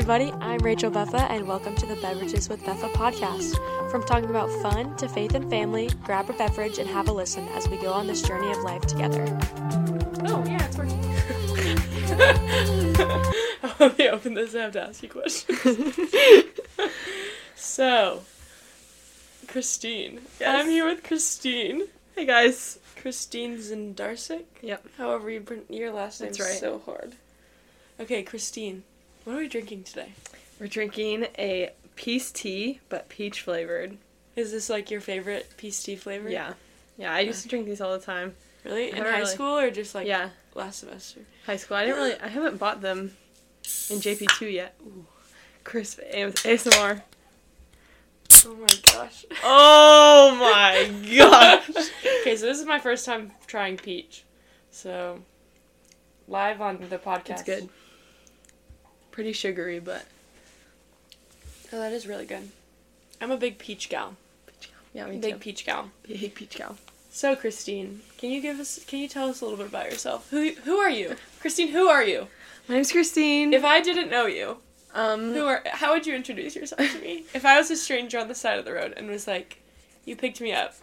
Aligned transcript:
everybody. 0.00 0.32
I'm 0.40 0.60
Rachel 0.60 0.90
Beffa, 0.90 1.28
and 1.28 1.46
welcome 1.46 1.76
to 1.76 1.84
the 1.84 1.94
Beverages 1.96 2.48
with 2.48 2.62
Beffa 2.62 2.90
podcast. 2.94 3.90
From 3.90 4.02
talking 4.02 4.30
about 4.30 4.48
fun 4.62 4.96
to 4.96 5.06
faith 5.06 5.34
and 5.34 5.50
family, 5.50 5.90
grab 6.04 6.30
a 6.30 6.32
beverage 6.32 6.78
and 6.78 6.88
have 6.88 7.08
a 7.08 7.12
listen 7.12 7.46
as 7.48 7.68
we 7.68 7.76
go 7.76 7.92
on 7.92 8.06
this 8.06 8.22
journey 8.22 8.50
of 8.50 8.56
life 8.62 8.80
together. 8.86 9.26
Oh, 10.24 10.42
yeah, 10.46 10.64
it's 10.64 10.78
working. 10.78 11.02
Let 13.78 13.98
me 13.98 14.08
open 14.08 14.32
this. 14.32 14.54
I 14.54 14.62
have 14.62 14.72
to 14.72 14.84
ask 14.84 15.02
you 15.02 15.10
questions. 15.10 15.58
so, 17.54 18.22
Christine. 19.48 20.22
Yes. 20.40 20.48
I'm 20.48 20.70
here 20.70 20.86
with 20.86 21.02
Christine. 21.04 21.88
Hey 22.16 22.24
guys. 22.24 22.78
Christine 22.96 23.58
Zindarsic. 23.58 24.44
Yep. 24.62 24.86
However, 24.96 25.28
you 25.30 25.42
pron- 25.42 25.64
your 25.68 25.92
last 25.92 26.22
name's 26.22 26.38
That's 26.38 26.50
right. 26.52 26.58
so 26.58 26.80
hard. 26.86 27.16
Okay, 28.00 28.22
Christine. 28.22 28.82
What 29.24 29.36
are 29.36 29.38
we 29.38 29.48
drinking 29.48 29.84
today? 29.84 30.12
We're 30.58 30.66
drinking 30.66 31.26
a 31.38 31.70
peace 31.96 32.30
tea, 32.30 32.80
but 32.88 33.08
peach 33.08 33.42
flavored. 33.42 33.98
Is 34.36 34.52
this 34.52 34.70
like 34.70 34.90
your 34.90 35.00
favorite 35.00 35.46
peace 35.56 35.82
tea 35.82 35.96
flavor? 35.96 36.28
Yeah. 36.30 36.54
Yeah, 36.96 37.12
I 37.12 37.20
used 37.20 37.42
to 37.42 37.48
drink 37.48 37.66
these 37.66 37.80
all 37.80 37.92
the 37.98 38.04
time. 38.04 38.34
Really? 38.64 38.90
In 38.90 38.96
high 38.96 39.18
really- 39.20 39.26
school 39.26 39.58
or 39.58 39.70
just 39.70 39.94
like 39.94 40.06
yeah, 40.06 40.30
last 40.54 40.80
semester? 40.80 41.20
high 41.46 41.56
school. 41.56 41.76
I 41.76 41.86
didn't 41.86 41.96
really. 41.96 42.20
I 42.20 42.28
haven't 42.28 42.58
bought 42.58 42.80
them 42.80 43.12
in 43.90 43.96
JP2 43.98 44.52
yet. 44.52 44.74
Ooh, 44.82 45.06
crisp 45.64 46.00
ASMR. 46.12 47.02
Oh 48.46 48.54
my 48.54 48.66
gosh. 48.92 49.24
Oh 49.42 50.36
my 50.38 50.90
gosh. 51.18 51.90
okay, 52.20 52.36
so 52.36 52.46
this 52.46 52.58
is 52.58 52.66
my 52.66 52.78
first 52.78 53.04
time 53.06 53.32
trying 53.46 53.76
peach. 53.76 54.24
So, 54.70 55.20
live 56.28 56.60
on 56.60 56.78
the 56.88 56.98
podcast. 56.98 57.30
It's 57.30 57.42
good. 57.42 57.68
Pretty 59.20 59.34
sugary, 59.34 59.80
but 59.80 60.06
Oh, 61.70 61.78
that 61.78 61.92
is 61.92 62.06
really 62.06 62.24
good. 62.24 62.48
I'm 63.20 63.30
a 63.30 63.36
big 63.36 63.58
peach 63.58 63.90
gal. 63.90 64.16
Peach 64.46 64.70
gal. 64.70 64.80
Yeah, 64.94 65.12
me 65.12 65.18
big 65.18 65.34
too. 65.34 65.40
peach 65.40 65.66
gal. 65.66 65.90
Big 66.08 66.34
peach 66.34 66.56
gal. 66.56 66.78
So, 67.10 67.36
Christine, 67.36 68.00
can 68.16 68.30
you 68.30 68.40
give 68.40 68.58
us? 68.58 68.82
Can 68.86 68.98
you 68.98 69.08
tell 69.08 69.28
us 69.28 69.42
a 69.42 69.44
little 69.44 69.58
bit 69.58 69.66
about 69.66 69.90
yourself? 69.90 70.30
Who 70.30 70.52
Who 70.64 70.78
are 70.78 70.88
you, 70.88 71.16
Christine? 71.38 71.68
Who 71.68 71.86
are 71.88 72.02
you? 72.02 72.28
My 72.66 72.76
name's 72.76 72.92
Christine. 72.92 73.52
If 73.52 73.62
I 73.62 73.82
didn't 73.82 74.08
know 74.08 74.24
you, 74.24 74.56
um, 74.94 75.34
who 75.34 75.44
are? 75.44 75.62
How 75.66 75.92
would 75.92 76.06
you 76.06 76.14
introduce 76.14 76.56
yourself 76.56 76.80
to 76.90 76.98
me? 77.02 77.24
If 77.34 77.44
I 77.44 77.58
was 77.58 77.70
a 77.70 77.76
stranger 77.76 78.18
on 78.18 78.28
the 78.28 78.34
side 78.34 78.58
of 78.58 78.64
the 78.64 78.72
road 78.72 78.94
and 78.96 79.06
was 79.10 79.26
like, 79.26 79.58
you 80.06 80.16
picked 80.16 80.40
me 80.40 80.54
up, 80.54 80.76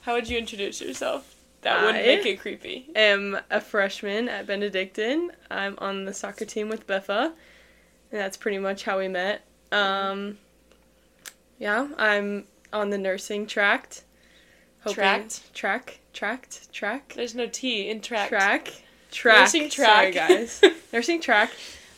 how 0.00 0.14
would 0.14 0.28
you 0.28 0.36
introduce 0.36 0.80
yourself? 0.80 1.32
That 1.62 1.84
wouldn't 1.84 2.04
make 2.04 2.26
it 2.26 2.40
creepy. 2.40 2.88
I 2.96 2.98
am 2.98 3.38
a 3.48 3.60
freshman 3.60 4.28
at 4.28 4.48
Benedictine. 4.48 5.30
I'm 5.48 5.76
on 5.78 6.06
the 6.06 6.12
soccer 6.12 6.44
team 6.44 6.68
with 6.68 6.88
Beffa, 6.88 7.34
that's 8.18 8.36
pretty 8.36 8.58
much 8.58 8.84
how 8.84 8.98
we 8.98 9.08
met. 9.08 9.42
Um, 9.72 10.38
yeah, 11.58 11.88
I'm 11.96 12.44
on 12.72 12.90
the 12.90 12.98
nursing 12.98 13.46
tract. 13.46 14.04
Tract? 14.88 15.54
Track. 15.54 16.00
Tract. 16.12 16.72
Track. 16.72 17.12
There's 17.14 17.34
no 17.34 17.46
T 17.46 17.88
in 17.88 18.00
track. 18.00 18.28
Track. 18.28 18.82
Track. 19.10 19.40
Nursing 19.40 19.70
Sorry, 19.70 20.12
track. 20.12 20.28
guys. 20.28 20.60
nursing 20.92 21.20
track. 21.20 21.50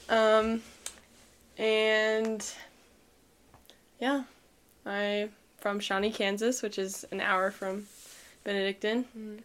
Um, 0.08 0.62
and 1.56 2.46
yeah, 4.00 4.24
I'm 4.84 5.30
from 5.58 5.80
Shawnee, 5.80 6.10
Kansas, 6.10 6.62
which 6.62 6.78
is 6.78 7.04
an 7.10 7.20
hour 7.20 7.50
from 7.50 7.86
Benedictine. 8.44 9.06
Mm. 9.16 9.38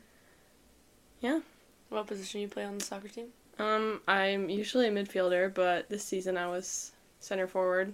Yeah. 1.21 1.39
What 1.89 2.07
position 2.07 2.41
you 2.41 2.47
play 2.47 2.65
on 2.65 2.77
the 2.77 2.83
soccer 2.83 3.07
team? 3.07 3.27
Um, 3.59 4.01
I'm 4.07 4.49
usually 4.49 4.87
a 4.87 4.91
midfielder, 4.91 5.53
but 5.53 5.89
this 5.89 6.03
season 6.03 6.37
I 6.37 6.47
was 6.47 6.91
center 7.19 7.45
forward. 7.47 7.93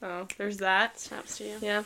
So 0.00 0.26
there's 0.36 0.58
that. 0.58 0.98
Snaps 0.98 1.38
to 1.38 1.44
you. 1.44 1.56
Yeah. 1.62 1.84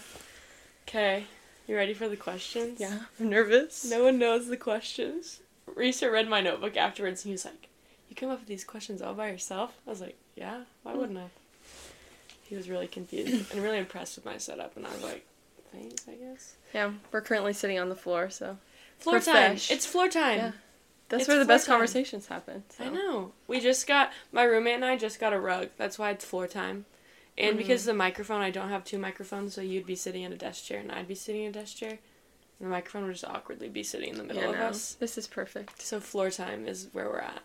Okay, 0.89 1.25
you 1.69 1.77
ready 1.77 1.95
for 1.95 2.09
the 2.09 2.17
questions? 2.17 2.81
Yeah. 2.81 2.99
I'm 3.21 3.28
nervous. 3.31 3.89
No 3.89 4.05
one 4.05 4.19
knows 4.19 4.49
the 4.49 4.56
questions. 4.56 5.41
Risa 5.77 6.11
read 6.12 6.28
my 6.28 6.41
notebook 6.41 6.77
afterwards 6.77 7.22
and 7.25 7.28
he 7.31 7.33
was 7.33 7.45
like, 7.45 7.69
You 8.09 8.17
came 8.17 8.31
up 8.31 8.41
with 8.41 8.49
these 8.49 8.65
questions 8.65 9.01
all 9.01 9.15
by 9.15 9.28
yourself? 9.31 9.75
I 9.87 9.91
was 9.91 10.01
like, 10.01 10.17
Yeah, 10.34 10.62
why 10.83 10.95
wouldn't 10.95 11.19
I? 11.19 11.27
He 12.43 12.56
was 12.56 12.69
really 12.69 12.89
confused 12.89 13.51
and 13.53 13.62
really 13.62 13.78
impressed 13.78 14.17
with 14.17 14.25
my 14.27 14.37
setup, 14.39 14.77
and 14.77 14.87
I 14.87 14.93
was 14.93 15.03
like, 15.03 15.25
Thanks, 15.72 16.05
I 16.09 16.12
guess. 16.15 16.55
Yeah, 16.75 16.91
we're 17.11 17.22
currently 17.22 17.53
sitting 17.55 17.78
on 17.78 17.89
the 17.89 17.95
floor, 17.97 18.28
so 18.28 18.59
Floor 18.99 19.21
time! 19.21 19.53
It's 19.53 19.87
floor 19.87 20.09
time! 20.09 20.39
Yeah. 20.39 20.53
That's 21.12 21.25
It's 21.25 21.28
where 21.28 21.39
the 21.39 21.45
best 21.45 21.67
time. 21.67 21.75
conversations 21.75 22.27
happen. 22.28 22.65
So. 22.71 22.84
I 22.84 22.89
know. 22.89 23.33
We 23.47 23.61
just 23.61 23.87
got, 23.87 24.12
my 24.33 24.45
roommate 24.45 24.77
and 24.77 24.84
I 24.84 24.97
just 24.97 25.21
got 25.21 25.34
a 25.34 25.39
rug. 25.39 25.69
That's 25.77 25.99
why 25.99 26.11
it's 26.11 26.25
floor 26.25 26.47
time. 26.49 26.87
And 27.37 27.55
Mhm. 27.55 27.59
because 27.59 27.83
of 27.83 27.87
the 27.87 27.99
microphone, 27.99 28.41
I 28.41 28.50
don't 28.50 28.71
have 28.71 28.83
two 28.83 28.97
microphones, 28.99 29.53
so 29.55 29.61
you'd 29.61 29.84
be 29.84 29.95
sitting 29.95 30.22
in 30.22 30.33
a 30.33 30.37
desk 30.37 30.65
chair 30.65 30.81
and 30.81 30.91
I'd 30.91 31.06
be 31.09 31.15
sitting 31.15 31.43
in 31.43 31.51
a 31.51 31.53
desk 31.53 31.77
chair. 31.77 31.91
And 31.91 31.99
the 32.61 32.67
microphone 32.69 33.05
would 33.05 33.12
just 33.12 33.27
awkwardly 33.27 33.69
be 33.69 33.83
sitting 33.83 34.09
in 34.09 34.17
the 34.17 34.25
middle 34.25 34.43
Yeah, 34.43 34.49
of 34.51 34.56
no, 34.59 34.65
us. 34.69 34.95
This 34.95 35.19
is 35.19 35.27
perfect. 35.27 35.83
So 35.83 36.01
floor 36.01 36.31
time 36.31 36.67
is 36.67 36.89
where 36.93 37.11
we're 37.11 37.19
at. 37.19 37.43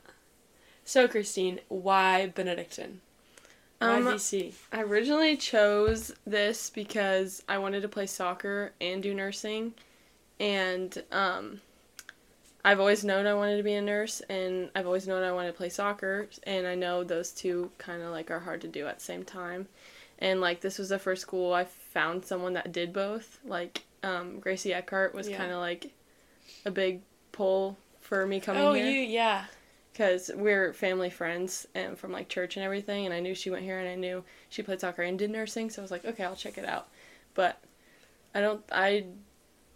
So 0.86 1.06
Christine, 1.10 1.60
why 1.68 2.28
Benedictine? 2.28 3.02
Why 3.80 3.98
Um, 3.98 4.06
VC? 4.06 4.54
I 4.72 4.82
originally 4.82 5.36
chose 5.36 6.14
this 6.26 6.70
because 6.70 7.44
I 7.50 7.58
wanted 7.58 7.82
to 7.82 7.90
play 7.90 8.08
soccer 8.08 8.72
and 8.80 9.04
do 9.04 9.14
nursing, 9.14 9.74
and 10.40 11.04
um, 11.12 11.60
I've 12.68 12.82
always 12.82 13.06
known 13.06 13.26
I 13.28 13.34
wanted 13.34 13.56
to 13.58 13.64
be 13.64 13.76
a 13.76 13.82
nurse, 13.82 14.22
and 14.30 14.70
I've 14.76 14.86
always 14.86 15.08
known 15.08 15.24
I 15.24 15.32
wanted 15.32 15.48
to 15.54 15.58
play 15.58 15.70
soccer, 15.70 16.28
and 16.44 16.68
I 16.68 16.76
know 16.76 17.04
those 17.04 17.32
two 17.32 17.72
kind 17.78 18.02
of 18.02 18.12
like 18.12 18.30
are 18.30 18.42
hard 18.42 18.60
to 18.62 18.68
do 18.68 18.88
at 18.88 19.00
the 19.00 19.06
same 19.06 19.24
time, 19.24 19.68
and 20.20 20.42
like 20.42 20.60
this 20.60 20.78
was 20.78 20.90
the 20.90 21.00
first 21.00 21.22
school 21.22 21.54
I 21.54 21.64
found 21.64 22.26
someone 22.26 22.54
that 22.54 22.74
did 22.74 22.92
both. 22.92 23.40
Like 23.46 23.86
um, 24.04 24.40
Gracie 24.42 24.74
Eckhart 24.74 25.14
was 25.16 25.30
Yeah. 25.30 25.38
kind 25.38 25.52
of 25.52 25.60
like 25.60 25.92
a 26.66 26.72
big 26.72 27.02
pull 27.32 27.78
for 28.02 28.26
me 28.28 28.40
coming 28.42 28.62
Oh, 28.64 28.74
here 28.74 28.86
you 28.86 29.00
yeah. 29.02 29.46
because 29.94 30.30
we're 30.36 30.74
family 30.74 31.10
friends 31.10 31.68
and 31.74 31.98
from 31.98 32.12
like 32.12 32.28
church 32.30 32.58
and 32.58 32.64
everything 32.66 33.06
and 33.06 33.14
i 33.14 33.20
knew 33.20 33.36
she 33.36 33.50
went 33.50 33.64
here 33.64 33.80
and 33.80 33.88
i 33.90 33.96
knew 33.96 34.24
she 34.50 34.64
played 34.64 34.80
soccer 34.80 35.02
and 35.04 35.20
did 35.20 35.30
nursing 35.30 35.70
so 35.70 35.82
i 35.82 35.84
was 35.84 35.92
like 35.92 36.06
okay 36.06 36.24
i'll 36.24 36.36
check 36.36 36.58
it 36.58 36.66
out 36.66 36.88
but 37.36 37.62
i 38.34 38.40
don't 38.40 38.64
i 38.72 39.04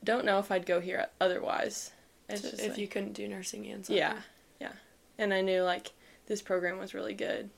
don't 0.03 0.23
know 0.25 0.39
if 0.39 0.49
i'd 0.51 0.65
go 0.65 0.79
here 0.79 1.05
otherwise 1.19 1.91
it's 2.33 2.41
just 2.51 2.61
if 2.61 2.69
like- 2.69 2.77
you 2.77 2.87
couldn't 2.87 3.13
do 3.13 3.27
nursing 3.27 3.65
and 3.67 3.85
soccer. 3.85 3.97
yeah 3.97 4.17
yeah 4.59 4.71
and 5.17 5.33
i 5.33 5.41
knew 5.41 5.61
like 5.63 5.91
this 6.27 6.41
program 6.41 6.77
was 6.79 6.93
really 6.93 7.13
good 7.13 7.49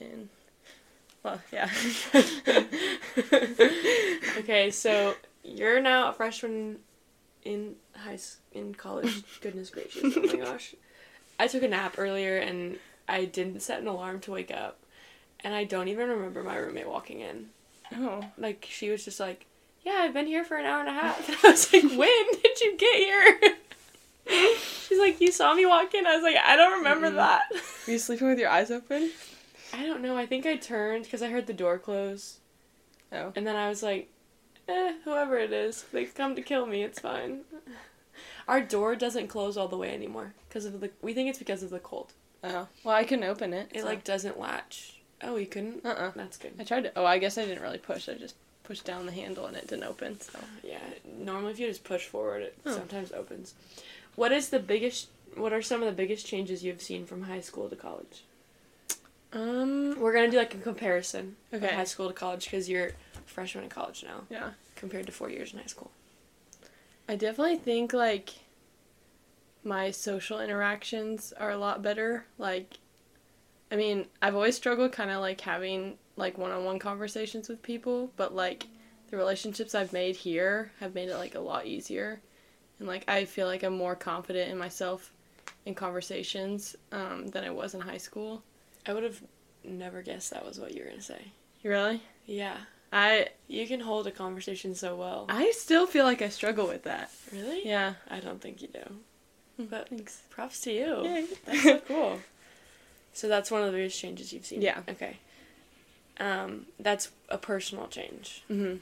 and 0.00 0.28
well 1.22 1.40
yeah 1.52 1.68
okay, 4.38 4.70
so 4.70 5.14
you're 5.44 5.80
now 5.80 6.08
a 6.08 6.12
freshman 6.12 6.78
in 7.44 7.74
high 7.96 8.18
in 8.52 8.74
college. 8.74 9.22
Goodness 9.40 9.70
gracious! 9.70 10.16
Oh 10.16 10.22
my 10.22 10.36
gosh, 10.36 10.74
I 11.38 11.46
took 11.46 11.62
a 11.62 11.68
nap 11.68 11.94
earlier 11.98 12.38
and 12.38 12.78
I 13.08 13.24
didn't 13.24 13.60
set 13.60 13.80
an 13.80 13.86
alarm 13.88 14.20
to 14.20 14.30
wake 14.32 14.50
up, 14.50 14.78
and 15.40 15.54
I 15.54 15.64
don't 15.64 15.88
even 15.88 16.08
remember 16.08 16.42
my 16.42 16.56
roommate 16.56 16.88
walking 16.88 17.20
in. 17.20 17.46
oh 17.96 18.24
Like 18.38 18.66
she 18.70 18.90
was 18.90 19.04
just 19.04 19.20
like, 19.20 19.46
"Yeah, 19.82 19.98
I've 20.00 20.14
been 20.14 20.26
here 20.26 20.44
for 20.44 20.56
an 20.56 20.66
hour 20.66 20.80
and 20.80 20.88
a 20.88 20.92
half." 20.92 21.28
And 21.28 21.38
I 21.44 21.50
was 21.50 21.72
like, 21.72 21.82
"When 21.84 22.26
did 22.42 22.60
you 22.60 22.76
get 22.76 22.96
here?" 22.96 23.40
She's 24.88 24.98
like, 24.98 25.20
"You 25.20 25.32
saw 25.32 25.54
me 25.54 25.66
walk 25.66 25.94
in." 25.94 26.06
I 26.06 26.14
was 26.16 26.22
like, 26.22 26.36
"I 26.36 26.56
don't 26.56 26.78
remember 26.78 27.10
Mm-mm. 27.10 27.16
that." 27.16 27.42
were 27.86 27.92
you 27.92 27.98
sleeping 27.98 28.28
with 28.28 28.38
your 28.38 28.48
eyes 28.50 28.70
open 28.70 29.10
I 29.72 29.86
don't 29.86 30.02
know. 30.02 30.16
I 30.16 30.26
think 30.26 30.46
I 30.46 30.56
turned 30.56 31.04
because 31.04 31.22
I 31.22 31.28
heard 31.28 31.46
the 31.46 31.52
door 31.52 31.78
close. 31.78 32.38
oh 33.12 33.32
And 33.36 33.46
then 33.46 33.54
I 33.56 33.68
was 33.68 33.82
like, 33.82 34.08
eh, 34.68 34.94
whoever 35.04 35.38
it 35.38 35.52
is, 35.52 35.84
they've 35.92 36.12
come 36.14 36.34
to 36.34 36.42
kill 36.42 36.66
me. 36.66 36.82
It's 36.82 36.98
fine. 37.00 37.42
Our 38.48 38.60
door 38.60 38.96
doesn't 38.96 39.28
close 39.28 39.56
all 39.56 39.68
the 39.68 39.76
way 39.76 39.94
anymore 39.94 40.34
because 40.48 40.64
of 40.64 40.80
the. 40.80 40.90
We 41.02 41.14
think 41.14 41.28
it's 41.30 41.38
because 41.38 41.62
of 41.62 41.70
the 41.70 41.78
cold. 41.78 42.12
oh 42.42 42.66
well 42.84 42.94
i 42.96 43.04
couldn't 43.04 43.24
open 43.24 43.52
it 43.52 43.68
It 43.72 43.80
so- 43.82 43.86
like 43.86 44.02
doesn't 44.04 44.38
latch. 44.40 44.96
Oh, 45.22 45.36
you 45.36 45.46
couldn't. 45.46 45.84
uh-uh 45.84 46.12
That's 46.16 46.38
good. 46.38 46.54
i 46.58 46.64
tried 46.64 46.84
to 46.84 46.92
oh 46.96 47.04
i 47.04 47.18
guess 47.18 47.36
i 47.36 47.44
didn't 47.44 47.62
really 47.62 47.76
push 47.78 48.08
i 48.08 48.14
just 48.14 48.36
pushed 48.64 48.86
down 48.86 49.04
the 49.04 49.12
handle 49.12 49.44
and 49.46 49.54
it 49.56 49.66
didn't 49.68 49.84
open 49.84 50.18
so 50.20 50.38
Yeah. 50.64 50.78
Normally, 51.18 51.52
if 51.52 51.58
you 51.60 51.66
just 51.68 51.84
push 51.84 52.06
forward, 52.06 52.42
it 52.42 52.54
Oh. 52.66 52.74
sometimes 52.74 53.12
opens. 53.12 53.54
What 54.16 54.32
is 54.32 54.48
the 54.50 54.58
biggest? 54.58 55.08
What 55.36 55.52
are 55.52 55.62
some 55.62 55.80
of 55.82 55.86
the 55.86 55.92
biggest 55.94 56.26
changes 56.26 56.62
you've 56.64 56.82
seen 56.82 57.06
from 57.06 57.22
high 57.22 57.40
school 57.40 57.68
to 57.68 57.76
college? 57.76 58.24
um 59.32 59.98
We're 60.00 60.12
gonna 60.12 60.30
do 60.30 60.38
like 60.38 60.54
a 60.54 60.58
comparison 60.58 61.36
Okay. 61.54 61.68
of 61.68 61.72
high 61.74 61.84
school 61.84 62.08
to 62.08 62.14
college 62.14 62.44
because 62.46 62.68
you're 62.68 62.88
a 62.88 62.92
freshman 63.26 63.62
in 63.64 63.70
college 63.70 64.02
now 64.02 64.22
yeah 64.28 64.50
compared 64.74 65.06
to 65.06 65.12
four 65.12 65.30
years 65.30 65.52
in 65.52 65.60
high 65.60 65.66
school. 65.66 65.90
I 67.08 67.14
definitely 67.16 67.56
think 67.58 67.92
like 67.92 68.30
my 69.62 69.90
social 69.92 70.40
interactions 70.40 71.32
are 71.38 71.50
a 71.50 71.56
lot 71.58 71.80
better. 71.82 72.24
Like 72.38 72.78
I 73.72 73.76
mean, 73.76 74.06
I've 74.20 74.34
always 74.34 74.56
struggled 74.56 74.90
kind 74.90 75.12
of 75.12 75.20
like 75.20 75.40
having 75.42 75.96
like 76.16 76.36
one-on-one 76.36 76.80
conversations 76.80 77.48
with 77.48 77.62
people, 77.62 78.10
but 78.16 78.34
like 78.34 78.66
the 79.10 79.16
relationships 79.16 79.76
I've 79.76 79.92
made 79.92 80.16
here 80.16 80.72
have 80.80 80.92
made 80.94 81.08
it 81.08 81.16
like 81.16 81.36
a 81.36 81.40
lot 81.40 81.66
easier. 81.66 82.20
And 82.80 82.88
like 82.88 83.04
I 83.08 83.24
feel 83.26 83.46
like 83.46 83.62
I'm 83.62 83.76
more 83.76 83.94
confident 83.94 84.50
in 84.50 84.58
myself 84.58 85.12
in 85.66 85.74
conversations 85.74 86.74
um, 86.90 87.28
than 87.28 87.44
I 87.44 87.50
was 87.50 87.74
in 87.74 87.80
high 87.80 87.98
school. 87.98 88.42
I 88.86 88.92
would 88.94 89.04
have 89.04 89.20
never 89.62 90.02
guessed 90.02 90.30
that 90.30 90.44
was 90.44 90.58
what 90.58 90.74
you 90.74 90.82
were 90.82 90.88
gonna 90.90 91.02
say. 91.02 91.20
Really? 91.62 92.02
Yeah, 92.26 92.56
I 92.92 93.28
you 93.46 93.66
can 93.66 93.80
hold 93.80 94.06
a 94.06 94.10
conversation 94.10 94.74
so 94.74 94.96
well. 94.96 95.26
I 95.28 95.52
still 95.54 95.86
feel 95.86 96.04
like 96.06 96.22
I 96.22 96.30
struggle 96.30 96.66
with 96.66 96.84
that. 96.84 97.10
Really? 97.32 97.66
Yeah. 97.68 97.94
I 98.10 98.20
don't 98.20 98.40
think 98.40 98.62
you 98.62 98.68
do. 98.68 99.66
But 99.68 99.90
thanks. 99.90 100.22
Props 100.30 100.60
to 100.62 100.72
you. 100.72 101.04
Yay. 101.04 101.26
That's 101.44 101.62
so 101.62 101.78
cool. 101.88 102.18
So 103.12 103.28
that's 103.28 103.50
one 103.50 103.60
of 103.60 103.66
the 103.70 103.76
biggest 103.76 104.00
changes 104.00 104.32
you've 104.32 104.46
seen. 104.46 104.62
Yeah. 104.62 104.80
Okay. 104.88 105.18
Um, 106.18 106.66
that's 106.78 107.10
a 107.28 107.36
personal 107.36 107.88
change. 107.88 108.42
Mhm. 108.50 108.78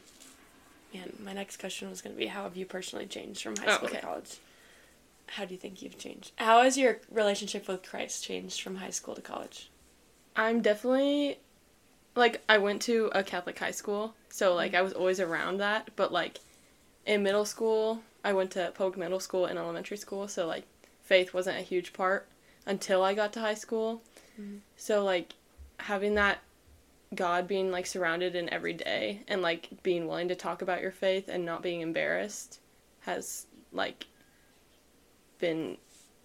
Man, 0.94 1.12
my 1.24 1.32
next 1.32 1.58
question 1.58 1.90
was 1.90 2.00
going 2.00 2.14
to 2.14 2.18
be 2.18 2.26
how 2.26 2.44
have 2.44 2.56
you 2.56 2.64
personally 2.66 3.06
changed 3.06 3.42
from 3.42 3.56
high 3.56 3.66
Oh, 3.68 3.74
school 3.74 3.88
okay. 3.88 3.96
to 4.00 4.02
college? 4.06 4.36
How 5.28 5.44
do 5.44 5.52
you 5.52 5.58
think 5.60 5.82
you've 5.82 5.98
changed? 5.98 6.32
How 6.36 6.62
has 6.62 6.78
your 6.78 6.98
relationship 7.10 7.68
with 7.68 7.82
Christ 7.82 8.24
changed 8.24 8.62
from 8.62 8.76
high 8.76 8.90
school 8.90 9.14
to 9.14 9.20
college? 9.20 9.68
I'm 10.34 10.62
definitely 10.62 11.38
like 12.16 12.42
I 12.48 12.58
went 12.58 12.80
to 12.82 13.10
a 13.14 13.22
Catholic 13.22 13.58
high 13.58 13.70
school, 13.72 14.14
so 14.30 14.54
like 14.54 14.74
I 14.74 14.80
was 14.82 14.92
always 14.94 15.20
around 15.20 15.58
that, 15.58 15.90
but 15.96 16.12
like 16.12 16.40
in 17.04 17.22
middle 17.22 17.44
school, 17.44 18.02
I 18.24 18.32
went 18.32 18.50
to 18.52 18.72
public 18.74 18.96
middle 18.98 19.20
school 19.20 19.44
and 19.44 19.58
elementary 19.58 19.96
school, 19.98 20.26
so 20.28 20.46
like 20.46 20.64
faith 21.02 21.34
wasn't 21.34 21.58
a 21.58 21.62
huge 21.62 21.92
part 21.92 22.26
until 22.66 23.02
I 23.02 23.12
got 23.14 23.32
to 23.34 23.40
high 23.40 23.54
school. 23.54 24.02
Mhm. 24.40 24.60
So 24.76 25.04
like 25.04 25.34
having 25.80 26.14
that 26.14 26.38
God 27.14 27.48
being 27.48 27.70
like 27.70 27.86
surrounded 27.86 28.36
in 28.36 28.52
every 28.52 28.74
day 28.74 29.22
and 29.28 29.40
like 29.40 29.68
being 29.82 30.06
willing 30.06 30.28
to 30.28 30.34
talk 30.34 30.62
about 30.62 30.82
your 30.82 30.90
faith 30.90 31.28
and 31.28 31.44
not 31.44 31.62
being 31.62 31.80
embarrassed 31.80 32.60
has 33.00 33.46
like 33.72 34.06
been 35.38 35.76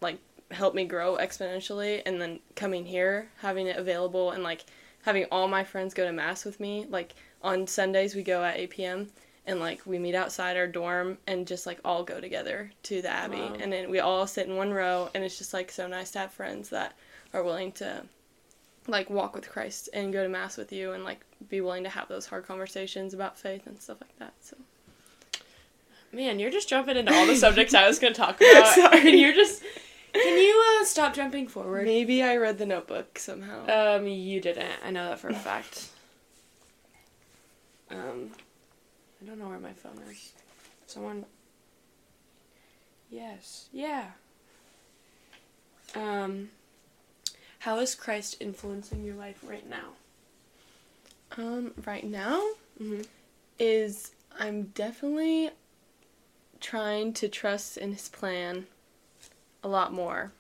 like 0.01 0.18
helped 0.51 0.75
me 0.75 0.85
grow 0.85 1.18
exponentially 1.18 2.01
and 2.06 2.21
then 2.21 2.39
coming 2.56 2.85
here 2.85 3.30
having 3.38 3.68
it 3.68 3.77
available 3.77 4.31
and 4.31 4.44
like 4.44 4.65
having 5.03 5.25
all 5.31 5.47
my 5.47 5.63
friends 5.63 5.94
go 5.94 6.06
to 6.06 6.12
mass 6.12 6.45
with 6.45 6.59
me 6.59 6.85
like 6.89 7.15
on 7.41 7.65
sundays 7.65 8.15
we 8.15 8.24
go 8.24 8.44
at 8.44 8.57
8 8.57 8.69
p.m 8.69 9.07
and 9.45 9.59
like 9.59 9.81
we 9.85 9.97
meet 10.00 10.15
outside 10.15 10.57
our 10.57 10.68
dorm 10.68 11.18
and 11.27 11.47
just 11.47 11.65
like 11.65 11.80
all 11.83 12.03
go 12.03 12.19
together 12.19 12.71
to 12.83 13.01
the 13.01 13.09
abbey 13.09 13.38
Wow. 13.38 13.57
and 13.59 13.71
then 13.71 13.89
we 13.89 14.00
all 14.00 14.27
sit 14.27 14.47
in 14.47 14.56
one 14.56 14.71
row 14.71 15.09
and 15.13 15.24
it's 15.24 15.38
just 15.38 15.53
like 15.53 15.71
so 15.71 15.88
nice 15.88 16.12
to 16.12 16.19
have 16.19 16.31
friends 16.31 16.69
that 16.69 16.94
are 17.33 17.44
willing 17.44 17.71
to 17.74 18.03
like 18.88 19.09
walk 19.09 19.33
with 19.35 19.50
christ 19.50 19.89
and 19.94 20.12
go 20.13 20.24
to 20.24 20.30
mass 20.30 20.57
with 20.57 20.71
you 20.71 20.91
and 20.91 21.03
like 21.03 21.21
be 21.50 21.62
willing 21.62 21.83
to 21.83 21.89
have 21.89 22.07
those 22.07 22.25
hard 22.25 22.45
conversations 22.45 23.13
about 23.13 23.38
faith 23.38 23.65
and 23.68 23.80
stuff 23.81 23.97
like 24.01 24.18
that 24.19 24.33
so 24.41 24.57
Man, 26.15 26.38
you're 26.38 26.51
just 26.51 26.69
jumping 26.69 26.95
into 26.95 27.12
all 27.12 27.25
the 27.25 27.35
subjects 27.35 27.74
I 27.74 27.88
was 27.88 27.97
going 27.97 28.13
to 28.13 28.19
talk 28.21 28.39
about. 28.51 28.68
Sorry. 28.75 29.00
And 29.09 29.19
you're 29.19 29.33
just. 29.33 29.63
Can 30.13 30.38
you 30.38 30.80
uh, 30.80 30.85
stop 30.85 31.15
jumping 31.15 31.47
forward? 31.47 31.85
maybe 31.85 32.21
i 32.21 32.38
read 32.38 32.59
the 32.59 32.68
notebook 32.68 33.18
somehow 33.18 33.65
Um, 33.97 34.06
you 34.06 34.39
didn't. 34.39 34.69
I 34.85 34.91
know 34.91 35.09
that 35.09 35.18
for 35.18 35.30
a 35.30 35.33
fact. 35.50 35.88
Um, 37.89 38.30
I 39.24 39.25
don't 39.25 39.39
know 39.39 39.47
where 39.47 39.57
my 39.57 39.74
phone 39.74 40.00
is. 40.07 40.33
Someone. 40.85 41.25
Yes. 43.09 43.69
Yeah. 43.74 44.06
Um, 45.95 46.50
how 47.63 47.80
is 47.80 47.95
Christ 47.95 48.36
influencing 48.42 49.04
your 49.06 49.15
life 49.15 49.39
right 49.48 49.68
now? 49.69 49.94
um 51.38 51.71
right 51.86 52.04
now 52.04 52.42
Mm-hmm. 52.81 53.01
is 53.60 54.12
I'm 54.39 54.63
definitely 54.75 55.51
trying 56.60 57.13
to 57.13 57.27
trust 57.30 57.77
in 57.77 57.92
his 57.94 58.10
plan 58.10 58.65
a 59.63 59.68
lot 59.68 59.94
more 59.94 60.31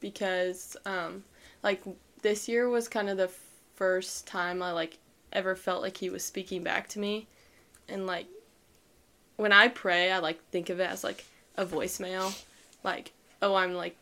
because 0.00 0.76
um 0.84 1.24
like 1.62 1.82
this 2.22 2.48
year 2.48 2.68
was 2.68 2.88
kind 2.88 3.08
of 3.08 3.16
the 3.16 3.30
first 3.74 4.26
time 4.26 4.62
I 4.62 4.72
like 4.72 4.98
ever 5.32 5.54
felt 5.54 5.82
like 5.82 5.98
he 5.98 6.10
was 6.10 6.24
speaking 6.24 6.62
back 6.62 6.88
to 6.90 6.98
me 6.98 7.26
and 7.88 8.06
like 8.06 8.26
when 9.36 9.52
I 9.52 9.68
pray 9.68 10.10
I 10.10 10.18
like 10.18 10.42
think 10.50 10.70
of 10.70 10.80
it 10.80 10.90
as 10.90 11.04
like 11.04 11.24
a 11.56 11.64
voicemail 11.66 12.34
like 12.82 13.12
oh 13.42 13.54
I'm 13.54 13.74
like 13.74 13.96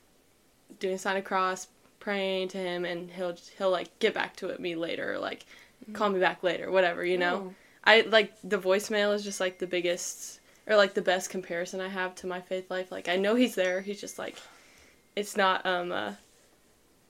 doing 0.80 0.94
a 0.94 0.98
sign 0.98 1.16
of 1.16 1.24
cross 1.24 1.66
praying 2.00 2.48
to 2.48 2.58
him 2.58 2.84
and 2.84 3.10
he'll 3.10 3.36
he'll 3.58 3.70
like 3.70 3.98
get 3.98 4.12
back 4.14 4.36
to 4.36 4.48
it 4.48 4.60
me 4.60 4.74
later 4.76 5.18
like 5.18 5.46
call 5.92 6.08
me 6.10 6.20
back 6.20 6.42
later 6.42 6.70
whatever 6.70 7.04
you 7.04 7.18
know 7.18 7.36
Oh. 7.36 7.54
I 7.86 8.00
like 8.02 8.32
the 8.42 8.58
voicemail 8.58 9.14
is 9.14 9.22
just 9.24 9.40
like 9.40 9.58
the 9.58 9.66
biggest 9.66 10.40
or 10.66 10.76
like 10.76 10.94
the 10.94 11.02
best 11.02 11.28
comparison 11.28 11.80
I 11.82 11.88
have 11.88 12.14
to 12.16 12.26
my 12.26 12.40
faith 12.40 12.70
life. 12.70 12.90
Like 12.90 13.08
I 13.10 13.16
know 13.16 13.34
he's 13.34 13.54
there. 13.54 13.82
He's 13.82 14.00
just 14.00 14.18
like 14.18 14.36
it's 15.14 15.36
not 15.36 15.66
um 15.66 15.92
uh, 15.92 16.14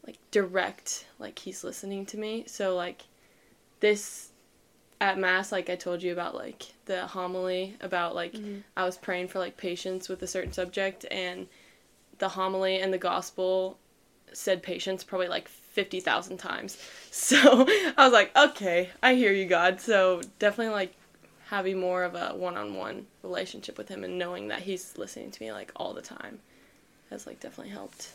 like 0.06 0.18
direct 0.32 1.06
like 1.20 1.38
he's 1.38 1.62
listening 1.64 2.04
to 2.06 2.18
me. 2.18 2.44
So 2.48 2.74
like 2.74 3.04
this 3.80 4.30
at 5.00 5.18
mass 5.18 5.52
like 5.52 5.70
I 5.70 5.76
told 5.76 6.02
you 6.02 6.12
about 6.12 6.34
like 6.34 6.72
the 6.86 7.06
homily 7.06 7.76
about 7.80 8.14
like 8.16 8.32
Mhm. 8.32 8.62
I 8.76 8.84
was 8.84 8.96
praying 8.98 9.28
for 9.28 9.38
like 9.38 9.56
patience 9.56 10.08
with 10.08 10.22
a 10.22 10.26
certain 10.26 10.52
subject 10.52 11.04
and 11.10 11.46
the 12.18 12.30
homily 12.30 12.78
and 12.80 12.92
the 12.92 12.98
gospel 12.98 13.78
said 14.34 14.62
patience 14.62 15.02
probably 15.04 15.28
like 15.28 15.48
50,000 15.48 16.36
times. 16.38 16.76
So 17.14 17.36
I 17.96 18.04
was 18.04 18.12
like, 18.12 18.36
okay, 18.36 18.90
I 19.02 19.14
hear 19.14 19.32
you, 19.32 19.46
God. 19.46 19.80
So 19.80 20.20
definitely 20.40 20.72
like 20.74 20.94
having 21.46 21.78
more 21.78 22.02
of 22.02 22.16
a 22.16 22.34
one 22.34 22.56
on 22.56 22.74
one 22.74 23.06
relationship 23.22 23.78
with 23.78 23.88
Him 23.88 24.02
and 24.02 24.18
knowing 24.18 24.48
that 24.48 24.62
He's 24.62 24.98
listening 24.98 25.30
to 25.30 25.42
me 25.42 25.52
like 25.52 25.70
all 25.76 25.94
the 25.94 26.02
time 26.02 26.40
has 27.10 27.24
like 27.26 27.38
definitely 27.38 27.72
helped. 27.72 28.10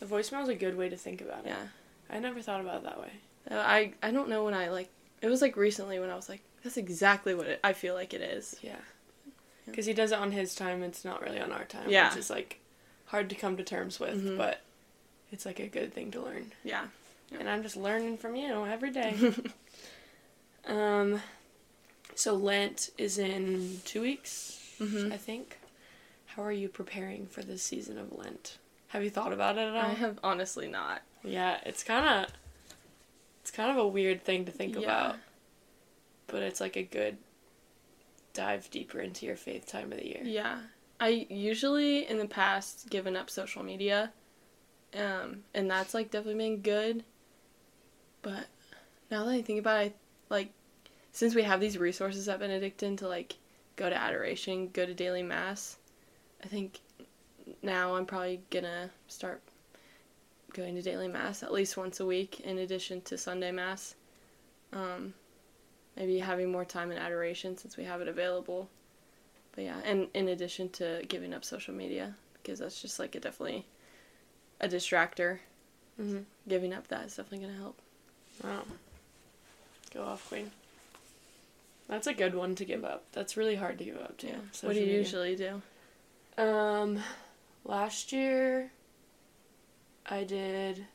The 0.00 0.06
voicemail 0.06 0.42
is 0.42 0.48
a 0.48 0.54
good 0.56 0.76
way 0.76 0.88
to 0.88 0.96
think 0.96 1.20
about 1.20 1.44
it. 1.46 1.50
Yeah. 1.50 1.66
I 2.10 2.18
never 2.18 2.42
thought 2.42 2.60
about 2.60 2.78
it 2.78 2.82
that 2.84 3.00
way. 3.00 3.12
Uh, 3.50 3.54
I, 3.54 3.92
I 4.02 4.10
don't 4.10 4.28
know 4.28 4.42
when 4.44 4.54
I 4.54 4.68
like, 4.68 4.88
it 5.22 5.28
was 5.28 5.40
like 5.40 5.56
recently 5.56 6.00
when 6.00 6.10
I 6.10 6.16
was 6.16 6.28
like, 6.28 6.40
that's 6.64 6.76
exactly 6.76 7.34
what 7.34 7.46
it, 7.46 7.60
I 7.62 7.72
feel 7.72 7.94
like 7.94 8.12
it 8.14 8.20
is. 8.20 8.56
Yeah. 8.62 8.70
Yeah. 8.72 9.30
Because 9.66 9.86
he 9.86 9.92
does 9.94 10.10
it 10.10 10.18
on 10.18 10.32
his 10.32 10.56
time, 10.56 10.82
it's 10.82 11.04
not 11.04 11.22
really 11.22 11.38
on 11.38 11.52
our 11.52 11.64
time. 11.64 11.88
Yeah. 11.88 12.08
Which 12.08 12.18
is 12.18 12.30
like 12.30 12.58
hard 13.06 13.28
to 13.30 13.36
come 13.36 13.56
to 13.58 13.62
terms 13.62 14.00
with, 14.00 14.20
Mhm. 14.24 14.36
but 14.36 14.60
it's 15.32 15.46
like 15.46 15.60
a 15.60 15.66
good 15.68 15.92
thing 15.92 16.10
to 16.12 16.20
learn. 16.20 16.52
Yeah. 16.64 16.86
And 17.38 17.48
I'm 17.48 17.62
just 17.62 17.76
learning 17.76 18.18
from 18.18 18.34
you 18.36 18.66
every 18.66 18.90
day. 18.90 19.14
um, 20.66 21.20
so 22.14 22.34
Lent 22.34 22.90
is 22.98 23.18
in 23.18 23.80
two 23.84 24.02
weeks, 24.02 24.74
Mhm. 24.80 25.12
I 25.12 25.16
think. 25.16 25.58
How 26.26 26.42
are 26.42 26.52
you 26.52 26.68
preparing 26.68 27.26
for 27.26 27.42
this 27.42 27.62
season 27.62 27.98
of 27.98 28.12
Lent? 28.12 28.58
Have 28.88 29.02
you 29.04 29.10
thought 29.10 29.32
about 29.32 29.56
it 29.58 29.62
at 29.68 29.74
all? 29.76 29.90
I 29.90 29.94
have 29.94 30.18
honestly 30.22 30.68
not. 30.68 31.02
Yeah, 31.22 31.58
it's 31.64 31.82
kind 31.84 32.24
of 32.24 32.32
it's 33.42 33.50
kind 33.50 33.70
of 33.70 33.76
a 33.78 33.86
weird 33.86 34.22
thing 34.24 34.44
to 34.44 34.52
think 34.52 34.74
Yeah. 34.74 34.80
about, 34.82 35.16
but 36.26 36.42
it's 36.42 36.60
like 36.60 36.76
a 36.76 36.82
good 36.82 37.18
dive 38.32 38.70
deeper 38.70 39.00
into 39.00 39.26
your 39.26 39.36
faith 39.36 39.66
time 39.66 39.92
of 39.92 39.98
the 39.98 40.06
year. 40.06 40.20
Yeah. 40.22 40.60
I 41.00 41.26
usually 41.30 42.06
in 42.08 42.18
the 42.18 42.26
past 42.26 42.90
given 42.90 43.16
up 43.16 43.30
social 43.30 43.62
media. 43.62 44.12
Um, 44.94 45.44
and 45.54 45.70
that's 45.70 45.94
like 45.94 46.10
definitely 46.10 46.42
been 46.42 46.62
good. 46.62 47.04
But 48.22 48.46
now 49.10 49.24
that 49.24 49.32
I 49.32 49.42
think 49.42 49.58
about 49.60 49.86
it, 49.86 49.96
like 50.28 50.52
since 51.12 51.34
we 51.34 51.42
have 51.42 51.60
these 51.60 51.78
resources 51.78 52.28
at 52.28 52.40
Benedictine 52.40 52.96
to 52.98 53.08
like 53.08 53.36
go 53.76 53.88
to 53.88 53.96
adoration, 53.96 54.70
go 54.72 54.84
to 54.84 54.94
daily 54.94 55.22
mass, 55.22 55.76
I 56.42 56.48
think 56.48 56.80
now 57.62 57.94
I'm 57.94 58.06
probably 58.06 58.42
gonna 58.50 58.90
start 59.08 59.42
going 60.52 60.74
to 60.74 60.82
daily 60.82 61.08
mass 61.08 61.42
at 61.42 61.52
least 61.52 61.76
once 61.76 62.00
a 62.00 62.06
week 62.06 62.40
in 62.40 62.58
addition 62.58 63.00
to 63.02 63.16
Sunday 63.16 63.52
mass. 63.52 63.94
Um, 64.72 65.14
maybe 65.96 66.18
having 66.18 66.50
more 66.50 66.64
time 66.64 66.90
in 66.90 66.98
adoration 66.98 67.56
since 67.56 67.76
we 67.76 67.84
have 67.84 68.00
it 68.00 68.08
available. 68.08 68.68
But 69.52 69.64
yeah, 69.64 69.80
and 69.84 70.08
in 70.14 70.28
addition 70.28 70.68
to 70.70 71.04
giving 71.08 71.34
up 71.34 71.44
social 71.44 71.74
media, 71.74 72.14
because 72.34 72.58
that's 72.58 72.80
just 72.80 72.98
like 72.98 73.14
a 73.14 73.20
definitely 73.20 73.66
a 74.60 74.68
distractor. 74.68 75.38
Mm-hmm. 76.00 76.20
Giving 76.48 76.72
up 76.72 76.88
that 76.88 77.06
is 77.06 77.16
definitely 77.16 77.46
gonna 77.46 77.58
help. 77.58 77.78
Wow. 78.42 78.62
Go 79.92 80.04
off, 80.04 80.28
Queen. 80.28 80.50
That's 81.88 82.06
a 82.06 82.14
good 82.14 82.34
one 82.34 82.54
to 82.54 82.64
give 82.64 82.84
up. 82.84 83.04
That's 83.12 83.36
really 83.36 83.56
hard 83.56 83.78
to 83.78 83.84
give 83.84 83.96
up 83.96 84.16
too. 84.16 84.28
Yeah. 84.28 84.34
what 84.62 84.74
do 84.74 84.78
you 84.78 84.86
media. 84.86 84.98
usually 84.98 85.36
do? 85.36 85.60
Um, 86.38 87.00
last 87.64 88.12
year, 88.12 88.70
I 90.06 90.22
did 90.24 90.86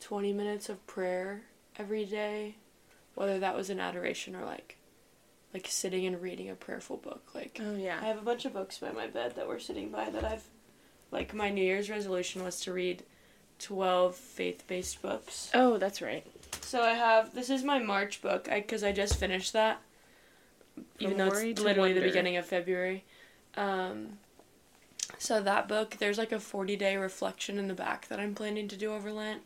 20 0.00 0.32
minutes 0.32 0.68
of 0.68 0.86
prayer 0.86 1.42
every 1.76 2.04
day, 2.04 2.54
whether 3.16 3.40
that 3.40 3.56
was 3.56 3.68
in 3.68 3.80
adoration 3.80 4.36
or 4.36 4.44
like, 4.44 4.76
like 5.52 5.66
sitting 5.68 6.06
and 6.06 6.22
reading 6.22 6.48
a 6.50 6.54
prayerful 6.54 6.98
book. 6.98 7.30
Like, 7.34 7.60
Oh 7.62 7.74
yeah. 7.76 7.98
I 8.00 8.06
have 8.06 8.18
a 8.18 8.22
bunch 8.22 8.44
of 8.44 8.52
books 8.52 8.78
by 8.78 8.92
my 8.92 9.08
bed 9.08 9.34
that 9.34 9.48
we're 9.48 9.58
sitting 9.58 9.90
by 9.90 10.08
that 10.10 10.24
I've, 10.24 10.44
like, 11.10 11.34
my 11.34 11.50
New 11.50 11.64
Year's 11.64 11.88
resolution 11.90 12.42
was 12.44 12.60
to 12.62 12.72
read 12.72 13.02
12 13.58 14.14
faith-based 14.14 15.00
books. 15.02 15.50
oh, 15.54 15.78
that's 15.78 16.02
right. 16.02 16.26
So 16.60 16.82
I 16.82 16.92
have 16.94 17.34
this 17.34 17.48
is 17.48 17.62
my 17.62 17.78
March 17.78 18.20
book 18.20 18.48
I 18.50 18.60
because 18.60 18.82
I 18.82 18.92
just 18.92 19.16
finished 19.18 19.52
that. 19.52 19.80
Even 20.98 21.16
though 21.16 21.28
it's 21.28 21.60
literally 21.60 21.92
the 21.92 22.00
beginning 22.00 22.36
of 22.36 22.44
February. 22.44 23.04
Um 23.56 24.18
so 25.18 25.40
that 25.40 25.68
book 25.68 25.96
there's 25.98 26.18
like 26.18 26.32
a 26.32 26.40
40 26.40 26.76
day 26.76 26.96
reflection 26.96 27.58
in 27.58 27.68
the 27.68 27.74
back 27.74 28.08
that 28.08 28.18
I'm 28.18 28.34
planning 28.34 28.68
to 28.68 28.76
do 28.76 28.92
over 28.92 29.12
Lent. 29.12 29.42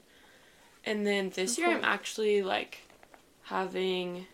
And 0.84 1.06
then 1.06 1.30
this 1.30 1.58
year 1.58 1.68
I'm 1.68 1.84
actually 1.84 2.42
like 2.42 2.82
having 3.44 4.26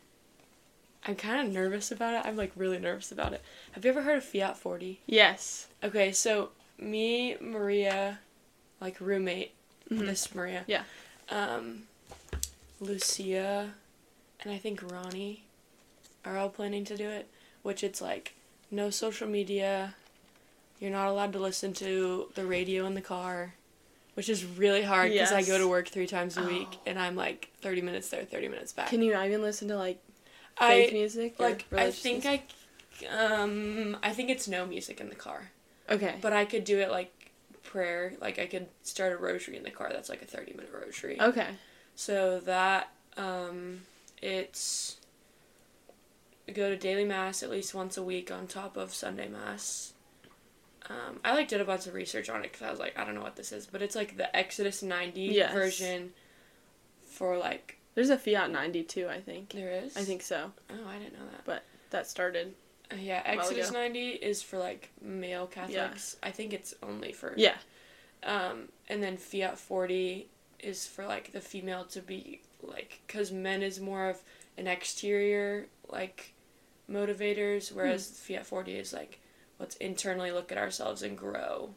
I'm 1.04 1.16
kind 1.16 1.46
of 1.46 1.52
nervous 1.52 1.90
about 1.90 2.14
it. 2.14 2.22
I'm 2.24 2.36
like 2.36 2.52
really 2.56 2.78
nervous 2.78 3.12
about 3.12 3.32
it. 3.32 3.42
Have 3.72 3.84
you 3.84 3.90
ever 3.90 4.02
heard 4.02 4.18
of 4.18 4.24
Fiat 4.24 4.56
40? 4.56 5.00
Yes. 5.06 5.66
Okay, 5.82 6.12
so 6.12 6.50
me, 6.78 7.36
Maria, 7.40 8.18
like 8.80 9.00
roommate, 9.00 9.52
Mhm. 9.90 10.06
this 10.06 10.34
Maria. 10.34 10.64
Yeah. 10.66 10.84
Um, 11.28 11.86
Lucia, 12.80 13.72
and 14.40 14.52
I 14.52 14.58
think 14.58 14.82
Ronnie 14.82 15.44
are 16.24 16.36
all 16.36 16.48
planning 16.50 16.84
to 16.86 16.96
do 16.96 17.08
it, 17.08 17.28
which 17.62 17.82
it's 17.82 18.00
like 18.00 18.34
no 18.70 18.90
social 18.90 19.28
media. 19.28 19.94
You're 20.80 20.90
not 20.90 21.08
allowed 21.08 21.32
to 21.32 21.38
listen 21.38 21.72
to 21.74 22.30
the 22.34 22.44
radio 22.44 22.84
in 22.86 22.94
the 22.94 23.00
car, 23.00 23.54
which 24.14 24.28
is 24.28 24.44
really 24.44 24.82
hard 24.82 25.10
because 25.12 25.32
I 25.32 25.42
go 25.42 25.56
to 25.56 25.66
work 25.66 25.88
three 25.88 26.06
times 26.06 26.36
a 26.36 26.42
week 26.44 26.68
Oh. 26.72 26.80
and 26.86 26.98
I'm 26.98 27.16
like 27.16 27.50
30 27.62 27.80
minutes 27.80 28.10
there, 28.10 28.24
30 28.24 28.48
minutes 28.48 28.72
back. 28.72 28.88
Can 28.90 29.00
you 29.02 29.12
not 29.12 29.26
even 29.26 29.40
listen 29.42 29.68
to 29.68 29.76
like 29.76 29.98
faith 30.58 30.90
I 30.90 30.92
music? 30.92 31.38
like 31.40 31.64
I 31.72 31.90
think 31.90 32.24
music? 32.24 32.50
I 33.10 33.16
um 33.16 33.96
I 34.02 34.12
think 34.12 34.28
it's 34.30 34.48
no 34.48 34.66
music 34.66 35.00
in 35.00 35.08
the 35.08 35.14
car. 35.14 35.50
Okay. 35.90 36.16
But 36.20 36.32
I 36.32 36.44
could 36.44 36.64
do 36.64 36.78
it 36.80 36.90
like 36.90 37.12
prayer. 37.62 38.14
Like 38.20 38.38
I 38.38 38.46
could 38.46 38.66
start 38.82 39.12
a 39.12 39.16
rosary 39.16 39.56
in 39.56 39.62
the 39.62 39.70
car. 39.70 39.88
That's 39.92 40.08
like 40.08 40.22
a 40.22 40.26
thirty 40.26 40.52
minute 40.52 40.70
rosary. 40.72 41.20
Okay. 41.20 41.48
So 41.94 42.40
that 42.40 42.90
um, 43.16 43.82
it's 44.22 44.96
go 46.54 46.68
to 46.70 46.76
daily 46.76 47.04
mass 47.04 47.42
at 47.42 47.50
least 47.50 47.74
once 47.74 47.96
a 47.96 48.02
week 48.02 48.30
on 48.30 48.46
top 48.46 48.76
of 48.76 48.94
Sunday 48.94 49.28
mass. 49.28 49.92
Um, 50.88 51.18
I 51.24 51.34
like 51.34 51.48
did 51.48 51.60
a 51.60 51.64
bunch 51.64 51.86
of 51.88 51.94
research 51.94 52.28
on 52.30 52.44
it 52.44 52.52
because 52.52 52.62
I 52.62 52.70
was 52.70 52.78
like, 52.78 52.96
I 52.96 53.04
don't 53.04 53.14
know 53.16 53.22
what 53.22 53.34
this 53.34 53.50
is, 53.50 53.66
but 53.66 53.82
it's 53.82 53.96
like 53.96 54.16
the 54.16 54.34
Exodus 54.36 54.82
ninety 54.82 55.22
Yes. 55.22 55.52
version 55.52 56.12
for 57.04 57.36
like 57.36 57.78
There's 57.96 58.10
a 58.10 58.16
Fiat 58.18 58.50
92, 58.52 59.08
I 59.08 59.20
think. 59.20 59.48
there 59.50 59.70
is. 59.70 59.96
I 59.96 60.02
think 60.02 60.22
so. 60.22 60.52
Oh, 60.70 60.88
I 60.88 60.98
didn't 60.98 61.14
know 61.14 61.26
that. 61.32 61.44
But 61.44 61.64
that 61.90 62.06
started. 62.06 62.54
Uh, 62.90 62.96
yeah, 62.96 63.22
Exodus 63.24 63.72
ninety 63.72 64.10
is 64.10 64.42
for 64.42 64.58
like 64.58 64.90
male 65.00 65.46
Catholics. 65.46 66.16
I 66.22 66.30
think 66.30 66.52
it's 66.52 66.74
only 66.82 67.12
for 67.12 67.34
Yeah. 67.36 67.56
Um, 68.22 68.68
and 68.88 69.02
then 69.02 69.16
Fiat 69.16 69.58
40 69.58 70.28
is 70.58 70.86
for 70.86 71.06
like 71.06 71.32
the 71.32 71.40
female 71.40 71.84
to 71.84 72.00
be 72.00 72.40
like, 72.62 73.00
because 73.06 73.30
men 73.30 73.62
is 73.62 73.78
more 73.80 74.08
of 74.08 74.20
an 74.56 74.66
exterior 74.66 75.66
like 75.88 76.34
motivators, 76.90 77.72
whereas 77.72 78.08
Fiat 78.08 78.46
40 78.46 78.76
is 78.76 78.92
like, 78.92 79.20
let's 79.58 79.76
internally 79.76 80.32
look 80.32 80.50
at 80.50 80.58
ourselves 80.58 81.02
and 81.02 81.16
grow 81.16 81.70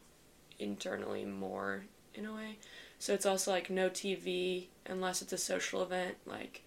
internally 0.58 1.24
more 1.24 1.84
in 2.14 2.26
a 2.26 2.34
way. 2.34 2.58
So 2.98 3.14
it's 3.14 3.26
also 3.26 3.50
like 3.50 3.70
no 3.70 3.88
TV 3.88 4.66
unless 4.86 5.22
it's 5.22 5.32
a 5.32 5.38
social 5.38 5.82
event. 5.82 6.16
Like, 6.26 6.62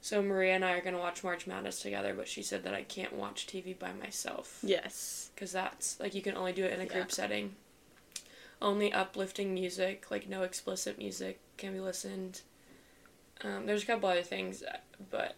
so 0.00 0.22
Maria 0.22 0.54
and 0.54 0.64
I 0.64 0.72
are 0.72 0.80
gonna 0.80 0.98
watch 0.98 1.24
March 1.24 1.46
Madness 1.46 1.80
together, 1.82 2.14
but 2.14 2.28
she 2.28 2.42
said 2.42 2.62
that 2.64 2.74
I 2.74 2.82
can't 2.82 3.12
watch 3.14 3.46
TV 3.46 3.72
by 3.78 3.92
myself 3.92 4.58
Yes. 4.62 5.30
because 5.34 5.52
that's 5.52 5.98
like 6.00 6.14
you 6.14 6.22
can 6.22 6.36
only 6.36 6.52
do 6.52 6.64
it 6.64 6.72
in 6.72 6.80
a 6.80 6.84
Yeah. 6.84 6.92
group 6.92 7.12
setting. 7.12 7.56
Only 8.60 8.92
uplifting 8.92 9.54
music, 9.54 10.10
like 10.10 10.28
no 10.28 10.42
explicit 10.42 10.98
music, 10.98 11.38
can 11.56 11.72
be 11.72 11.80
listened. 11.80 12.40
Um, 13.42 13.66
there's 13.66 13.84
a 13.84 13.86
couple 13.86 14.08
other 14.08 14.22
things, 14.22 14.62
uh, 14.64 14.78
but 15.10 15.36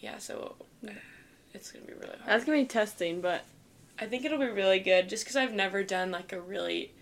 yeah, 0.00 0.18
so 0.18 0.56
uh, 0.86 0.90
it's 1.54 1.72
gonna 1.72 1.86
be 1.86 1.94
really 1.94 2.08
hard. 2.18 2.26
That's 2.26 2.44
gonna 2.44 2.58
be 2.58 2.66
testing, 2.66 3.20
but 3.22 3.44
I 3.98 4.06
think 4.06 4.24
it'll 4.24 4.38
be 4.38 4.46
really 4.46 4.80
good, 4.80 5.08
just 5.08 5.24
because 5.24 5.36
I've 5.36 5.54
never 5.54 5.82
done 5.82 6.10
like 6.10 6.32
a 6.32 6.40
really 6.40 6.92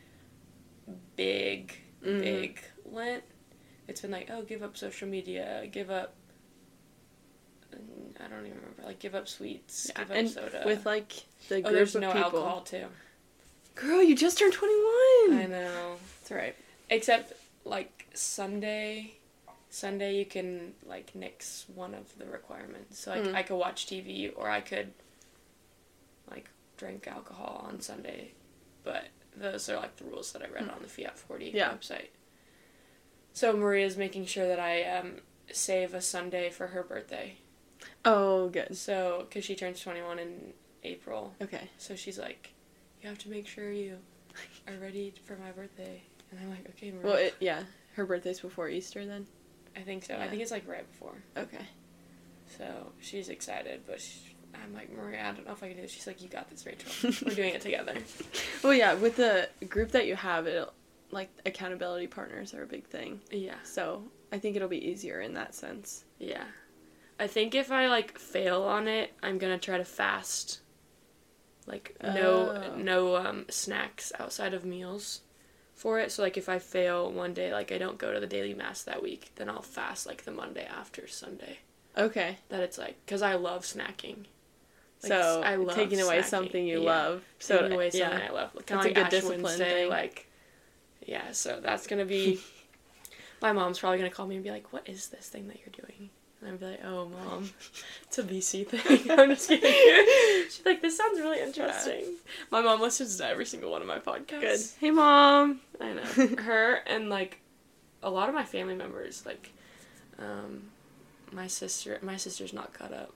big, 1.17 1.75
Mhm. 2.03 2.21
big 2.21 2.61
Lent. 2.85 3.25
It's 3.89 4.01
been 4.01 4.11
like, 4.11 4.31
oh, 4.31 4.43
give 4.43 4.63
up 4.63 4.77
social 4.77 5.09
media, 5.09 5.67
give 5.71 5.91
up. 5.91 6.15
Mm, 8.29 8.33
I 8.33 8.37
don't 8.37 8.47
even 8.47 8.59
remember. 8.59 8.83
Like, 8.85 8.99
give 8.99 9.15
up 9.15 9.29
sweets, 9.29 9.91
Yeah, 9.95 10.03
give 10.03 10.11
up 10.11 10.17
and 10.17 10.29
soda. 10.31 10.63
with 10.67 10.85
like 10.87 11.13
the 11.49 11.57
oh, 11.57 11.63
group 11.63 11.73
there's 11.75 11.95
of 11.95 12.01
no 12.03 12.09
people. 12.13 12.23
alcohol 12.25 12.61
too. 12.63 12.87
Girl, 13.75 14.03
you 14.03 14.17
just 14.17 14.39
turned 14.39 14.53
21. 14.55 15.39
I 15.39 15.47
know. 15.51 15.97
That's 16.21 16.31
right. 16.31 16.57
Except 16.91 17.33
like 17.65 18.07
Sunday, 18.15 19.15
Sunday 19.71 20.17
you 20.17 20.25
can 20.25 20.73
like 20.87 21.15
nix 21.15 21.67
one 21.75 21.95
of 21.95 22.17
the 22.19 22.27
requirements. 22.27 22.99
So 23.01 23.11
like 23.11 23.23
Mm. 23.25 23.35
I 23.35 23.43
could 23.43 23.57
watch 23.57 23.87
TV 23.87 24.33
or 24.35 24.49
I 24.49 24.61
could 24.61 24.93
like 26.31 26.49
drink 26.77 27.07
alcohol 27.07 27.67
on 27.69 27.81
Sunday, 27.81 28.33
but 28.85 29.09
those 29.37 29.69
are 29.69 29.77
like 29.77 29.97
the 29.97 30.05
rules 30.05 30.33
that 30.33 30.43
I 30.43 30.47
read 30.49 30.69
on 30.71 30.79
the 30.81 30.89
Fiat 30.89 31.19
Forty 31.19 31.51
Yeah. 31.55 31.71
website. 31.73 32.09
So 33.35 33.55
Maria's 33.55 33.97
making 33.99 34.27
sure 34.27 34.47
that 34.49 34.59
I 34.61 34.85
um 34.85 35.17
save 35.53 35.93
a 35.95 36.01
Sunday 36.01 36.49
for 36.51 36.69
her 36.69 36.83
birthday. 36.83 37.37
Oh, 38.07 38.49
good. 38.49 38.77
So 38.77 39.27
because 39.29 39.45
she 39.45 39.55
turns 39.55 39.81
twenty 39.81 40.01
one 40.01 40.19
in 40.19 40.53
April, 40.85 41.35
Okay. 41.43 41.69
so 41.77 41.95
she's 41.97 42.19
like, 42.19 42.55
you 43.03 43.09
have 43.09 43.19
to 43.19 43.29
make 43.29 43.47
sure 43.47 43.71
you 43.73 43.99
are 44.69 44.75
ready 44.81 45.13
for 45.25 45.37
my 45.37 45.51
birthday. 45.51 46.03
And 46.31 46.41
I'm 46.41 46.51
like, 46.51 46.69
okay, 46.71 46.91
Maria. 46.93 47.05
Well, 47.07 47.17
it, 47.17 47.35
yeah. 47.41 47.63
Her 47.97 48.07
birthday's 48.07 48.41
before 48.41 48.69
Easter 48.69 49.05
then. 49.07 49.27
I 49.77 49.81
think 49.81 50.05
so. 50.05 50.17
I 50.17 50.29
think 50.29 50.41
it's 50.43 50.51
like 50.51 50.67
right 50.69 50.91
before. 50.91 51.15
Okay. 51.37 51.65
So 52.57 52.93
she's 53.01 53.29
excited, 53.29 53.83
but 53.87 54.01
she, 54.01 54.21
I'm 54.55 54.73
like, 54.75 54.91
Maria, 54.97 55.21
I 55.27 55.33
don't 55.33 55.47
know 55.47 55.53
if 55.53 55.63
I 55.63 55.69
can 55.69 55.77
do 55.77 55.83
this. 55.83 55.91
She's 55.91 56.07
like, 56.07 56.23
you 56.23 56.29
got 56.29 56.49
this, 56.49 56.65
Rachel. 56.65 57.11
We're 57.27 57.35
doing 57.35 57.55
it 57.55 57.61
together. 57.61 57.95
Well, 58.63 58.75
yeah, 58.75 58.95
with 58.95 59.17
the 59.17 59.49
group 59.69 59.91
that 59.93 60.07
you 60.07 60.17
have, 60.17 60.47
it 60.47 60.69
like 61.11 61.31
accountability 61.45 62.07
partners 62.09 62.53
are 62.55 62.63
a 62.63 62.67
big 62.67 62.85
thing. 62.87 63.21
Yeah. 63.31 63.55
So 63.65 64.03
I 64.33 64.39
think 64.39 64.57
it'll 64.57 64.69
be 64.69 64.85
easier 64.89 65.21
in 65.21 65.35
that 65.35 65.55
sense. 65.55 66.05
Yeah. 66.19 66.45
I 67.19 67.27
think 67.27 67.55
if 67.55 67.71
I 67.73 67.89
like 67.89 68.19
fail 68.19 68.63
on 68.63 68.89
it, 68.89 69.13
I'm 69.23 69.39
gonna 69.39 69.59
try 69.59 69.79
to 69.79 69.85
fast. 69.85 70.61
Like 71.67 71.97
no 72.03 72.51
Oh. 72.73 72.77
no 72.77 73.17
um 73.17 73.47
snacks 73.49 74.13
outside 74.19 74.55
of 74.55 74.65
meals 74.65 75.23
for 75.75 75.99
it. 75.99 76.13
So 76.13 76.23
like 76.23 76.37
if 76.37 76.49
I 76.49 76.59
fail 76.59 77.11
one 77.11 77.35
day, 77.35 77.53
like 77.53 77.73
I 77.73 77.79
don't 77.79 77.99
go 77.99 78.13
to 78.13 78.21
the 78.21 78.27
daily 78.27 78.55
mass 78.55 78.83
that 78.85 79.03
week, 79.03 79.33
then 79.37 79.49
I'll 79.49 79.63
fast 79.63 80.07
like 80.07 80.25
the 80.25 80.31
Monday 80.33 80.67
after 80.67 81.07
Sunday. 81.09 81.59
Okay. 81.97 82.39
That 82.51 82.61
it's 82.61 82.79
like 82.79 82.97
because 83.05 83.23
I 83.23 83.35
love 83.35 83.63
snacking. 83.63 84.27
Like, 85.03 85.13
so 85.13 85.43
I 85.45 85.57
love 85.57 85.75
taking 85.75 86.01
away 86.01 86.19
snacking. 86.21 86.25
something 86.25 86.67
you 86.67 86.81
Yeah. 86.83 86.91
love. 86.91 87.25
So 87.39 87.59
taking 87.59 87.73
away 87.73 87.91
something. 87.91 88.21
I 88.23 88.31
love. 88.31 88.51
That's 88.67 88.71
of 88.85 88.91
a 88.91 88.95
good 88.95 89.05
Ash 89.05 89.11
discipline 89.11 89.43
Wednesday, 89.43 89.71
thing. 89.83 89.89
like 89.91 90.27
yeah. 91.07 91.33
So 91.33 91.61
that's 91.63 91.87
gonna 91.87 92.05
be. 92.05 92.41
my 93.43 93.53
mom's 93.53 93.79
probably 93.79 93.99
gonna 93.99 94.11
call 94.11 94.27
me 94.27 94.37
and 94.37 94.45
be 94.45 94.51
like, 94.51 94.73
"What 94.73 94.89
is 94.89 95.09
this 95.09 95.29
thing 95.29 95.49
that 95.49 95.59
you're 95.59 95.87
doing?" 95.87 96.11
And 96.43 96.51
I'd 96.53 96.61
be 96.61 96.67
like, 96.67 96.85
"Oh, 96.85 97.09
mom, 97.09 97.51
it's 98.05 98.19
a 98.19 98.23
BC 98.23 98.67
thing." 98.67 99.11
I'm 99.19 99.31
just 99.31 99.49
kidding. 99.49 100.45
She's 100.51 100.65
like, 100.67 100.83
"This 100.83 100.97
sounds 100.97 101.19
really 101.19 101.41
interesting." 101.41 102.05
My 102.51 102.61
mom 102.61 102.81
listens 102.81 103.17
to 103.17 103.27
every 103.27 103.47
single 103.47 103.71
one 103.71 103.81
of 103.81 103.89
my 103.89 103.99
podcasts. 103.99 104.41
Good. 104.41 104.61
Hey, 104.79 104.91
mom. 104.91 105.61
I 105.81 105.93
know 105.95 106.03
her 106.43 106.75
and 106.87 107.09
like 107.09 107.41
a 108.03 108.11
lot 108.11 108.29
of 108.29 108.35
my 108.35 108.45
family 108.45 108.75
members, 108.75 109.25
like 109.25 109.51
um, 110.19 110.65
my 111.33 111.47
sister. 111.47 111.99
My 112.03 112.17
sister's 112.17 112.53
not 112.53 112.73
caught 112.75 112.93
up. 112.93 113.13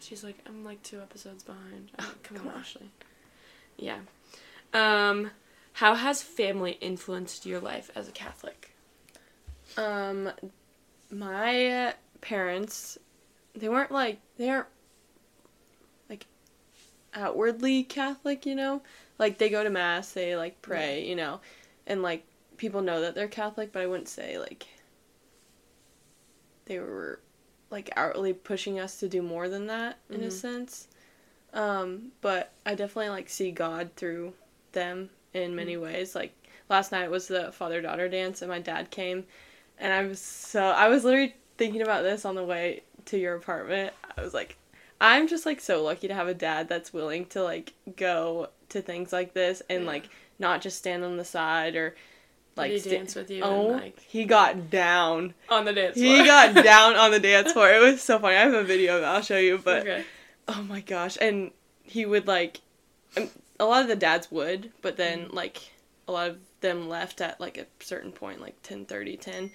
She's 0.00 0.22
like, 0.24 0.38
I'm 0.46 0.64
like 0.64 0.82
two 0.82 1.00
episodes 1.00 1.44
behind. 1.44 1.90
Like, 1.98 2.22
come, 2.22 2.36
Come 2.38 2.48
on, 2.48 2.54
on. 2.54 2.60
Ashley. 2.60 2.90
Yeah. 3.78 3.98
Um, 4.74 5.30
how 5.74 5.94
has 5.94 6.22
family 6.22 6.72
influenced 6.80 7.46
your 7.46 7.60
life 7.60 7.90
as 7.94 8.08
a 8.08 8.12
Catholic? 8.12 8.74
Um, 9.76 10.30
my 11.10 11.94
parents, 12.22 12.98
they 13.54 13.68
weren't 13.68 13.92
like 13.92 14.20
they 14.38 14.48
aren't 14.50 14.68
like 16.08 16.26
outwardly 17.14 17.84
Catholic, 17.84 18.46
you 18.46 18.54
know. 18.54 18.82
Like 19.18 19.38
they 19.38 19.50
go 19.50 19.62
to 19.64 19.70
mass, 19.70 20.12
they 20.12 20.36
like 20.36 20.62
pray, 20.62 21.06
you 21.06 21.16
know, 21.16 21.40
and 21.86 22.02
like 22.02 22.24
people 22.56 22.82
know 22.82 23.00
that 23.02 23.14
they're 23.14 23.28
Catholic, 23.28 23.72
but 23.72 23.82
I 23.82 23.86
wouldn't 23.86 24.08
say 24.08 24.38
like 24.38 24.66
they 26.66 26.78
were 26.78 27.20
like 27.70 27.90
outwardly 27.96 28.32
pushing 28.32 28.78
us 28.78 28.98
to 29.00 29.08
do 29.08 29.22
more 29.22 29.48
than 29.48 29.66
that 29.66 29.98
in 30.10 30.22
a 30.22 30.28
Mhm. 30.28 30.32
sense. 30.32 30.88
Um, 31.54 32.12
but 32.22 32.52
I 32.66 32.74
definitely 32.74 33.10
like 33.10 33.28
see 33.28 33.50
God 33.52 33.90
through 33.96 34.34
them 34.72 35.10
in 35.34 35.54
many 35.56 35.76
ways. 35.76 36.14
Like 36.14 36.34
last 36.68 36.92
night 36.92 37.10
was 37.10 37.28
the 37.28 37.52
father 37.52 37.80
daughter 37.82 38.08
dance, 38.08 38.42
and 38.42 38.50
my 38.50 38.60
dad 38.60 38.90
came, 38.90 39.26
and 39.78 39.92
I 39.92 40.04
was 40.06 40.20
so 40.20 40.64
I 40.64 40.88
was 40.88 41.04
literally 41.04 41.36
thinking 41.56 41.82
about 41.82 42.02
this 42.02 42.24
on 42.24 42.34
the 42.34 42.44
way 42.44 42.82
to 43.06 43.18
your 43.18 43.34
apartment. 43.36 43.92
I 44.16 44.22
was 44.22 44.34
like, 44.34 44.56
I'm 45.00 45.26
just 45.28 45.46
like 45.46 45.60
so 45.60 45.82
lucky 45.82 46.08
to 46.08 46.14
have 46.14 46.28
a 46.28 46.34
dad 46.34 46.68
that's 46.68 46.92
willing 46.92 47.26
to 47.26 47.42
like 47.42 47.72
go 47.96 48.48
to 48.70 48.80
things 48.82 49.12
like 49.12 49.34
this 49.34 49.62
and 49.68 49.82
Yeah. 49.82 49.88
like 49.90 50.08
not 50.38 50.60
just 50.62 50.78
stand 50.78 51.04
on 51.04 51.16
the 51.16 51.24
side 51.24 51.76
or 51.76 51.94
like 52.56 52.70
Did 52.70 52.74
he 52.74 52.80
sta- 52.80 52.90
dance 52.98 53.14
with 53.14 53.30
you? 53.30 53.42
Oh, 53.42 53.70
and, 53.72 53.80
like 53.80 53.98
he 54.00 54.24
got 54.24 54.70
down. 54.70 55.34
on 55.48 55.64
the 55.64 55.72
dance 55.72 55.96
He 55.96 56.18
got 56.24 56.54
down 56.64 56.94
on 56.96 57.10
the 57.10 57.20
dance 57.20 57.52
floor. 57.52 57.70
It 57.72 57.80
was 57.80 58.02
so 58.02 58.18
funny. 58.18 58.36
I 58.36 58.40
have 58.40 58.54
a 58.54 58.62
video 58.64 58.96
of 58.98 59.02
it. 59.02 59.06
I'll 59.06 59.22
show 59.22 59.38
you. 59.38 59.58
But 59.58 59.80
okay. 59.82 60.04
oh 60.48 60.62
my 60.62 60.80
gosh, 60.80 61.16
and 61.20 61.50
he 61.82 62.06
would 62.06 62.26
like, 62.26 62.60
um, 63.16 63.28
a 63.58 63.64
lot 63.64 63.82
of 63.82 63.88
the 63.88 63.96
dads 63.96 64.30
would, 64.30 64.70
but 64.82 64.96
then 64.96 65.26
Mm-hmm. 65.26 65.36
like 65.36 65.58
a 66.08 66.12
lot 66.12 66.28
of 66.30 66.38
them 66.60 66.88
left 66.88 67.20
at 67.20 67.40
like 67.40 67.58
a 67.58 67.66
certain 67.82 68.12
point, 68.12 68.40
like 68.40 68.60
10, 68.62 68.84
30, 68.86 69.16
10, 69.16 69.50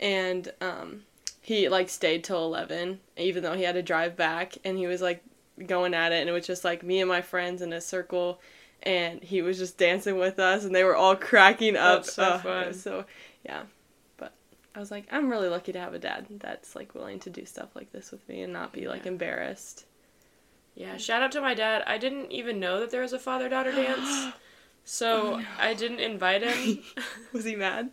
and 0.00 0.52
um, 0.60 1.02
he 1.46 1.68
like 1.68 1.88
stayed 1.88 2.24
till 2.24 2.44
eleven, 2.44 2.98
even 3.16 3.44
though 3.44 3.54
he 3.54 3.62
had 3.62 3.76
to 3.76 3.82
drive 3.82 4.16
back, 4.16 4.58
and 4.64 4.76
he 4.76 4.88
was 4.88 5.00
like 5.00 5.22
going 5.64 5.94
at 5.94 6.10
it, 6.10 6.16
and 6.16 6.28
it 6.28 6.32
was 6.32 6.44
just 6.44 6.64
like 6.64 6.82
me 6.82 6.98
and 7.00 7.08
my 7.08 7.22
friends 7.22 7.62
in 7.62 7.72
a 7.72 7.80
circle, 7.80 8.40
and 8.82 9.22
he 9.22 9.42
was 9.42 9.56
just 9.56 9.78
dancing 9.78 10.18
with 10.18 10.40
us, 10.40 10.64
and 10.64 10.74
they 10.74 10.82
were 10.82 10.96
all 10.96 11.14
cracking 11.14 11.76
up. 11.76 12.02
That's 12.02 12.14
so 12.14 12.34
it 12.34 12.40
fun. 12.40 12.74
So 12.74 13.04
yeah, 13.44 13.62
but 14.16 14.32
I 14.74 14.80
was 14.80 14.90
like, 14.90 15.06
I'm 15.12 15.30
really 15.30 15.48
lucky 15.48 15.70
to 15.72 15.78
have 15.78 15.94
a 15.94 16.00
dad 16.00 16.26
that's 16.40 16.74
like 16.74 16.96
willing 16.96 17.20
to 17.20 17.30
do 17.30 17.44
stuff 17.46 17.68
like 17.76 17.92
this 17.92 18.10
with 18.10 18.28
me 18.28 18.42
and 18.42 18.52
not 18.52 18.72
be 18.72 18.88
like 18.88 19.04
Yeah. 19.04 19.12
embarrassed. 19.12 19.84
Yeah, 20.74 20.96
shout 20.96 21.22
out 21.22 21.30
to 21.32 21.40
my 21.40 21.54
dad. 21.54 21.84
I 21.86 21.96
didn't 21.96 22.32
even 22.32 22.58
know 22.58 22.80
that 22.80 22.90
there 22.90 23.02
was 23.02 23.12
a 23.12 23.20
father 23.20 23.48
daughter 23.48 23.70
dance. 23.84 24.34
So 24.84 25.34
Oh, 25.34 25.36
no. 25.38 25.44
I 25.60 25.74
didn't 25.74 26.00
invite 26.00 26.42
him. 26.42 26.80
Was 27.32 27.44
he 27.44 27.56
mad? 27.56 27.90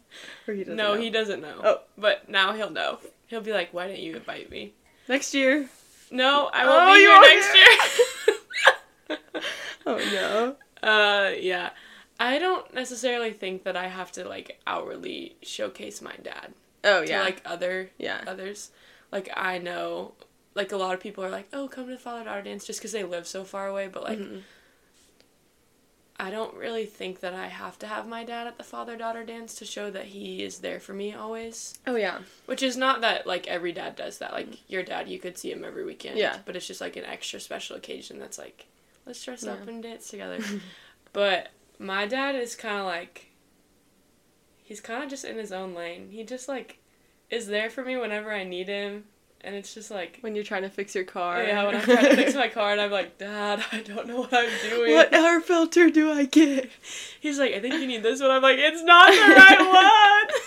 Or 0.48 0.54
he 0.54 0.64
doesn't 0.64 0.76
no, 0.76 0.94
know? 0.96 1.02
he 1.02 1.10
doesn't 1.10 1.42
know. 1.42 1.62
Oh. 1.64 1.82
But 1.98 2.30
now 2.30 2.54
he'll 2.54 2.70
know. 2.70 3.00
He'll 3.34 3.42
be 3.42 3.52
like, 3.52 3.74
why 3.74 3.88
didn't 3.88 4.04
you 4.04 4.16
invite 4.16 4.52
me? 4.52 4.74
Next 5.10 5.34
year. 5.34 5.68
No, 6.12 6.52
I 6.54 6.66
Oh, 6.66 6.70
won't 6.70 6.96
be 6.96 7.02
you 7.02 7.10
here 7.10 7.22
next 7.22 7.56
year. 7.56 9.18
Oh 9.88 9.98
no. 9.98 10.88
uh, 10.88 11.32
yeah. 11.40 11.72
I 12.20 12.38
don't 12.38 12.72
necessarily 12.76 13.34
think 13.34 13.64
that 13.64 13.76
I 13.76 13.88
have 13.88 14.12
to 14.14 14.24
like 14.24 14.60
outwardly 14.68 15.36
showcase 15.42 16.00
my 16.02 16.14
dad 16.22 16.54
Oh 16.84 17.04
to 17.04 17.10
yeah. 17.10 17.22
like 17.24 17.42
other 17.44 17.90
yeah. 17.98 18.22
others. 18.28 18.70
Like 19.12 19.30
I 19.36 19.58
know, 19.58 20.14
like 20.54 20.72
a 20.72 20.78
lot 20.78 20.94
of 20.94 21.00
people 21.00 21.24
are 21.24 21.30
like, 21.32 21.48
"Oh, 21.52 21.68
come 21.68 21.88
to 21.88 21.92
the 21.94 21.98
father 21.98 22.24
daughter 22.26 22.44
dance," 22.44 22.66
just 22.66 22.80
because 22.80 22.92
they 22.92 23.04
live 23.04 23.26
so 23.28 23.44
far 23.44 23.68
away. 23.68 23.88
But 23.88 24.04
like, 24.04 24.20
Mhm. 24.20 24.44
I 26.20 26.30
don't 26.30 26.54
really 26.56 26.86
think 26.86 27.22
that 27.22 27.34
I 27.34 27.48
have 27.48 27.80
to 27.80 27.88
have 27.88 28.08
my 28.08 28.24
dad 28.24 28.46
at 28.48 28.58
the 28.58 28.64
father 28.64 28.96
daughter 28.96 29.24
dance 29.24 29.56
to 29.56 29.66
show 29.66 29.90
that 29.92 30.06
he 30.06 30.44
is 30.44 30.60
there 30.60 30.80
for 30.80 30.94
me 30.94 31.14
always. 31.14 31.80
Oh 31.88 31.96
yeah. 31.96 32.20
Which 32.46 32.62
is 32.62 32.78
not 32.78 33.02
that 33.02 33.26
like 33.26 33.48
every 33.48 33.72
dad 33.72 33.96
does 33.96 34.20
that. 34.20 34.32
Like 34.32 34.70
your 34.70 34.84
dad, 34.84 35.08
you 35.08 35.20
could 35.20 35.38
see 35.38 35.52
him 35.52 35.64
every 35.64 35.84
weekend. 35.84 36.18
Yeah. 36.18 36.38
But 36.46 36.56
it's 36.56 36.68
just 36.68 36.82
like 36.82 36.96
an 36.96 37.06
extra 37.06 37.40
special 37.40 37.76
occasion 37.76 38.20
that's 38.20 38.38
like, 38.38 38.68
let's 39.06 39.24
dress 39.24 39.46
up 39.46 39.68
and 39.68 39.82
dance 39.82 40.10
together. 40.10 40.40
but 41.14 41.50
my 41.80 42.06
dad 42.06 42.36
is 42.36 42.56
kind 42.56 42.80
of 42.80 42.86
like, 42.86 43.32
he's 44.64 44.82
kind 44.82 45.04
of 45.04 45.10
just 45.10 45.26
in 45.26 45.38
his 45.38 45.52
own 45.52 45.74
lane. 45.74 46.10
He 46.12 46.24
just 46.24 46.48
like 46.48 46.80
is 47.34 47.48
there 47.48 47.70
for 47.70 47.84
me 47.84 47.98
whenever 47.98 48.32
I 48.32 48.44
need 48.44 48.68
him, 48.68 49.06
and 49.44 49.56
it's 49.56 49.74
just 49.74 49.92
like. 49.92 50.20
When 50.22 50.36
you're 50.36 50.44
trying 50.44 50.64
to 50.64 50.70
fix 50.70 50.96
your 50.96 51.04
car. 51.04 51.44
Yeah, 51.44 51.66
when 51.66 51.76
I'm 51.76 51.82
trying 51.82 52.06
to 52.06 52.16
fix 52.16 52.34
my 52.36 52.48
car 52.48 52.72
and 52.72 52.82
I'm 52.82 52.92
like, 52.92 53.18
Dad, 53.18 53.64
I 53.72 53.82
don't 53.82 54.08
know 54.08 54.22
what 54.22 54.34
I'm 54.34 54.50
doing. 54.70 54.94
What 54.94 55.14
air 55.14 55.42
filter 55.42 55.90
do 55.90 56.12
I 56.12 56.26
get? 56.26 56.70
He's 57.20 57.40
like, 57.40 57.54
I 57.54 57.60
think 57.60 57.76
you 57.76 57.88
need 57.88 58.04
this 58.04 58.22
one. 58.22 58.32
I'm 58.32 58.42
like, 58.42 58.58
it's 58.60 58.84
not 58.84 59.08
the 59.08 59.36
right 59.36 59.60
one. 60.30 60.42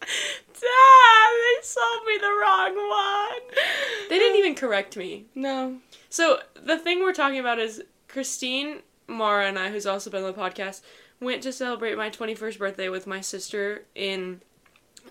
Dad, 0.00 1.30
they 1.30 1.62
sold 1.62 2.04
me 2.06 2.18
the 2.20 2.38
wrong 2.42 2.74
one. 2.74 3.64
They 4.08 4.18
didn't 4.18 4.38
even 4.38 4.54
correct 4.54 4.96
me. 4.96 5.26
No. 5.34 5.78
So 6.08 6.40
the 6.54 6.78
thing 6.78 7.00
we're 7.00 7.12
talking 7.12 7.38
about 7.38 7.58
is 7.58 7.82
Christine 8.08 8.80
Mara 9.06 9.46
and 9.46 9.58
I, 9.58 9.70
who's 9.70 9.86
also 9.86 10.10
been 10.10 10.24
on 10.24 10.32
the 10.32 10.38
podcast, 10.38 10.80
went 11.20 11.42
to 11.42 11.52
celebrate 11.52 11.96
my 11.96 12.10
21st 12.10 12.58
birthday 12.58 12.88
with 12.88 13.06
my 13.06 13.20
sister 13.20 13.84
in 13.94 14.40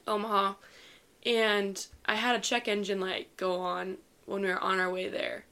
Omaha, 0.07 0.53
and 1.27 1.85
I 2.05 2.15
had 2.15 2.37
a 2.37 2.39
check 2.39 2.69
engine 2.69 3.01
light 3.01 3.35
go 3.35 3.59
on 3.59 3.97
when 4.25 4.41
we 4.41 4.47
were 4.47 4.59
on 4.59 4.79
our 4.79 4.89
way 4.89 5.09
there. 5.09 5.43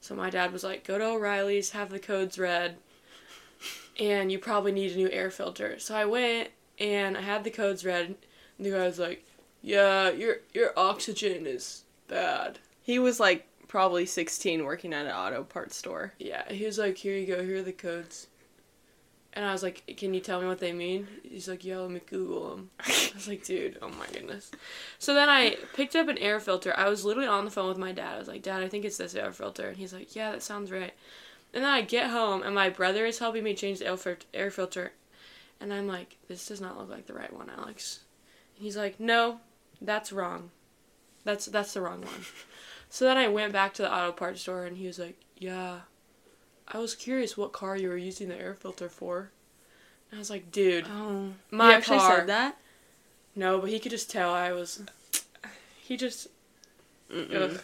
So 0.00 0.16
my 0.16 0.28
dad 0.28 0.52
was 0.52 0.64
like, 0.64 0.84
"Go 0.84 0.98
to 0.98 1.04
O'Reilly's, 1.04 1.70
have 1.70 1.90
the 1.90 2.00
codes 2.00 2.38
read, 2.38 2.76
and 3.98 4.32
you 4.32 4.38
probably 4.38 4.72
need 4.72 4.92
a 4.92 4.96
new 4.96 5.10
air 5.10 5.30
filter." 5.30 5.78
So 5.78 5.94
I 5.94 6.04
went 6.04 6.48
and 6.80 7.16
I 7.16 7.20
had 7.20 7.44
the 7.44 7.50
codes 7.50 7.84
read. 7.84 8.16
And 8.58 8.66
the 8.66 8.70
guy 8.70 8.84
was 8.84 8.98
like, 8.98 9.24
"Yeah, 9.62 10.10
your 10.10 10.38
your 10.52 10.72
oxygen 10.76 11.46
is 11.46 11.84
bad." 12.08 12.58
He 12.82 12.98
was 12.98 13.20
like 13.20 13.46
probably 13.68 14.06
16 14.06 14.64
working 14.64 14.92
at 14.92 15.06
an 15.06 15.12
auto 15.12 15.44
parts 15.44 15.76
store. 15.76 16.14
Yeah, 16.18 16.50
he 16.52 16.66
was 16.66 16.78
like, 16.78 16.98
"Here 16.98 17.16
you 17.16 17.26
go. 17.26 17.44
Here 17.44 17.58
are 17.58 17.62
the 17.62 17.72
codes." 17.72 18.26
And 19.32 19.44
I 19.44 19.52
was 19.52 19.62
like, 19.62 19.94
"Can 19.96 20.12
you 20.12 20.20
tell 20.20 20.40
me 20.40 20.48
what 20.48 20.58
they 20.58 20.72
mean?" 20.72 21.06
He's 21.22 21.48
like, 21.48 21.64
"Yeah, 21.64 21.78
let 21.78 21.90
me 21.90 22.00
Google 22.04 22.50
them." 22.50 22.70
I 22.80 23.10
was 23.14 23.28
like, 23.28 23.44
"Dude, 23.44 23.78
oh 23.80 23.88
my 23.90 24.06
goodness." 24.06 24.50
So 24.98 25.14
then 25.14 25.28
I 25.28 25.56
picked 25.74 25.94
up 25.94 26.08
an 26.08 26.18
air 26.18 26.40
filter. 26.40 26.74
I 26.76 26.88
was 26.88 27.04
literally 27.04 27.28
on 27.28 27.44
the 27.44 27.50
phone 27.50 27.68
with 27.68 27.78
my 27.78 27.92
dad. 27.92 28.16
I 28.16 28.18
was 28.18 28.28
like, 28.28 28.42
"Dad, 28.42 28.62
I 28.62 28.68
think 28.68 28.84
it's 28.84 28.96
this 28.96 29.14
air 29.14 29.32
filter." 29.32 29.68
And 29.68 29.76
he's 29.76 29.92
like, 29.92 30.16
"Yeah, 30.16 30.32
that 30.32 30.42
sounds 30.42 30.72
right." 30.72 30.92
And 31.52 31.64
then 31.64 31.70
I 31.70 31.82
get 31.82 32.10
home 32.10 32.42
and 32.42 32.54
my 32.54 32.70
brother 32.70 33.06
is 33.06 33.18
helping 33.18 33.44
me 33.44 33.54
change 33.54 33.78
the 33.80 34.20
air 34.34 34.50
filter, 34.50 34.92
and 35.60 35.72
I'm 35.72 35.86
like, 35.86 36.16
"This 36.28 36.46
does 36.46 36.60
not 36.60 36.76
look 36.76 36.90
like 36.90 37.06
the 37.06 37.14
right 37.14 37.32
one, 37.32 37.50
Alex." 37.50 38.00
And 38.56 38.64
he's 38.64 38.76
like, 38.76 38.98
"No, 38.98 39.40
that's 39.80 40.12
wrong. 40.12 40.50
That's 41.24 41.46
that's 41.46 41.74
the 41.74 41.82
wrong 41.82 42.02
one." 42.02 42.24
So 42.92 43.04
then 43.04 43.16
I 43.16 43.28
went 43.28 43.52
back 43.52 43.74
to 43.74 43.82
the 43.82 43.94
auto 43.94 44.10
parts 44.10 44.40
store 44.40 44.64
and 44.64 44.76
he 44.76 44.88
was 44.88 44.98
like, 44.98 45.16
"Yeah, 45.38 45.82
I 46.72 46.78
was 46.78 46.94
curious 46.94 47.36
what 47.36 47.52
car 47.52 47.76
you 47.76 47.88
were 47.88 47.96
using 47.96 48.28
the 48.28 48.36
air 48.40 48.54
filter 48.54 48.88
for." 48.88 49.30
And 50.10 50.18
I 50.18 50.18
was 50.18 50.30
like, 50.30 50.50
"Dude, 50.52 50.86
Oh. 50.88 51.32
my 51.50 51.74
actually 51.74 51.98
car." 51.98 52.18
said 52.18 52.28
that? 52.28 52.56
No, 53.36 53.58
but 53.60 53.70
he 53.70 53.78
could 53.78 53.90
just 53.92 54.10
tell 54.10 54.32
I 54.32 54.52
was. 54.52 54.82
He 55.82 55.96
just 55.96 56.28
ugh. 57.12 57.60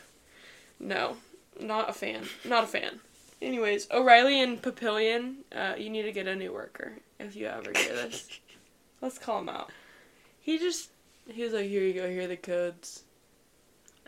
No, 0.81 1.17
not 1.61 1.89
a 1.89 1.93
fan. 1.93 2.25
Not 2.45 2.65
a 2.65 2.67
fan. 2.67 3.01
Anyways, 3.41 3.87
O'Reilly 3.91 4.41
and 4.41 4.61
Papillion, 4.63 5.37
uh, 5.55 5.75
you 5.77 5.91
need 5.91 6.03
to 6.03 6.13
get 6.13 6.27
a 6.27 6.35
new 6.35 6.53
worker 6.53 6.95
if 7.19 7.37
you 7.37 7.47
ever 7.47 7.71
hear 7.77 7.95
this. 7.95 8.29
Let's 9.03 9.19
call 9.19 9.41
him 9.41 9.49
out. 9.49 9.71
He 10.41 10.59
just 10.59 10.91
he 11.31 11.43
was 11.43 11.53
like, 11.53 11.67
"Here 11.67 11.83
you 11.83 11.93
go. 11.95 12.09
Here 12.09 12.23
are 12.23 12.27
the 12.27 12.37
codes." 12.37 13.03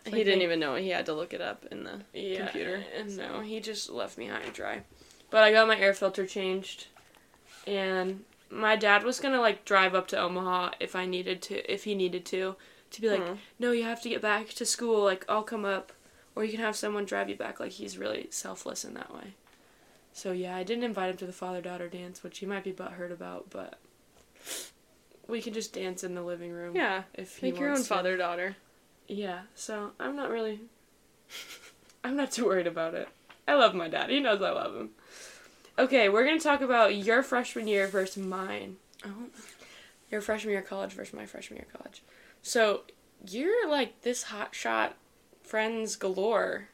He 0.05 0.11
didn't 0.23 0.39
they- 0.39 0.45
even 0.45 0.59
know 0.59 0.75
he 0.75 0.89
had 0.89 1.05
to 1.07 1.13
look 1.13 1.33
it 1.33 1.41
up 1.41 1.65
in 1.71 1.83
the 1.83 2.01
yeah, 2.13 2.39
computer. 2.45 2.83
And 2.97 3.17
no, 3.17 3.41
he 3.41 3.59
just 3.59 3.89
left 3.89 4.17
me 4.17 4.27
high 4.27 4.39
and 4.41 4.53
dry. 4.53 4.81
But 5.29 5.43
I 5.43 5.51
got 5.51 5.67
my 5.67 5.77
air 5.77 5.93
filter 5.93 6.25
changed, 6.25 6.87
and 7.67 8.23
my 8.49 8.75
dad 8.75 9.03
was 9.03 9.19
gonna 9.19 9.39
like 9.41 9.65
drive 9.65 9.93
up 9.93 10.07
to 10.07 10.17
Omaha 10.19 10.71
if 10.79 10.95
I 10.95 11.05
needed 11.05 11.41
to, 11.43 11.71
if 11.71 11.83
he 11.83 11.93
needed 11.95 12.25
to, 12.27 12.55
to 12.91 13.01
be 13.01 13.09
like, 13.09 13.25
Hmm. 13.27 13.33
no, 13.59 13.71
you 13.71 13.83
have 13.83 14.01
to 14.03 14.09
get 14.09 14.21
back 14.21 14.49
to 14.49 14.65
school. 14.65 15.03
Like 15.03 15.23
I'll 15.29 15.43
come 15.43 15.65
up, 15.65 15.91
or 16.35 16.43
you 16.43 16.51
can 16.51 16.61
have 16.61 16.75
someone 16.75 17.05
drive 17.05 17.29
you 17.29 17.35
back. 17.35 17.59
Like 17.59 17.73
he's 17.73 17.97
really 17.97 18.27
selfless 18.31 18.83
in 18.83 18.93
that 18.95 19.13
way. 19.13 19.33
So 20.13 20.31
yeah, 20.31 20.55
I 20.55 20.63
didn't 20.63 20.83
invite 20.83 21.11
him 21.11 21.17
to 21.17 21.25
the 21.27 21.31
father 21.33 21.61
daughter 21.61 21.87
dance, 21.87 22.23
which 22.23 22.39
he 22.39 22.45
might 22.47 22.63
be 22.63 22.71
butthurt 22.73 23.11
about, 23.11 23.49
but 23.51 23.77
we 25.27 25.41
can 25.41 25.53
just 25.53 25.73
dance 25.73 26.03
in 26.03 26.15
the 26.15 26.23
living 26.23 26.51
room. 26.51 26.75
Yeah. 26.75 27.03
if 27.13 27.37
he 27.37 27.51
Make 27.51 27.59
your 27.59 27.69
own 27.71 27.83
father 27.83 28.17
daughter. 28.17 28.55
Yeah, 29.09 29.41
so 29.55 29.91
I'm 29.99 30.15
not 30.15 30.29
really. 30.29 30.61
I'm 32.03 32.15
not 32.15 32.31
too 32.31 32.45
worried 32.45 32.67
about 32.67 32.93
it. 32.93 33.09
I 33.47 33.55
love 33.55 33.73
my 33.73 33.87
dad. 33.89 34.09
He 34.09 34.19
knows 34.19 34.41
I 34.41 34.51
love 34.51 34.75
him. 34.75 34.91
Okay, 35.77 36.07
we're 36.09 36.25
gonna 36.25 36.39
talk 36.39 36.61
about 36.61 36.95
your 36.95 37.23
freshman 37.23 37.67
year 37.67 37.87
versus 37.87 38.23
mine. 38.23 38.77
Oh. 39.05 39.27
Your 40.11 40.21
freshman 40.21 40.51
year 40.51 40.61
of 40.61 40.67
college 40.67 40.91
versus 40.93 41.13
my 41.13 41.25
freshman 41.25 41.57
year 41.57 41.65
of 41.73 41.79
college. 41.79 42.03
So 42.43 42.81
you're 43.27 43.67
like 43.69 44.01
this 44.01 44.23
hot 44.23 44.53
shot 44.55 44.95
friends 45.43 45.95
galore. 45.95 46.67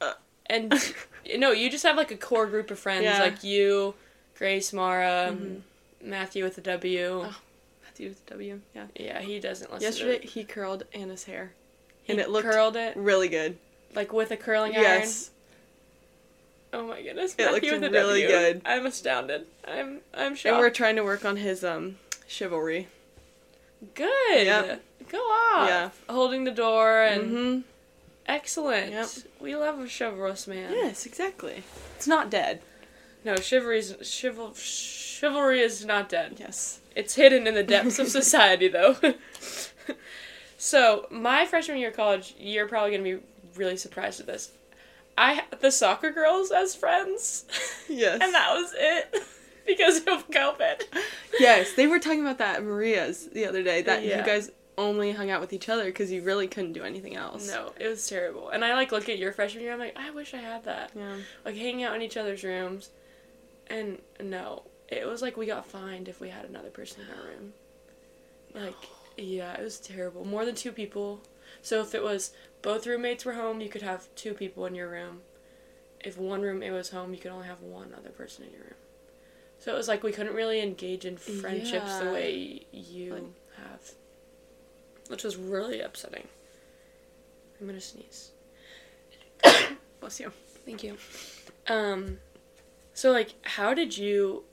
Uh. 0.00 0.12
And 0.46 0.74
no, 1.38 1.52
you 1.52 1.70
just 1.70 1.84
have 1.84 1.96
like 1.96 2.10
a 2.10 2.16
core 2.16 2.46
group 2.46 2.70
of 2.70 2.78
friends 2.78 3.04
Yeah. 3.04 3.20
like 3.20 3.42
you, 3.42 3.94
Grace, 4.36 4.72
Mara, 4.72 5.30
Mhm. 5.34 5.60
Matthew 6.02 6.44
with 6.44 6.58
a 6.58 6.62
W. 6.62 7.22
Oh. 7.26 7.36
Matthew 7.84 8.08
with 8.10 8.24
the 8.26 8.30
W. 8.32 8.60
Yeah. 8.74 8.86
Yeah, 8.96 9.20
he 9.20 9.38
doesn't 9.40 9.72
listen. 9.72 9.82
Yesterday 9.84 10.26
he 10.26 10.44
curled 10.44 10.84
Anna's 10.92 11.24
hair. 11.24 11.54
He 12.04 12.12
and 12.12 12.20
it 12.20 12.30
looked 12.30 12.48
curled 12.48 12.76
it 12.76 12.96
Really 12.96 13.28
good. 13.28 13.58
like 13.94 14.12
with 14.12 14.30
a 14.30 14.36
curling 14.36 14.72
iron. 14.74 14.82
Yes. 14.82 15.30
Oh 16.72 16.86
my 16.86 17.02
goodness. 17.02 17.34
It 17.38 17.44
Matthew 17.44 17.72
looked 17.72 17.92
really 17.92 18.22
W. 18.22 18.28
good. 18.28 18.62
I'm 18.64 18.86
astounded. 18.86 19.46
I'm 19.66 20.00
I'm 20.14 20.36
And 20.44 20.58
we're 20.58 20.70
trying 20.70 20.96
to 20.96 21.04
work 21.04 21.24
on 21.24 21.36
his 21.36 21.62
um 21.64 21.96
chivalry. 22.26 22.88
good. 23.94 24.46
Yep. 24.46 24.82
Go 25.08 25.18
off. 25.18 25.68
Yeah. 25.68 25.90
Holding 26.08 26.44
the 26.44 26.50
door 26.50 27.02
and 27.02 27.22
Mm-hmm. 27.30 27.60
excellent. 28.26 28.92
Yep. 28.92 29.08
We 29.40 29.54
love 29.56 29.78
a 29.80 29.86
chivalrous 29.88 30.46
man. 30.46 30.72
Yes, 30.72 31.04
exactly. 31.04 31.62
It's 31.96 32.06
not 32.06 32.30
dead. 32.30 32.62
No, 33.24 33.36
chivalry's 33.36 33.92
chival 33.94 34.56
chivalry 34.56 35.60
is 35.60 35.84
not 35.84 36.08
dead. 36.08 36.36
Yes. 36.38 36.80
It's 36.96 37.14
hidden 37.16 37.46
in 37.46 37.54
the 37.54 37.62
depths 37.62 37.98
of 37.98 38.08
society 38.20 38.68
though. 38.68 38.96
so, 40.64 41.06
my 41.10 41.44
freshman 41.44 41.78
year 41.78 41.88
of 41.88 41.96
college, 41.96 42.36
you're 42.38 42.68
probably 42.68 42.92
going 42.92 43.02
to 43.02 43.18
be 43.18 43.24
really 43.56 43.76
surprised 43.76 44.20
at 44.20 44.26
this. 44.26 44.52
I 45.18 45.32
had 45.32 45.44
the 45.60 45.72
soccer 45.72 46.12
girls 46.12 46.52
as 46.52 46.76
friends. 46.76 47.44
Yes. 47.88 48.20
and 48.22 48.32
that 48.32 48.54
was 48.54 48.72
it 48.78 49.22
because 49.66 49.98
of 50.06 50.30
COVID. 50.30 50.82
yes, 51.40 51.72
they 51.74 51.88
were 51.88 51.98
talking 51.98 52.20
about 52.20 52.38
that 52.38 52.58
at 52.58 52.62
Maria's 52.62 53.26
the 53.30 53.44
other 53.44 53.64
day. 53.64 53.82
That 53.82 54.04
Yeah. 54.04 54.18
you 54.20 54.24
guys 54.24 54.52
only 54.78 55.10
hung 55.10 55.30
out 55.30 55.40
with 55.40 55.52
each 55.52 55.68
other 55.68 55.84
because 55.86 56.12
you 56.12 56.22
really 56.22 56.46
couldn't 56.46 56.72
do 56.74 56.84
anything 56.84 57.16
else. 57.16 57.48
No, 57.48 57.72
it 57.78 57.88
was 57.88 58.06
terrible. 58.08 58.50
And 58.50 58.64
I 58.64 58.74
like 58.74 58.92
look 58.92 59.08
at 59.08 59.18
your 59.18 59.32
freshman 59.32 59.64
year. 59.64 59.72
I'm 59.72 59.80
like, 59.80 59.96
I 59.98 60.10
wish 60.12 60.32
I 60.32 60.38
had 60.38 60.64
that. 60.64 60.92
Yeah. 60.94 61.16
Like 61.44 61.56
hanging 61.56 61.82
out 61.82 61.96
in 61.96 62.02
each 62.02 62.16
other's 62.16 62.44
rooms, 62.44 62.90
and 63.66 63.98
no, 64.22 64.62
it 64.88 65.06
was 65.08 65.20
like 65.22 65.36
we 65.36 65.46
got 65.46 65.66
fined 65.66 66.06
if 66.08 66.20
we 66.20 66.28
had 66.28 66.44
another 66.44 66.70
person 66.70 67.02
in 67.02 67.08
our 67.18 67.26
room. 67.28 67.52
Like 68.54 68.76
Yeah, 69.16 69.54
it 69.54 69.62
was 69.62 69.78
terrible. 69.78 70.24
More 70.24 70.44
than 70.44 70.54
two 70.54 70.72
people. 70.72 71.22
So 71.60 71.80
if 71.80 71.94
it 71.94 72.02
was 72.02 72.32
both 72.62 72.86
roommates 72.86 73.24
were 73.24 73.34
home, 73.34 73.60
you 73.60 73.68
could 73.68 73.82
have 73.82 74.08
two 74.14 74.34
people 74.34 74.66
in 74.66 74.74
your 74.74 74.88
room. 74.88 75.20
If 76.00 76.18
one 76.18 76.42
roommate 76.42 76.72
was 76.72 76.90
home, 76.90 77.12
you 77.14 77.20
could 77.20 77.30
only 77.30 77.46
have 77.46 77.60
one 77.60 77.94
other 77.96 78.10
person 78.10 78.44
in 78.44 78.52
your 78.52 78.62
room. 78.62 78.74
So 79.58 79.72
it 79.72 79.76
was 79.76 79.86
like 79.86 80.02
we 80.02 80.10
couldn't 80.12 80.34
really 80.34 80.60
engage 80.60 81.04
in 81.04 81.16
friendships 81.16 81.98
the 81.98 82.06
way 82.10 82.66
you 82.72 83.14
Like- 83.14 83.22
have. 83.56 83.90
Which 85.08 85.22
was 85.24 85.36
really 85.36 85.80
upsetting. 85.80 86.26
I'm 87.60 87.66
gonna 87.66 87.80
sneeze. 87.80 88.32
Bless 90.00 90.18
you. 90.18 90.32
Thank 90.64 90.82
you. 90.82 90.96
Um, 91.68 92.18
so 92.94 93.10
like, 93.12 93.34
how 93.42 93.72
did 93.74 93.96
you, 93.96 94.44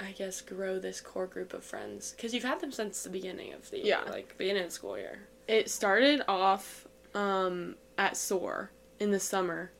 I 0.00 0.12
guess, 0.12 0.40
grow 0.40 0.78
this 0.78 1.00
core 1.00 1.26
group 1.26 1.52
of 1.52 1.64
friends? 1.64 2.12
Because 2.16 2.32
you've 2.32 2.44
had 2.44 2.60
them 2.60 2.70
since 2.72 3.02
the 3.02 3.10
beginning 3.10 3.52
of 3.52 3.70
the 3.70 3.80
Yeah. 3.80 4.02
like 4.04 4.36
beginning 4.38 4.62
of 4.62 4.68
the 4.68 4.74
school 4.74 4.96
year. 4.98 5.20
It 5.46 5.70
started 5.70 6.22
off 6.28 6.86
um, 7.14 7.74
at 7.96 8.16
SOAR 8.16 8.70
in 9.00 9.10
the 9.10 9.20
summer, 9.20 9.70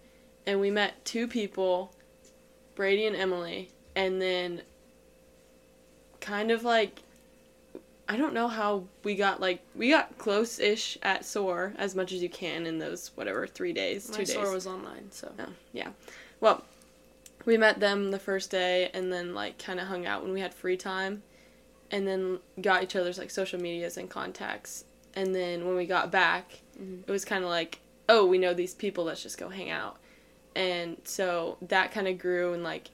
and 0.46 0.60
we 0.60 0.70
met 0.70 1.04
two 1.04 1.28
people, 1.28 1.94
Brady 2.74 3.06
and 3.06 3.14
Emily, 3.14 3.70
and 3.94 4.20
then 4.20 4.62
kind 6.20 6.50
of 6.50 6.64
like 6.64 7.02
I 8.08 8.16
don't 8.16 8.32
know 8.32 8.48
how 8.48 8.84
we 9.04 9.14
got 9.14 9.40
like 9.40 9.60
we 9.74 9.90
got 9.90 10.16
close 10.16 10.58
ish 10.58 10.96
at 11.02 11.24
SOAR 11.26 11.74
as 11.76 11.94
much 11.94 12.12
as 12.12 12.22
you 12.22 12.30
can 12.30 12.66
in 12.66 12.78
those 12.78 13.10
whatever 13.14 13.46
three 13.46 13.72
days, 13.74 14.08
My 14.10 14.16
two 14.16 14.24
days. 14.24 14.32
SOAR 14.34 14.50
was 14.50 14.66
online, 14.66 15.10
so 15.10 15.30
Oh, 15.38 15.52
yeah. 15.72 15.90
Well, 16.40 16.64
we 17.44 17.56
met 17.56 17.80
them 17.80 18.10
the 18.10 18.18
first 18.18 18.50
day 18.50 18.90
and 18.92 19.12
then 19.12 19.34
like 19.34 19.58
kind 19.58 19.80
of 19.80 19.86
hung 19.88 20.06
out 20.06 20.22
when 20.22 20.32
we 20.32 20.40
had 20.40 20.52
free 20.54 20.76
time 20.76 21.22
and 21.90 22.06
then 22.06 22.38
got 22.60 22.82
each 22.82 22.96
other's 22.96 23.18
like 23.18 23.30
social 23.30 23.60
medias 23.60 23.96
and 23.96 24.10
contacts. 24.10 24.84
And 25.14 25.34
then 25.34 25.66
when 25.66 25.76
we 25.76 25.86
got 25.86 26.10
back, 26.12 26.60
Mhm. 26.80 27.02
it 27.06 27.10
was 27.10 27.24
kind 27.24 27.42
of 27.44 27.50
like, 27.50 27.80
oh, 28.08 28.26
we 28.26 28.38
know 28.38 28.54
these 28.54 28.74
people, 28.74 29.04
let's 29.04 29.22
just 29.22 29.38
go 29.38 29.48
hang 29.48 29.70
out. 29.70 29.96
And 30.54 30.98
so 31.04 31.56
that 31.62 31.92
kind 31.92 32.08
of 32.08 32.18
grew 32.18 32.52
and 32.52 32.62
like 32.62 32.90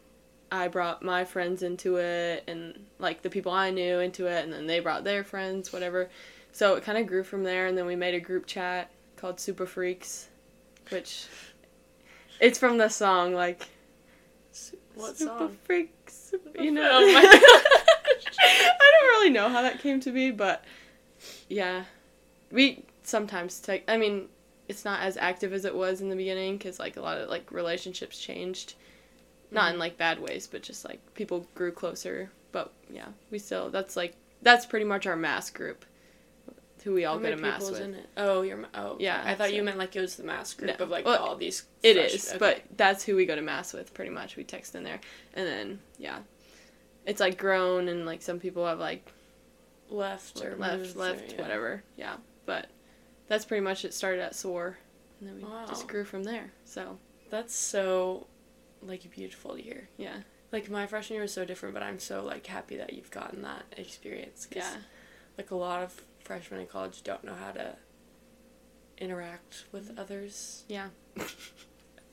I 0.53 0.69
brought 0.69 1.03
my 1.03 1.25
friends 1.25 1.63
into 1.63 1.97
it 1.97 2.45
and 2.47 2.87
like 2.99 3.23
the 3.23 3.31
people 3.31 3.51
I 3.51 3.71
knew 3.71 3.99
into 3.99 4.27
it 4.27 4.45
and 4.45 4.53
then 4.53 4.67
they 4.67 4.79
brought 4.79 5.03
their 5.03 5.25
friends, 5.25 5.73
whatever. 5.73 6.09
So 6.53 6.77
it 6.77 6.85
kind 6.85 6.99
of 6.99 7.07
grew 7.07 7.25
from 7.25 7.43
there 7.43 7.67
and 7.67 7.77
then 7.77 7.87
we 7.87 7.97
made 7.97 8.15
a 8.15 8.21
group 8.21 8.47
chat 8.47 8.91
called 9.17 9.41
Super 9.41 9.67
Freaks, 9.67 10.29
which 10.91 11.27
it's 12.41 12.59
from 12.59 12.79
the 12.79 12.89
song 12.89 13.35
like 13.35 13.67
what 14.95 15.17
Super 15.17 15.39
song? 15.39 15.57
Freaks, 15.65 16.35
you 16.59 16.71
know. 16.71 16.89
Oh 16.93 17.01
my 17.13 17.21
I 18.41 18.91
don't 19.01 19.09
really 19.11 19.31
know 19.31 19.49
how 19.49 19.63
that 19.63 19.81
came 19.81 20.01
to 20.01 20.11
be, 20.11 20.31
but 20.31 20.65
yeah, 21.49 21.85
we 22.51 22.85
sometimes 23.03 23.61
take. 23.61 23.85
I 23.89 23.97
mean, 23.97 24.29
it's 24.69 24.85
not 24.85 25.01
as 25.03 25.17
active 25.17 25.53
as 25.53 25.65
it 25.65 25.75
was 25.75 26.01
in 26.01 26.09
the 26.09 26.17
beginning 26.17 26.57
because 26.59 26.79
like 26.79 26.97
a 26.97 27.01
lot 27.01 27.19
of 27.19 27.29
like 27.29 27.51
relationships 27.53 28.19
changed, 28.19 28.75
not 29.51 29.71
in 29.71 29.77
Mhm. 29.77 29.81
like 29.81 29.97
bad 29.99 30.21
ways, 30.21 30.47
but 30.47 30.63
just 30.63 30.85
like 30.85 31.01
people 31.15 31.47
grew 31.55 31.73
closer. 31.73 32.31
But 32.53 32.73
yeah, 32.91 33.09
we 33.31 33.39
still 33.39 33.71
that's 33.71 33.97
like 33.97 34.15
that's 34.43 34.67
pretty 34.67 34.85
much 34.85 35.07
our 35.07 35.17
mass 35.17 35.51
group, 35.51 35.85
who 36.85 36.93
we 36.95 37.05
all 37.07 37.19
go 37.19 37.31
to 37.31 37.37
mass 37.37 37.69
with. 37.71 37.97
Oh, 38.17 38.43
you're 38.43 38.63
oh 38.75 38.97
Yeah, 39.01 39.21
I 39.25 39.35
thought 39.35 39.53
you 39.55 39.63
meant 39.63 39.79
like 39.79 39.97
it 39.97 40.01
was 40.01 40.17
the 40.17 40.23
mass 40.23 40.53
group 40.55 40.79
No. 40.79 40.85
of 40.85 40.91
like 40.91 41.05
Well, 41.07 41.19
all 41.23 41.35
these. 41.37 41.65
It 41.83 41.95
fresh- 41.97 42.15
is, 42.15 42.29
okay. 42.29 42.39
but 42.39 42.63
that's 42.77 43.03
who 43.05 43.17
we 43.17 43.25
go 43.27 43.35
to 43.35 43.43
mass 43.43 43.73
with 43.73 43.93
pretty 43.95 44.11
much. 44.11 44.37
We 44.37 44.45
text 44.45 44.75
in 44.75 44.85
there, 44.85 45.01
and 45.35 45.47
then 45.47 45.79
yeah, 45.99 46.19
it's 47.07 47.21
like 47.21 47.39
grown, 47.39 47.89
and 47.89 48.05
like 48.07 48.23
some 48.23 48.39
people 48.39 48.67
have 48.67 48.79
like 48.79 49.11
left 49.89 50.43
or 50.45 50.57
left, 50.57 50.97
left, 50.97 51.33
or, 51.33 51.35
yeah. 51.37 51.43
whatever. 51.43 51.83
Yeah, 51.97 52.17
but 52.47 52.69
that's 53.29 53.45
pretty 53.45 53.63
much 53.63 53.85
it. 53.85 53.95
Started 53.95 54.21
at 54.21 54.35
SOAR, 54.35 54.77
and 55.21 55.29
then 55.29 55.37
we 55.37 55.45
Wow. 55.45 55.65
just 55.67 55.89
grew 55.89 56.05
from 56.05 56.25
there. 56.25 56.53
So 56.65 56.99
That's 57.31 57.55
so 57.55 58.27
like 58.83 59.11
beautiful 59.11 59.57
to 59.57 59.63
hear. 59.63 59.89
yeah, 59.97 60.19
Like 60.53 60.69
my 60.71 60.87
freshman 60.87 61.15
year 61.15 61.23
was 61.23 61.33
so 61.33 61.47
different, 61.47 61.73
but 61.75 61.83
I'm 61.83 61.99
so 61.99 62.23
like 62.23 62.47
happy 62.47 62.77
that 62.77 62.93
you've 62.93 63.11
gotten 63.11 63.41
that 63.43 63.65
experience. 63.79 64.45
'cause, 64.47 64.57
yeah, 64.57 64.77
Like 65.39 65.51
a 65.51 65.57
lot 65.57 65.83
of 65.83 66.03
freshmen 66.25 66.61
in 66.61 66.67
college 66.67 67.03
don't 67.03 67.23
know 67.25 67.35
how 67.35 67.53
to 67.53 67.77
interact 68.99 69.65
with 69.73 69.97
others. 69.99 70.65
yeah. 70.69 70.89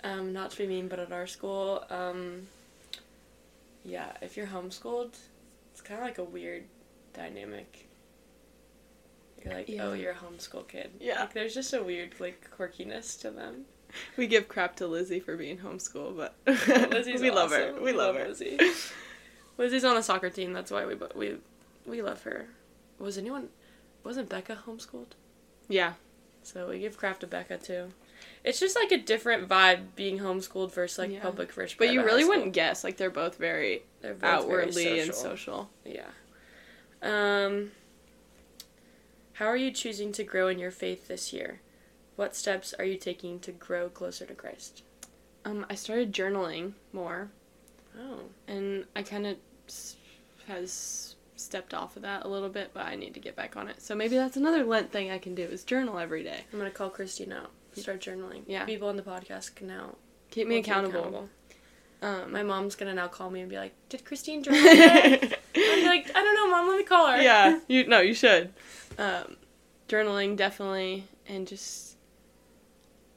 Um, 0.04 0.34
not 0.34 0.50
to 0.50 0.58
be 0.58 0.66
mean, 0.66 0.88
but 0.88 0.98
at 0.98 1.12
our 1.12 1.28
school, 1.28 1.86
um, 1.92 2.48
yeah, 3.86 4.14
if 4.24 4.36
you're 4.36 4.48
homeschooled, 4.48 5.16
it's 5.72 5.80
kind 5.82 6.00
of 6.00 6.04
like 6.08 6.18
a 6.18 6.24
weird 6.24 6.64
dynamic. 7.14 7.88
You're 9.46 9.54
like, 9.54 9.70
Yeah. 9.70 9.86
oh, 9.86 9.94
you're 9.94 10.14
a 10.14 10.16
homeschool 10.16 10.68
kid. 10.68 10.90
Yeah. 11.00 11.20
Like, 11.20 11.34
there's 11.34 11.54
just 11.54 11.76
a 11.76 11.84
weird 11.84 12.20
like 12.20 12.50
quirkiness 12.58 13.20
to 13.22 13.30
them. 13.30 13.66
We 14.18 14.26
give 14.26 14.48
crap 14.48 14.76
to 14.78 14.88
Lizzie 14.88 15.20
for 15.20 15.38
being 15.38 15.60
homeschooled, 15.60 16.18
but 16.18 16.34
Lizzie's 16.92 17.22
we 17.22 17.30
love 17.30 17.52
her. 17.52 17.72
awesome. 17.74 17.84
We 17.84 17.92
love 17.92 18.16
her. 18.16 18.28
Lizzie. 18.30 18.58
Lizzie's 19.60 19.84
on 19.86 19.94
the 19.94 20.02
soccer 20.02 20.32
team. 20.32 20.52
That's 20.52 20.72
why 20.72 20.84
we 20.88 20.96
we 21.14 21.38
we 21.86 22.02
love 22.02 22.24
her. 22.24 22.48
Was 22.98 23.20
anyone? 23.20 23.50
Wasn't 24.04 24.30
Becca 24.30 24.60
homeschooled? 24.66 25.12
Yeah, 25.68 25.94
So 26.44 26.68
we 26.70 26.80
give 26.80 26.98
crap 26.98 27.20
to 27.22 27.28
Becca 27.28 27.58
too. 27.58 27.92
It's 28.44 28.60
just 28.60 28.76
like 28.76 28.92
a 28.92 28.98
different 28.98 29.48
vibe 29.48 29.96
being 29.96 30.20
homeschooled 30.20 30.74
versus 30.74 30.98
like 31.00 31.12
Yeah. 31.12 31.22
public 31.22 31.52
versus. 31.52 31.76
but 31.78 31.92
you 31.94 32.04
really 32.04 32.26
wouldn't 32.26 32.54
guess. 32.54 32.84
Like 32.84 32.98
they're 32.98 33.10
both 33.12 33.38
very 33.38 33.84
They're 34.02 34.14
both 34.14 34.22
very 34.22 34.34
outwardly 34.34 35.00
and 35.00 35.14
social. 35.14 35.70
social. 35.70 35.70
Yeah. 35.86 36.10
Um. 37.02 37.72
How 39.34 39.46
are 39.48 39.58
you 39.58 39.72
choosing 39.72 40.12
to 40.14 40.24
grow 40.24 40.48
in 40.50 40.60
your 40.60 40.72
faith 40.72 41.08
this 41.08 41.32
year? 41.34 41.62
What 42.16 42.36
steps 42.36 42.74
are 42.78 42.86
you 42.86 42.98
taking 42.98 43.40
to 43.40 43.52
grow 43.52 43.90
closer 43.90 44.26
to 44.26 44.36
Christ? 44.36 44.84
Um, 45.46 45.66
I 45.70 45.76
started 45.76 46.14
journaling 46.14 46.74
more. 46.94 47.30
Oh. 48.00 48.20
and 48.48 48.86
I 48.96 49.04
kind 49.04 49.26
of 49.28 49.36
has 50.48 51.11
stepped 51.42 51.74
off 51.74 51.96
of 51.96 52.04
that 52.04 52.26
a 52.26 52.28
little 52.28 52.50
bit, 52.50 52.72
but 52.74 52.86
I 52.86 52.96
need 52.96 53.14
to 53.14 53.20
get 53.20 53.36
back 53.36 53.58
on 53.58 53.68
it. 53.68 53.82
So 53.82 53.96
maybe 53.96 54.16
that's 54.16 54.38
another 54.38 54.64
Lent 54.64 54.92
thing 54.92 55.12
I 55.12 55.18
can 55.18 55.36
do 55.36 55.44
is 55.44 55.64
journal 55.64 56.00
every 56.00 56.24
day. 56.24 56.46
I'm 56.52 56.60
gonna 56.60 56.72
call 56.72 56.90
Christy 56.90 57.26
now. 57.26 57.48
Start 57.74 58.02
journaling. 58.02 58.44
Yeah. 58.48 58.66
People 58.66 58.90
on 58.90 58.98
the 58.98 59.04
podcast 59.04 59.56
can 59.56 59.68
now 59.68 59.96
Keep 60.30 60.48
me 60.48 60.56
you 60.56 60.62
accountable. 60.62 61.30
Um, 62.02 62.32
My 62.32 62.42
mom's 62.42 62.76
gonna 62.76 62.94
now 62.94 63.08
call 63.08 63.30
me 63.30 63.42
and 63.42 63.50
be 63.50 63.58
like, 63.58 63.74
"Did 63.90 64.04
Christine 64.06 64.44
journal 64.44 64.62
today?" 64.62 65.20
I'll 65.22 65.54
be 65.54 65.86
like, 65.86 66.10
"I 66.16 66.24
don't 66.24 66.36
know, 66.36 66.50
mom. 66.50 66.68
Let 66.68 66.78
me 66.78 66.84
call 66.84 67.08
her." 67.08 67.22
yeah, 67.22 67.60
you 67.68 67.86
no, 67.88 68.00
you 68.00 68.14
should. 68.14 68.54
Um, 68.98 69.38
journaling 69.88 70.36
definitely, 70.36 71.06
and 71.26 71.48
just 71.48 71.96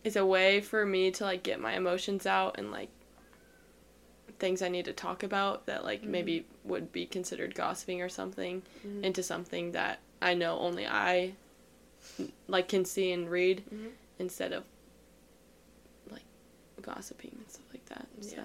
is 0.05 0.15
a 0.17 0.25
way 0.25 0.61
for 0.61 0.87
me 0.87 1.11
to 1.11 1.25
like 1.25 1.43
get 1.43 1.61
my 1.61 1.73
emotions 1.75 2.27
out 2.27 2.59
and 2.59 2.71
like 2.71 2.91
things 4.45 4.61
I 4.61 4.69
need 4.69 4.85
to 4.85 4.93
talk 4.93 5.23
about 5.23 5.65
that 5.65 5.85
like 5.85 6.03
Mhm. 6.03 6.09
maybe 6.09 6.45
would 6.65 6.93
be 6.93 7.07
considered 7.07 7.55
gossiping 7.55 8.03
or 8.03 8.11
something 8.11 8.61
Mhm. 8.87 9.03
into 9.03 9.23
something 9.23 9.73
that 9.73 10.01
I 10.21 10.35
know 10.35 10.59
only 10.59 10.87
I 10.87 11.33
like 12.47 12.69
can 12.69 12.85
see 12.85 13.11
and 13.11 13.31
read 13.31 13.65
Mhm. 13.73 13.93
instead 14.19 14.53
of 14.53 14.65
like 16.11 16.25
gossiping 16.83 17.31
and 17.39 17.51
stuff 17.51 17.65
like 17.73 17.87
that. 17.87 18.07
So 18.21 18.37
Yeah. 18.37 18.45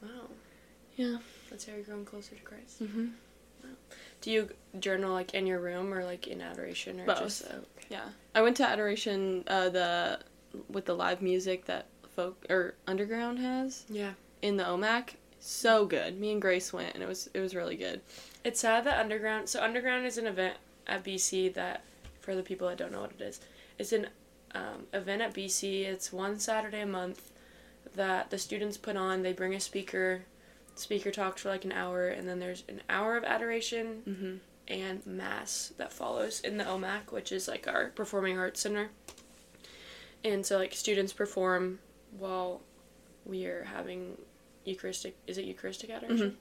Wow. 0.00 0.28
yeah. 0.96 1.18
That's 1.50 1.66
how 1.66 1.74
you're 1.74 1.82
growing 1.82 2.04
closer 2.04 2.36
to 2.36 2.42
Christ. 2.42 2.80
Mm-hmm. 2.80 3.08
Do 4.20 4.30
you 4.30 4.50
journal 4.78 5.10
like 5.12 5.34
in 5.34 5.44
your 5.46 5.58
room 5.58 5.92
or 5.92 6.04
like 6.04 6.28
in 6.28 6.40
adoration 6.40 7.00
or 7.00 7.06
Both. 7.06 7.18
just? 7.18 7.44
Oh, 7.50 7.56
okay. 7.78 7.86
Yeah, 7.90 8.08
I 8.34 8.42
went 8.42 8.56
to 8.58 8.64
adoration 8.64 9.42
uh, 9.48 9.70
the 9.70 10.20
with 10.68 10.84
the 10.84 10.94
live 10.94 11.20
music 11.20 11.64
that 11.64 11.86
folk 12.14 12.46
or 12.48 12.74
underground 12.86 13.40
has 13.40 13.84
Yeah. 13.88 14.14
In 14.44 14.58
the 14.58 14.64
OMAC. 14.64 15.14
So 15.40 15.86
good. 15.86 16.20
Me 16.20 16.30
and 16.32 16.40
Grace 16.40 16.70
went, 16.70 16.92
and 16.94 17.02
it 17.02 17.08
was 17.08 17.28
it 17.32 17.40
was 17.40 17.54
really 17.54 17.76
good. 17.76 18.02
It's 18.44 18.60
sad 18.60 18.84
that 18.84 19.00
Underground. 19.00 19.48
So 19.48 19.62
Underground 19.62 20.04
is 20.06 20.18
an 20.18 20.26
event 20.26 20.56
at 20.86 21.02
BC 21.02 21.54
that, 21.54 21.82
for 22.20 22.34
the 22.34 22.42
people 22.42 22.68
that 22.68 22.76
don't 22.76 22.92
know 22.92 23.00
what 23.00 23.12
it 23.18 23.22
is, 23.22 23.40
it's 23.78 23.92
an 23.92 24.08
um, 24.54 24.86
event 24.92 25.22
at 25.22 25.34
BC. 25.34 25.84
It's 25.86 26.12
one 26.12 26.38
Saturday 26.38 26.82
a 26.82 26.86
month 26.86 27.30
that 27.96 28.28
the 28.30 28.38
students 28.38 28.76
put 28.76 28.96
on. 28.96 29.22
They 29.22 29.32
bring 29.32 29.54
a 29.54 29.60
speaker. 29.60 30.24
Speaker 30.74 31.10
talks 31.10 31.40
for 31.42 31.48
like 31.48 31.64
an 31.64 31.72
hour, 31.72 32.08
and 32.08 32.28
then 32.28 32.38
there's 32.38 32.64
an 32.68 32.82
hour 32.90 33.16
of 33.16 33.24
adoration 33.24 34.02
Mm-hmm. 34.06 34.34
and 34.68 35.06
mass 35.06 35.72
that 35.78 35.92
follows 35.92 36.40
in 36.40 36.58
the 36.58 36.64
OMAC, 36.64 37.12
which 37.12 37.32
is 37.32 37.48
like 37.48 37.66
our 37.66 37.88
performing 37.94 38.38
arts 38.38 38.60
center. 38.60 38.90
And 40.24 40.44
so 40.44 40.58
like 40.58 40.74
students 40.74 41.12
perform 41.14 41.78
while 42.18 42.60
we 43.26 43.44
are 43.46 43.64
having 43.64 44.16
Eucharistic 44.64 45.16
is 45.26 45.38
it 45.38 45.44
Eucharistic 45.44 45.90
adoration? 45.90 46.30
Mhm. 46.32 46.36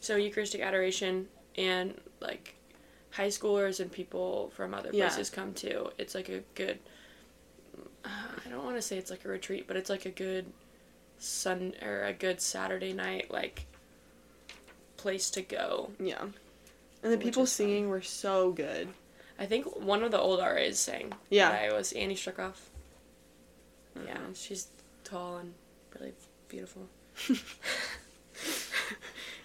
So 0.00 0.16
Eucharistic 0.16 0.60
adoration 0.60 1.28
and 1.56 2.00
like 2.20 2.54
high 3.10 3.28
schoolers 3.28 3.80
and 3.80 3.90
people 3.90 4.50
from 4.54 4.72
other 4.74 4.90
Yeah. 4.92 5.08
places 5.08 5.30
come 5.30 5.52
too. 5.54 5.90
It's 5.98 6.14
like 6.14 6.28
a 6.28 6.40
good 6.54 6.78
I 8.04 8.48
don't 8.48 8.64
want 8.64 8.76
to 8.76 8.82
say 8.82 8.96
it's 8.96 9.10
like 9.10 9.24
a 9.24 9.28
retreat, 9.28 9.66
but 9.66 9.76
it's 9.76 9.90
like 9.90 10.06
a 10.06 10.10
good 10.10 10.46
sun 11.18 11.74
or 11.82 12.04
a 12.04 12.12
good 12.14 12.40
Saturday 12.40 12.92
night 12.94 13.30
like 13.30 13.66
place 14.96 15.30
to 15.30 15.42
go 15.42 15.92
Yeah. 16.00 16.22
And 17.02 17.12
the 17.12 17.18
people 17.18 17.44
is 17.44 17.50
fun. 17.50 17.66
singing 17.66 17.88
were 17.88 18.02
so 18.02 18.52
good. 18.52 18.88
I 19.38 19.46
think 19.46 19.74
one 19.76 20.02
of 20.02 20.10
the 20.10 20.18
old 20.18 20.40
RAs 20.40 20.78
sang. 20.78 21.12
Yeah. 21.30 21.50
I 21.50 21.72
was 21.72 21.92
Annie 21.92 22.14
Struckoff. 22.16 22.56
Yeah, 23.96 24.16
Mhm. 24.18 24.36
she's 24.36 24.68
tall 25.04 25.38
and 25.38 25.54
really 25.98 26.14
beautiful. 26.48 26.88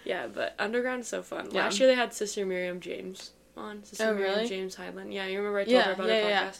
yeah, 0.04 0.26
but 0.32 0.54
Underground's 0.58 1.08
so 1.08 1.22
fun. 1.22 1.48
Yeah. 1.50 1.64
Last 1.64 1.80
year 1.80 1.88
they 1.88 1.94
had 1.94 2.12
Sister 2.14 2.46
Miriam 2.46 2.80
James 2.80 3.32
on. 3.56 3.84
Sister 3.84 4.04
Oh, 4.08 4.14
Miriam 4.14 4.36
really? 4.36 4.48
James 4.48 4.76
Heidland. 4.76 5.12
Yeah, 5.12 5.26
you 5.26 5.38
remember 5.38 5.60
I 5.60 5.64
told 5.64 5.72
Yeah, 5.72 5.82
her 5.84 5.92
about 5.92 6.08
yeah, 6.08 6.22
her 6.22 6.28
yeah. 6.28 6.48
podcast? 6.50 6.58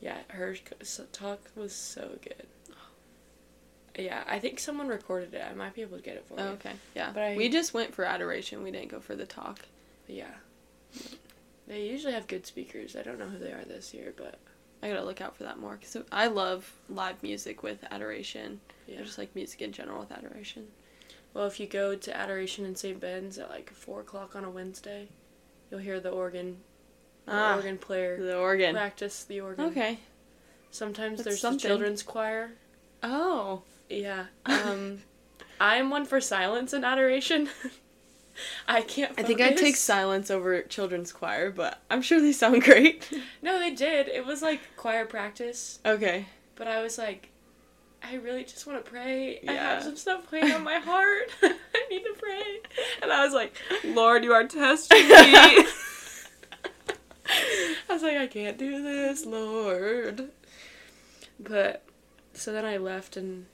Yeah, 0.00 0.18
her 0.28 0.56
talk 1.12 1.40
was 1.56 1.74
so 1.74 2.10
good. 2.22 2.46
Yeah, 3.98 4.22
I 4.26 4.38
think 4.38 4.58
someone 4.60 4.88
recorded 4.88 5.34
it. 5.34 5.42
I 5.48 5.52
might 5.54 5.74
be 5.74 5.82
able 5.82 5.98
to 5.98 6.02
get 6.02 6.16
it 6.16 6.24
for 6.26 6.38
Oh, 6.40 6.44
you. 6.44 6.50
okay. 6.52 6.72
Yeah. 6.94 7.10
But 7.12 7.22
I- 7.22 7.36
we 7.36 7.48
just 7.48 7.74
went 7.74 7.94
for 7.94 8.04
adoration. 8.04 8.62
We 8.62 8.70
didn't 8.70 8.88
go 8.88 9.00
for 9.00 9.14
the 9.16 9.26
talk. 9.26 9.60
Yeah. 10.06 10.30
They 11.66 11.86
usually 11.86 12.14
have 12.14 12.26
good 12.26 12.46
speakers. 12.46 12.96
I 12.96 13.02
don't 13.02 13.18
know 13.18 13.28
who 13.28 13.38
they 13.38 13.52
are 13.52 13.64
this 13.64 13.92
year, 13.92 14.14
but 14.16 14.38
I 14.82 14.88
gotta 14.88 15.04
look 15.04 15.20
out 15.20 15.36
for 15.36 15.42
that 15.44 15.58
more 15.58 15.76
because 15.76 15.96
I 16.10 16.26
love 16.28 16.72
live 16.88 17.22
music 17.22 17.62
with 17.62 17.84
adoration. 17.90 18.60
yeah. 18.86 19.00
I 19.00 19.02
just 19.02 19.18
like 19.18 19.34
music 19.34 19.60
in 19.62 19.72
general 19.72 20.00
with 20.00 20.12
adoration. 20.12 20.68
Well, 21.34 21.46
if 21.46 21.60
you 21.60 21.66
go 21.68 21.94
to 21.94 22.16
Adoration 22.16 22.64
in 22.64 22.74
St. 22.74 22.98
Ben's 22.98 23.38
at 23.38 23.50
like 23.50 23.70
four 23.70 24.00
o'clock 24.00 24.34
on 24.34 24.44
a 24.44 24.50
Wednesday, 24.50 25.06
you'll 25.70 25.78
hear 25.80 26.00
the 26.00 26.08
organ, 26.10 26.56
the 27.26 27.32
Ah, 27.32 27.54
organ 27.56 27.78
player 27.78 28.20
The 28.20 28.36
organ. 28.36 28.74
practice 28.74 29.22
the 29.24 29.40
organ. 29.40 29.66
Okay. 29.66 29.98
Sometimes 30.72 31.18
That's 31.18 31.24
there's 31.28 31.40
something. 31.40 31.58
the 31.62 31.68
children's 31.68 32.02
choir. 32.02 32.50
Oh. 33.02 33.62
Yeah. 33.88 34.26
Um, 34.46 35.02
I'm 35.60 35.90
one 35.90 36.04
for 36.06 36.20
silence 36.20 36.72
in 36.72 36.82
adoration. 36.84 37.48
I 38.68 38.82
can't. 38.82 39.12
I 39.18 39.22
think 39.22 39.40
I'd 39.40 39.56
take 39.56 39.76
silence 39.76 40.30
over 40.30 40.62
children's 40.62 41.12
choir, 41.12 41.50
but 41.50 41.80
I'm 41.90 42.02
sure 42.02 42.20
they 42.20 42.32
sound 42.32 42.62
great. 42.64 43.08
No, 43.42 43.58
they 43.58 43.70
did. 43.74 44.08
It 44.08 44.24
was 44.26 44.42
like 44.42 44.60
choir 44.76 45.06
practice, 45.06 45.78
okay. 45.84 46.26
but 46.56 46.66
I 46.68 46.82
was 46.82 46.98
like, 46.98 47.28
I 48.02 48.14
really 48.14 48.44
just 48.44 48.66
want 48.66 48.82
to 48.84 48.90
pray. 48.90 49.40
I 49.46 49.52
have 49.52 49.82
some 49.82 49.96
stuff 49.96 50.26
playing 50.28 50.52
on 50.52 50.64
my 50.64 50.78
heart. 50.78 51.30
I 51.42 51.54
need 51.90 52.02
to 52.02 52.14
pray. 52.18 52.60
And 53.02 53.12
I 53.12 53.24
was 53.24 53.34
like, 53.34 53.54
Lord, 53.84 54.24
you 54.24 54.32
are 54.32 54.46
testing 54.46 55.06
me. 55.08 55.64
I 57.88 57.92
was 57.92 58.02
like, 58.02 58.16
I 58.16 58.26
can't 58.26 58.58
do 58.58 58.82
this, 58.82 59.24
Lord. 59.26 60.30
But 61.38 61.82
so 62.34 62.52
then 62.52 62.64
I 62.64 62.76
left 62.78 63.16
and 63.16 63.46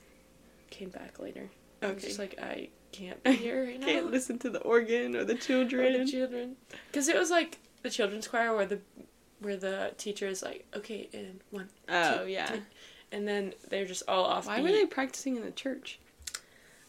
came 0.71 0.91
back 0.91 1.19
later. 1.19 1.51
I 1.83 1.87
was 1.87 1.97
Okay. 1.97 2.07
just 2.07 2.19
like, 2.19 2.39
I 2.41 2.69
can't 2.97 3.23
be 3.25 3.33
here 3.33 3.65
right 3.65 3.81
now. 3.81 3.87
Can't 3.87 4.11
listen 4.11 4.39
to 4.41 4.51
the 4.51 4.61
organ 4.61 5.15
or 5.17 5.25
the 5.25 5.35
children. 5.35 5.95
Or 5.95 6.05
the 6.05 6.11
children. 6.11 6.57
Because 6.91 7.09
it 7.09 7.17
was 7.17 7.31
like 7.31 7.59
the 7.83 7.91
children's 7.91 8.29
choir 8.29 8.55
where 8.55 8.67
the 8.67 8.81
where 9.41 9.57
the 9.57 9.93
teacher 9.99 10.27
is 10.27 10.43
like, 10.43 10.65
okay, 10.75 11.09
and 11.13 11.41
one, 11.51 11.69
oh 11.89 12.25
two, 12.25 12.31
yeah. 12.31 12.47
three. 12.47 12.61
and 13.13 13.29
then 13.29 13.53
they're 13.69 13.85
just 13.85 14.03
all 14.09 14.25
off. 14.25 14.47
Why 14.47 14.61
were 14.63 14.69
they 14.73 14.87
practicing 14.87 15.37
in 15.37 15.45
the 15.45 15.51
church? 15.51 15.99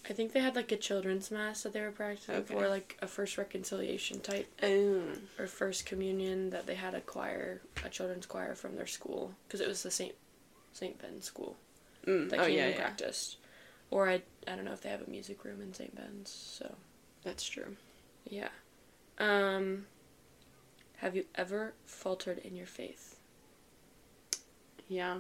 I 0.10 0.14
think 0.14 0.32
they 0.32 0.40
had 0.40 0.56
like 0.56 0.72
a 0.72 0.78
children's 0.78 1.30
mass 1.32 1.64
that 1.64 1.74
they 1.74 1.82
were 1.82 1.92
practicing 1.92 2.36
Okay. 2.36 2.54
for, 2.54 2.70
like 2.70 2.98
a 3.02 3.08
first 3.08 3.38
reconciliation 3.38 4.22
type 4.22 4.48
Oh. 4.64 5.02
or 5.38 5.48
first 5.48 5.86
communion. 5.86 6.50
That 6.52 6.66
they 6.66 6.76
had 6.76 6.94
a 6.96 7.02
choir, 7.02 7.60
a 7.84 7.90
children's 7.90 8.26
choir 8.26 8.56
from 8.56 8.78
their 8.78 8.88
school, 8.88 9.34
because 9.48 9.60
it 9.60 9.68
was 9.68 9.84
the 9.84 9.92
Saint 9.92 10.16
Saint 10.72 10.98
Ben 11.02 11.22
school 11.22 11.58
Mm. 12.06 12.30
that 12.30 12.40
Oh 12.40 12.46
came 12.46 12.56
yeah, 12.56 12.66
and 12.68 12.76
yeah. 12.76 12.80
practiced. 12.82 13.36
Or 13.92 14.10
I 14.10 14.22
I 14.48 14.56
don't 14.56 14.66
know 14.66 14.74
if 14.74 14.82
they 14.82 14.90
have 14.90 15.02
a 15.02 15.10
music 15.10 15.44
room 15.46 15.62
in 15.62 15.74
Saint 15.74 15.96
Ben's. 15.96 16.30
So 16.30 16.76
That's 17.24 17.44
true. 17.48 17.76
yeah. 18.30 18.50
Um. 19.20 19.86
Have 20.98 21.16
you 21.16 21.26
ever 21.36 21.74
faltered 21.86 22.40
in 22.40 22.56
your 22.56 22.66
faith? 22.66 23.20
Yeah. 24.90 25.18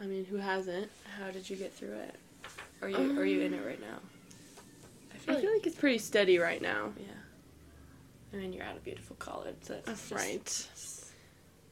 I 0.00 0.06
mean, 0.06 0.24
who 0.24 0.36
hasn't? 0.36 0.90
How 1.18 1.30
did 1.30 1.48
you 1.50 1.56
get 1.56 1.72
through 1.72 1.94
it? 1.94 2.14
Are 2.82 2.88
you 2.88 3.18
are 3.18 3.24
you 3.24 3.40
in 3.40 3.54
it 3.54 3.64
right 3.64 3.80
now? 3.80 3.98
I 5.12 5.14
I 5.14 5.18
feel 5.18 5.34
like, 5.34 5.42
feel 5.42 5.52
like 5.54 5.66
it's 5.66 5.76
pretty 5.76 5.98
steady 5.98 6.38
right 6.38 6.60
now. 6.62 6.92
yeah. 6.98 7.12
I 8.32 8.36
mean, 8.36 8.52
you're 8.52 8.64
at 8.64 8.76
a 8.76 8.80
beautiful 8.80 9.16
college. 9.16 9.54
That's 9.66 9.86
That's 9.86 10.08
just- 10.10 10.72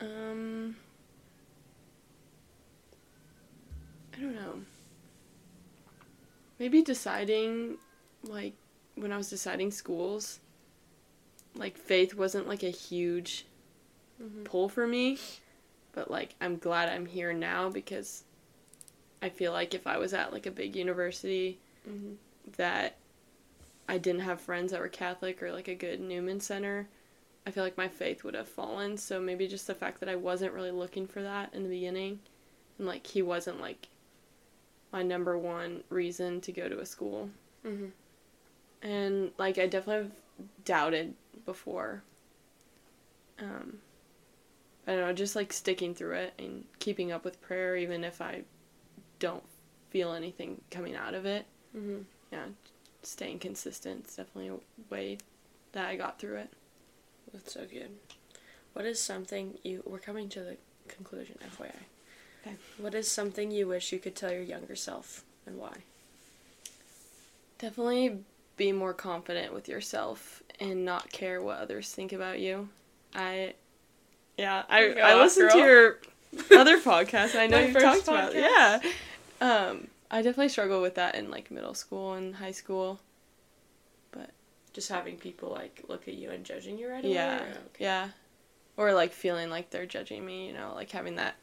right. 0.01 0.11
Um, 0.11 0.77
I 4.17 4.21
don't 4.21 4.35
know. 4.35 4.61
Maybe 6.65 6.81
deciding, 6.81 7.77
like, 8.23 8.55
when 8.95 9.13
I 9.13 9.19
was 9.19 9.29
deciding 9.29 9.71
schools, 9.71 10.41
like, 11.55 11.77
faith 11.77 12.15
wasn't, 12.15 12.49
like, 12.49 12.63
a 12.63 12.71
huge 12.71 13.45
Mhm. 14.19 14.45
pull 14.45 14.71
for 14.71 14.87
me. 14.87 15.19
But, 15.93 16.11
like, 16.11 16.35
I'm 16.41 16.57
glad 16.57 16.89
I'm 16.89 17.05
here 17.05 17.35
now 17.35 17.69
because 17.69 18.25
I 19.21 19.29
feel 19.29 19.53
like 19.53 19.75
if 19.75 19.87
I 19.87 19.99
was 19.99 20.15
at, 20.15 20.33
like, 20.33 20.47
a 20.47 20.51
big 20.51 20.75
university 20.75 21.59
Mhm. 21.87 22.17
that 22.57 22.97
I 23.87 23.99
didn't 23.99 24.23
have 24.23 24.41
friends 24.41 24.73
that 24.73 24.81
were 24.81 24.89
Catholic 24.89 25.43
or, 25.43 25.53
like, 25.53 25.69
a 25.69 25.75
good 25.75 26.01
Newman 26.01 26.41
Center, 26.41 26.89
I 27.45 27.51
feel 27.51 27.63
like 27.63 27.77
my 27.77 27.89
faith 27.89 28.25
would 28.25 28.33
have 28.33 28.49
fallen. 28.49 28.97
So 28.97 29.21
maybe 29.21 29.47
just 29.47 29.67
the 29.67 29.75
fact 29.75 30.01
that 30.01 30.09
I 30.09 30.17
wasn't 30.17 30.55
really 30.55 30.71
looking 30.71 31.07
for 31.07 31.21
that 31.21 31.53
in 31.53 31.63
the 31.63 31.69
beginning, 31.69 32.21
and 32.79 32.87
like 32.87 33.07
he 33.07 33.21
wasn't 33.21 33.61
like 33.61 33.89
my 34.95 35.03
number 35.03 35.37
one 35.37 35.83
reason 35.91 36.41
to 36.41 36.53
go 36.53 36.69
to 36.69 36.79
a 36.79 36.87
school. 36.87 37.29
Mhm. 37.65 37.91
And 38.81 39.33
like 39.39 39.59
I 39.59 39.67
definitely 39.67 40.05
have 40.05 40.13
doubted 40.65 41.15
before. 41.45 42.05
Um, 43.41 43.81
I 44.87 44.93
don't 44.93 45.01
know, 45.01 45.13
just 45.13 45.35
like 45.35 45.53
sticking 45.53 45.97
through 45.97 46.13
it 46.15 46.35
and 46.39 46.67
keeping 46.79 47.11
up 47.11 47.25
with 47.25 47.43
prayer, 47.43 47.77
even 47.77 48.05
if 48.05 48.21
I 48.21 48.45
don't 49.19 49.43
feel 49.91 50.13
anything 50.13 50.63
coming 50.71 50.95
out 50.95 51.15
of 51.15 51.27
it. 51.27 51.47
Mhm. 51.75 52.05
Yeah, 52.31 52.47
staying 53.03 53.41
consistent 53.41 54.07
is 54.07 54.15
definitely 54.15 54.49
a 54.49 54.61
way 54.95 55.19
that 55.73 55.89
I 55.89 55.97
got 55.97 56.21
through 56.21 56.37
it. 56.37 56.51
That's 57.33 57.53
so 57.53 57.67
good. 57.67 57.99
What 58.75 58.85
is 58.87 59.01
something 59.01 59.59
you? 59.65 59.83
We're 59.85 59.99
coming 59.99 60.29
to 60.29 60.41
the 60.45 60.57
conclusion, 60.87 61.37
FYI. 61.43 61.87
Okay. 62.45 62.57
What 62.79 62.95
is 62.95 63.11
something 63.11 63.51
you 63.51 63.67
wish 63.67 63.93
you 63.93 63.99
could 63.99 64.15
tell 64.15 64.31
your 64.31 64.43
younger 64.43 64.77
self, 64.77 65.25
and 65.47 65.59
why? 65.59 65.73
Definitely 67.59 68.19
be 68.57 68.73
more 68.73 68.93
confident 68.93 69.55
with 69.55 69.69
yourself 69.69 70.43
and 70.61 70.85
not 70.85 71.11
care 71.11 71.41
what 71.41 71.59
others 71.59 71.91
think 71.93 72.13
about 72.13 72.41
you. 72.41 72.69
I, 73.15 73.55
yeah, 74.37 74.65
I 74.69 74.89
Go 74.89 75.01
I 75.01 75.15
listened 75.15 75.51
to 75.53 75.59
your 75.59 75.99
other 76.59 76.79
podcast. 76.81 77.35
And 77.35 77.41
I 77.41 77.47
know 77.47 77.61
you 77.61 77.73
talked 77.73 78.07
about 78.09 78.35
it. 78.35 78.45
podcast. 78.45 78.83
Yeah. 79.41 79.67
Um, 79.69 79.89
I 80.11 80.19
definitely 80.19 80.51
struggle 80.51 80.83
with 80.83 80.97
that 80.97 81.15
in 81.15 81.31
like 81.31 81.51
middle 81.51 81.75
school 81.75 82.15
and 82.15 82.35
high 82.35 82.53
school. 82.53 83.01
But 84.13 84.31
just 84.73 84.89
having 84.89 85.17
people 85.17 85.51
like 85.51 85.83
look 85.89 86.07
at 86.09 86.15
you 86.15 86.31
and 86.31 86.45
judging 86.45 86.79
you 86.79 86.91
right 86.91 87.05
away. 87.05 87.15
Yeah, 87.15 87.41
okay. 87.41 87.57
yeah, 87.79 88.09
or 88.77 88.93
like 88.93 89.13
feeling 89.13 89.51
like 89.51 89.71
they're 89.71 89.87
judging 89.87 90.25
me. 90.25 90.47
You 90.47 90.53
know, 90.53 90.73
like 90.75 90.91
having 90.91 91.17
that 91.17 91.37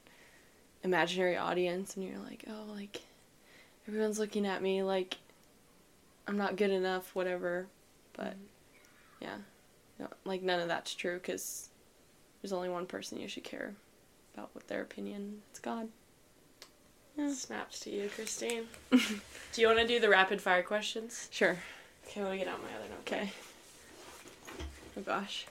imaginary 0.84 1.38
audience, 1.38 1.96
and 1.96 2.06
you're 2.06 2.20
like, 2.20 2.46
oh, 2.48 2.72
like 2.74 3.02
everyone's 3.88 4.20
looking 4.20 4.46
at 4.46 4.62
me, 4.62 4.84
like 4.84 5.17
I'm 6.28 6.38
not 6.38 6.56
good 6.56 6.72
enough, 6.72 7.15
whatever. 7.15 7.67
But 8.13 8.36
yeah, 9.22 9.38
no, 10.00 10.08
like 10.26 10.41
none 10.41 10.60
of 10.60 10.67
that's 10.67 10.94
true 10.94 11.15
because 11.15 11.70
there's 12.41 12.54
only 12.54 12.70
one 12.70 12.86
person 12.86 13.20
you 13.20 13.28
should 13.28 13.44
care 13.44 13.74
about 14.34 14.50
what 14.54 14.67
their 14.67 14.82
opinion. 14.82 15.41
It's 15.50 15.60
God. 15.60 15.89
Yeah. 17.17 17.34
Snaps 17.34 17.80
to 17.82 17.89
you, 17.89 18.10
Christine. 18.15 18.63
do 18.91 19.62
you 19.62 19.67
want 19.67 19.80
to 19.80 19.88
do 19.88 20.00
the 20.00 20.10
rapid 20.10 20.41
fire 20.41 20.63
questions? 20.63 21.28
Sure. 21.32 21.58
Okay, 22.08 22.24
let 22.24 22.32
me 22.32 22.38
get 22.38 22.48
out 22.48 22.62
my 22.62 22.70
other 22.70 22.89
note. 22.89 23.00
Okay. 23.02 23.32
Oh 24.98 25.02
gosh. 25.02 25.46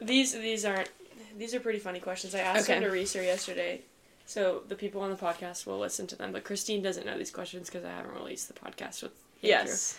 These 0.00 0.32
these 0.34 0.64
aren't 0.64 0.90
these 1.36 1.54
are 1.54 1.60
pretty 1.60 1.78
funny 1.78 2.00
questions. 2.00 2.34
I 2.34 2.40
asked 2.40 2.68
Okay. 2.70 2.80
to 2.80 2.88
Reeser 2.88 3.22
yesterday, 3.22 3.82
so 4.26 4.62
the 4.66 4.74
people 4.74 5.00
on 5.00 5.10
the 5.10 5.16
podcast 5.16 5.66
will 5.66 5.78
listen 5.78 6.06
to 6.08 6.16
them. 6.16 6.32
But 6.32 6.44
Christine 6.44 6.82
doesn't 6.82 7.06
know 7.06 7.16
these 7.16 7.30
questions 7.30 7.70
because 7.70 7.84
I 7.84 7.90
haven't 7.90 8.14
released 8.14 8.48
the 8.48 8.54
podcast 8.54 9.02
with. 9.02 9.12
Andrew. 9.42 9.48
Yes. 9.50 9.98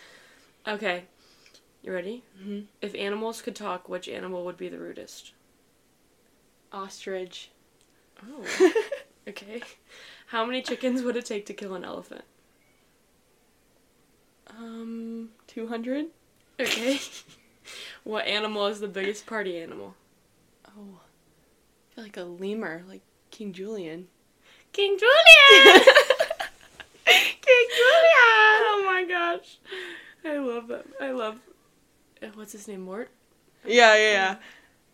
Okay. 0.68 1.04
You 1.82 1.94
ready? 1.94 2.24
hmm 2.44 2.62
If 2.82 2.94
animals 2.96 3.42
could 3.42 3.56
talk, 3.56 3.88
which 3.88 4.10
animal 4.10 4.44
would 4.46 4.58
be 4.58 4.68
the 4.68 4.80
rudest? 4.80 5.32
Ostrich. 6.74 7.50
Oh. 8.22 8.74
okay. 9.28 9.62
How 10.28 10.46
many 10.46 10.62
chickens 10.62 11.02
would 11.02 11.16
it 11.16 11.26
take 11.26 11.46
to 11.46 11.54
kill 11.54 11.76
an 11.76 11.86
elephant? 11.86 12.26
Um, 14.48 15.30
two 15.48 15.68
hundred. 15.68 16.08
Okay. 16.60 17.00
what 18.04 18.26
animal 18.26 18.68
is 18.68 18.80
the 18.80 18.88
biggest 18.88 19.26
party 19.26 19.58
animal? 19.58 19.96
Oh, 20.68 21.00
I 21.00 21.96
feel 21.96 22.04
like 22.04 22.18
a 22.18 22.24
lemur, 22.24 22.84
like 22.88 23.02
King 23.32 23.54
Julien. 23.54 24.08
King 24.78 24.98
Julien. 25.00 25.84
King 27.06 27.68
Julien. 27.78 28.62
Oh 28.70 28.84
my 28.86 29.06
gosh. 29.10 29.58
I 30.24 30.38
love 30.38 30.68
that. 30.68 30.86
I 31.02 31.10
love. 31.12 31.40
uh, 32.22 32.28
What's 32.36 32.52
his 32.52 32.68
name? 32.68 32.82
Mort. 32.82 33.10
Yeah, 33.66 33.96
yeah, 33.96 34.12
yeah. 34.12 34.36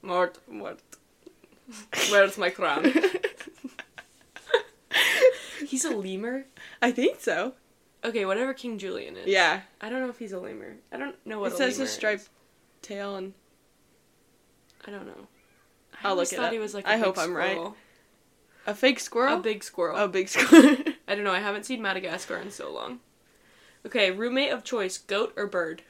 Mort, 0.01 0.37
Mort. 0.49 0.79
Where's 2.09 2.37
my 2.37 2.49
crown? 2.49 2.93
He's 5.67 5.85
a 5.85 5.95
lemur? 5.95 6.45
I 6.81 6.91
think 6.91 7.19
so. 7.19 7.53
Okay, 8.05 8.25
whatever 8.25 8.53
King 8.53 8.77
Julien 8.77 9.15
is. 9.17 9.27
Yeah. 9.27 9.61
I 9.81 9.89
don't 9.89 10.01
know 10.01 10.09
if 10.09 10.19
he's 10.19 10.33
a 10.33 10.39
lemur. 10.39 10.75
I 10.91 10.97
don't 10.97 11.15
know 11.25 11.39
what 11.39 11.51
It 11.51 11.55
a 11.55 11.57
says 11.57 11.79
a 11.79 11.87
striped 11.87 12.29
tail 12.81 13.15
and 13.15 13.33
I 14.85 14.91
don't 14.91 15.07
know. 15.07 15.27
I 16.03 16.09
I'll 16.09 16.15
look 16.15 16.31
it 16.31 16.35
thought 16.35 16.45
up. 16.47 16.53
he 16.53 16.59
was 16.59 16.73
like 16.73 16.85
a 16.85 16.91
I 16.91 16.97
hope 16.97 17.17
I'm 17.17 17.33
right. 17.33 17.57
A 18.65 18.73
fake 18.75 18.99
squirrel. 18.99 19.37
A 19.37 19.41
big 19.41 19.63
squirrel. 19.63 19.97
A 19.97 20.07
big 20.07 20.27
squirrel. 20.29 20.77
I 21.07 21.15
don't 21.15 21.23
know. 21.23 21.31
I 21.33 21.39
haven't 21.39 21.65
seen 21.65 21.81
Madagascar 21.81 22.37
in 22.37 22.51
so 22.51 22.71
long. 22.71 22.99
Okay, 23.85 24.11
roommate 24.11 24.51
of 24.51 24.63
choice: 24.63 24.97
goat 24.97 25.33
or 25.35 25.47
bird? 25.47 25.81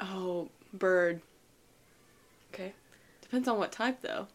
oh, 0.00 0.48
bird. 0.72 1.20
Okay. 2.52 2.72
Depends 3.22 3.46
on 3.48 3.58
what 3.58 3.72
type 3.72 4.00
though. 4.02 4.26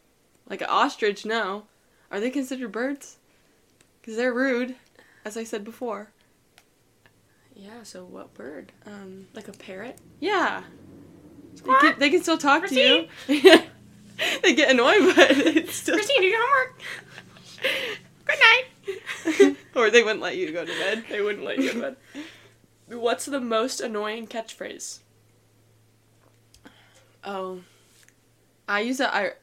Like 0.50 0.62
an 0.62 0.68
ostrich, 0.70 1.26
no. 1.26 1.66
Are 2.12 2.20
they 2.20 2.30
considered 2.30 2.72
birds? 2.72 3.18
Because 4.02 4.16
they're 4.16 4.34
rude, 4.34 4.76
as 5.26 5.38
I 5.38 5.44
said 5.44 5.64
before. 5.64 6.10
Yeah. 7.56 7.84
So 7.84 8.04
what 8.06 8.34
bird? 8.34 8.72
Um, 8.86 9.28
Like 9.34 9.48
a 9.48 9.52
parrot? 9.52 10.00
yeah. 10.20 10.64
They 11.56 11.74
can, 11.74 12.00
they 12.00 12.10
can 12.10 12.22
still 12.24 12.38
talk 12.38 12.68
to 12.68 12.76
you. 12.76 13.08
they 14.44 14.54
get 14.54 14.72
annoyed, 14.72 15.16
but 15.16 15.32
it's 15.32 15.76
still. 15.76 15.96
Christine, 15.96 16.22
do 16.22 16.28
your 16.28 16.40
homework. 16.42 16.82
Good 18.26 18.40
night. 18.40 19.58
or 19.76 19.90
they 19.90 20.04
wouldn't 20.04 20.22
let 20.22 20.38
you 20.38 20.52
go 20.52 20.66
to 20.66 20.72
bed. 20.72 21.06
They 21.10 21.22
wouldn't 21.22 21.44
let 21.46 21.58
you 21.58 21.74
go 21.74 21.74
to 21.74 21.82
bed. 21.82 21.96
What's 22.88 23.26
the 23.26 23.40
most 23.40 23.82
annoying 23.82 24.28
catchphrase? 24.28 25.00
Oh. 27.24 27.60
I 28.68 28.82
use 28.82 29.00
it 29.00 29.10
ir- 29.14 29.38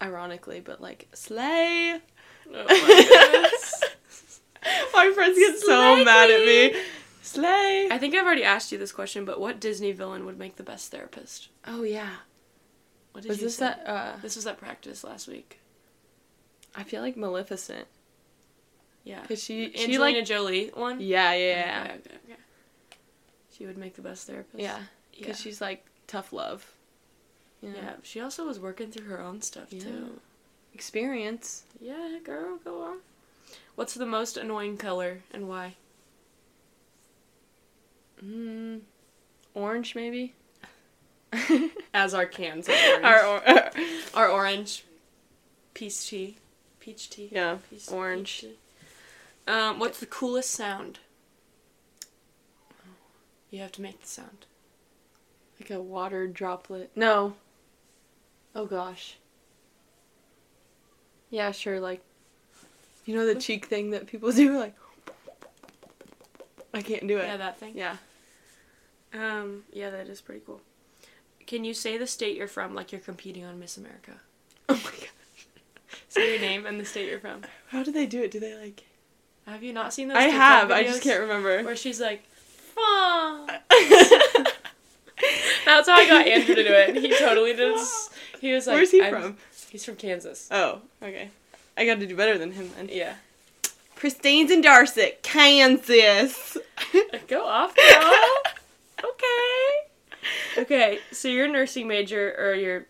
ironically, 0.00 0.60
but 0.60 0.80
like, 0.80 1.08
slay. 1.14 2.00
Oh 2.52 2.64
my 2.64 3.06
goodness. 3.08 3.84
My 4.92 5.12
friends 5.14 5.38
get 5.38 5.58
so 5.58 5.66
Slay 5.66 6.04
mad 6.04 6.30
at 6.30 6.40
me. 6.40 6.80
Slay. 7.22 7.88
I 7.90 7.98
think 7.98 8.14
I've 8.14 8.24
already 8.24 8.44
asked 8.44 8.70
you 8.72 8.78
this 8.78 8.92
question, 8.92 9.24
but 9.24 9.40
what 9.40 9.60
Disney 9.60 9.92
villain 9.92 10.24
would 10.26 10.38
make 10.38 10.56
the 10.56 10.62
best 10.62 10.90
therapist? 10.90 11.48
oh, 11.66 11.82
yeah. 11.82 12.16
What 13.14 13.22
did 13.22 13.28
Was 13.28 13.38
you 13.38 13.44
this 13.46 13.56
say? 13.56 13.66
that? 13.66 13.86
Uh, 13.86 14.12
This 14.22 14.34
was 14.34 14.44
at 14.46 14.58
practice 14.58 15.04
last 15.04 15.28
week. 15.28 15.60
I 16.74 16.82
feel 16.82 17.00
like 17.00 17.16
Maleficent. 17.16 17.86
Yeah. 19.04 19.20
Because 19.22 19.40
she, 19.40 19.70
she 19.72 19.84
Angelina 19.84 20.18
like. 20.18 20.26
Jolie 20.26 20.70
one? 20.74 21.00
Yeah, 21.00 21.32
yeah, 21.34 21.38
yeah. 21.48 21.82
Okay, 21.84 21.92
okay, 21.94 22.14
okay. 22.24 22.36
She 23.56 23.66
would 23.66 23.78
make 23.78 23.94
the 23.94 24.02
best 24.02 24.26
therapist. 24.26 24.60
Yeah. 24.60 24.78
Yeah. 25.12 25.18
Because 25.20 25.40
she's 25.40 25.60
like 25.60 25.86
tough 26.08 26.32
love. 26.32 26.72
Know? 27.62 27.70
yeah. 27.76 27.92
She 28.02 28.18
also 28.20 28.44
was 28.44 28.58
working 28.58 28.90
through 28.90 29.06
her 29.06 29.20
own 29.20 29.40
stuff 29.42 29.72
Yeah. 29.72 29.84
too. 29.84 30.20
Experience. 30.74 31.62
Yeah, 31.80 32.18
girl, 32.24 32.58
go 32.64 32.82
on. 32.82 32.98
What's 33.76 33.94
the 33.94 34.06
most 34.06 34.36
annoying 34.36 34.76
color 34.76 35.20
and 35.32 35.48
why? 35.48 35.76
Mm, 38.24 38.80
orange, 39.54 39.94
maybe? 39.94 40.34
As 41.94 42.14
our 42.14 42.26
cans 42.26 42.68
are 42.68 42.72
orange. 42.72 43.04
Our, 43.04 43.26
or- 43.26 43.70
Our 44.14 44.28
orange. 44.28 44.84
Peach 45.74 46.08
tea. 46.08 46.36
Peach 46.80 47.08
tea. 47.10 47.28
yeah, 47.32 47.58
Peach, 47.70 47.90
orange. 47.90 48.40
peach 48.42 48.50
tea. 48.52 49.52
Um, 49.52 49.78
what's 49.78 50.00
the 50.00 50.06
coolest 50.06 50.50
sound? 50.50 50.98
You 53.50 53.60
have 53.60 53.72
to 53.72 53.82
make 53.82 54.00
the 54.00 54.06
sound. 54.06 54.46
Like 55.60 55.70
a 55.70 55.80
water 55.80 56.26
droplet. 56.26 56.90
No. 56.96 57.34
Oh 58.54 58.66
gosh. 58.66 59.16
Yeah, 61.30 61.50
sure. 61.52 61.80
Like, 61.80 62.02
you 63.06 63.14
know 63.16 63.26
the 63.26 63.34
cheek 63.34 63.66
thing 63.66 63.90
that 63.90 64.06
people 64.06 64.30
do. 64.32 64.58
Like, 64.58 64.74
I 66.72 66.82
can't 66.82 67.06
do 67.06 67.18
it. 67.18 67.24
Yeah, 67.24 67.36
that 67.36 67.58
thing. 67.58 67.76
Yeah. 67.76 67.96
Um, 69.12 69.62
yeah, 69.72 69.90
that 69.90 70.08
is 70.08 70.20
pretty 70.20 70.42
cool. 70.44 70.60
Can 71.46 71.64
you 71.64 71.74
say 71.74 71.98
the 71.98 72.06
state 72.06 72.36
you're 72.36 72.48
from 72.48 72.74
like 72.74 72.92
you're 72.92 73.00
competing 73.00 73.44
on 73.44 73.58
Miss 73.58 73.76
America? 73.76 74.12
Oh 74.66 74.74
my 74.82 74.90
god. 74.90 75.08
Say 76.08 76.32
your 76.32 76.40
name 76.40 76.64
and 76.64 76.80
the 76.80 76.86
state 76.86 77.10
you're 77.10 77.18
from. 77.18 77.42
How 77.68 77.82
do 77.82 77.92
they 77.92 78.06
do 78.06 78.22
it? 78.22 78.30
Do 78.30 78.40
they 78.40 78.56
like? 78.58 78.84
Have 79.46 79.62
you 79.62 79.74
not 79.74 79.92
seen 79.92 80.08
those? 80.08 80.16
I 80.16 80.24
TikTok 80.24 80.40
have. 80.40 80.70
I 80.70 80.84
just 80.84 81.02
can't 81.02 81.20
remember. 81.20 81.62
Where 81.62 81.76
she's 81.76 82.00
like. 82.00 82.22
That's 85.66 85.88
how 85.88 85.96
I 85.96 86.06
got 86.08 86.26
Andrew 86.26 86.54
to 86.54 86.62
do 86.62 86.72
it. 86.72 86.96
He 86.96 87.16
totally 87.18 87.54
did. 87.54 87.76
He 88.40 88.52
was 88.52 88.66
like, 88.66 88.76
Where's 88.76 88.90
he 88.90 89.00
from? 89.08 89.36
He's 89.70 89.84
from 89.86 89.96
Kansas. 89.96 90.48
Oh, 90.50 90.80
okay. 91.02 91.30
I 91.78 91.86
got 91.86 91.98
to 92.00 92.06
do 92.06 92.14
better 92.14 92.36
than 92.36 92.52
him 92.52 92.70
then. 92.76 92.90
Yeah. 92.92 93.14
Christine 93.96 94.48
Zindarsic, 94.48 95.22
Kansas. 95.22 96.58
Go 97.26 97.46
off, 97.46 97.74
girl. 97.74 98.12
Okay. 100.58 100.98
So 101.12 101.28
you're 101.28 101.46
a 101.46 101.48
nursing 101.48 101.88
major, 101.88 102.34
or 102.38 102.54
you're 102.54 102.86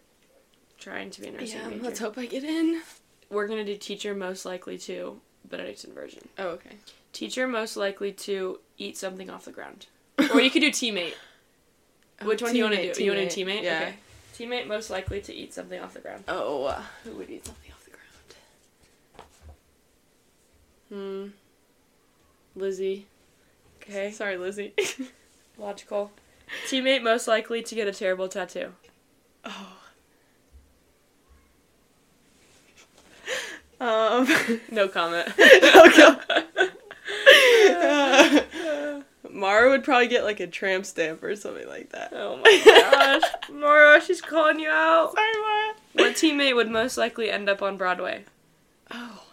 trying 0.78 1.10
to 1.10 1.20
be 1.20 1.28
a 1.28 1.32
nursing 1.32 1.46
major. 1.48 1.58
Yeah, 1.58 1.68
major. 1.68 1.82
let's 1.82 1.98
hope 1.98 2.18
I 2.18 2.26
get 2.26 2.44
in. 2.44 2.82
We're 3.30 3.46
gonna 3.46 3.64
do 3.64 3.76
teacher 3.76 4.14
most 4.14 4.44
likely 4.44 4.78
to 4.78 5.20
Benedictine 5.48 5.92
version. 5.92 6.28
Oh, 6.38 6.48
okay. 6.48 6.76
Teacher 7.12 7.46
most 7.46 7.76
likely 7.76 8.12
to 8.12 8.60
eat 8.78 8.96
something 8.96 9.30
off 9.30 9.44
the 9.44 9.52
ground. 9.52 9.86
Or 10.32 10.40
you 10.40 10.50
could 10.50 10.60
do 10.60 10.70
teammate. 10.70 11.14
Which 12.22 12.42
one 12.42 12.52
do 12.52 12.58
you 12.58 12.64
want 12.64 12.76
to 12.76 12.92
do? 12.92 13.04
You 13.04 13.12
want 13.12 13.28
to 13.28 13.34
do 13.34 13.44
teammate? 13.44 13.62
Yeah. 13.62 13.80
Okay. 13.82 13.94
Teammate 14.34 14.66
most 14.66 14.90
likely 14.90 15.20
to 15.22 15.34
eat 15.34 15.54
something 15.54 15.80
off 15.80 15.94
the 15.94 16.00
ground. 16.00 16.24
Oh, 16.28 16.64
uh, 16.64 16.82
who 17.04 17.12
would 17.12 17.30
eat 17.30 17.46
something 17.46 17.70
off 17.72 17.84
the 17.84 17.90
ground? 20.90 21.32
Hmm. 21.32 22.60
Lizzie. 22.60 23.06
Okay. 23.82 24.10
Sorry, 24.10 24.36
Lizzie. 24.36 24.72
Logical. 25.58 26.10
Teammate 26.68 27.02
most 27.02 27.28
likely 27.28 27.62
to 27.62 27.74
get 27.74 27.88
a 27.88 27.92
terrible 27.92 28.28
tattoo. 28.28 28.72
oh. 29.44 29.76
Um. 33.80 34.26
No 34.70 34.88
comment. 34.88 35.28
okay. 35.38 36.16
Mara 39.30 39.68
would 39.70 39.84
probably 39.84 40.06
get 40.06 40.24
like 40.24 40.40
a 40.40 40.46
tramp 40.46 40.86
stamp 40.86 41.22
or 41.22 41.34
something 41.36 41.68
like 41.68 41.90
that. 41.90 42.12
Oh 42.14 42.36
my 42.36 42.62
gosh. 42.64 43.22
Mara, 43.52 44.00
she's 44.00 44.20
calling 44.20 44.60
you 44.60 44.68
out. 44.70 45.12
Sorry, 45.12 45.32
Mara. 45.40 45.74
What 45.94 46.12
teammate 46.14 46.54
would 46.54 46.70
most 46.70 46.96
likely 46.96 47.30
end 47.30 47.48
up 47.48 47.60
on 47.60 47.76
Broadway? 47.76 48.24
Oh. 48.90 49.23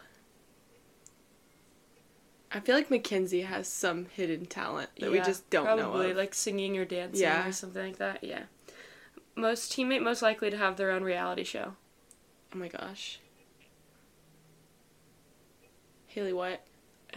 I 2.53 2.59
feel 2.59 2.75
like 2.75 2.89
Mackenzie 2.91 3.41
has 3.41 3.67
some 3.67 4.05
hidden 4.07 4.45
talent 4.45 4.89
that 4.99 5.11
we 5.11 5.19
just 5.21 5.49
don't 5.49 5.65
know 5.77 5.89
probably, 5.89 6.11
of. 6.11 6.17
like 6.17 6.33
singing 6.33 6.77
or 6.77 6.83
dancing 6.85 7.21
Yeah. 7.21 7.47
or 7.47 7.51
something 7.53 7.81
like 7.83 7.97
that. 7.97 8.23
Yeah. 8.23 8.43
Most 9.35 9.71
teammate 9.71 10.01
most 10.03 10.21
likely 10.21 10.49
to 10.49 10.57
have 10.57 10.75
their 10.75 10.91
own 10.91 11.03
reality 11.03 11.43
show. 11.45 11.75
oh 12.53 12.57
my 12.57 12.67
gosh. 12.67 13.19
Haley 16.07 16.33
White. 16.33 16.59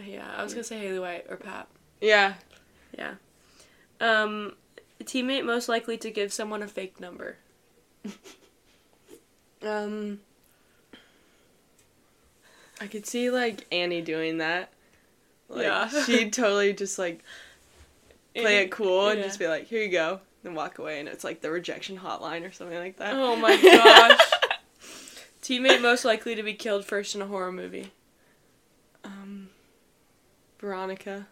Yeah, 0.01 0.25
I 0.37 0.43
was 0.43 0.53
gonna 0.53 0.63
say 0.63 0.79
Haley 0.79 0.99
White 0.99 1.25
or 1.29 1.35
Pat. 1.37 1.67
Yeah. 1.99 2.35
Yeah. 2.97 3.15
Um, 3.99 4.53
teammate 5.03 5.45
most 5.45 5.67
likely 5.67 5.97
to 5.97 6.09
give 6.11 6.31
someone 6.31 6.63
a 6.63 6.67
fake 6.67 6.99
number. 6.99 7.37
Um. 9.63 10.19
I 12.79 12.85
could 12.85 13.07
see 13.07 13.31
like 13.31 13.65
Annie 13.71 14.01
doing 14.01 14.37
that. 14.37 14.69
Like, 15.49 15.63
Yeah. 15.65 15.87
she'd 16.05 16.33
totally 16.33 16.73
just 16.73 16.97
like 16.99 17.19
play 18.35 18.59
it 18.63 18.71
cool 18.71 19.09
and 19.09 19.19
Yeah. 19.19 19.25
just 19.25 19.39
be 19.39 19.47
like, 19.47 19.67
"Here 19.67 19.81
you 19.81 19.89
go," 19.89 20.19
and 20.43 20.55
walk 20.55 20.79
away, 20.79 20.99
and 20.99 21.07
it's 21.07 21.23
like 21.23 21.41
the 21.41 21.51
rejection 21.51 21.97
hotline 21.99 22.47
or 22.47 22.51
something 22.51 22.77
like 22.77 22.97
that. 22.97 23.13
Oh 23.15 23.35
my 23.35 23.55
gosh. 23.61 24.19
teammate 25.41 25.81
most 25.81 26.03
likely 26.05 26.33
to 26.35 26.41
be 26.43 26.53
killed 26.55 26.83
first 26.85 27.13
in 27.15 27.21
a 27.21 27.27
horror 27.27 27.51
movie. 27.51 27.91
um, 29.03 29.49
Veronica. 30.59 31.27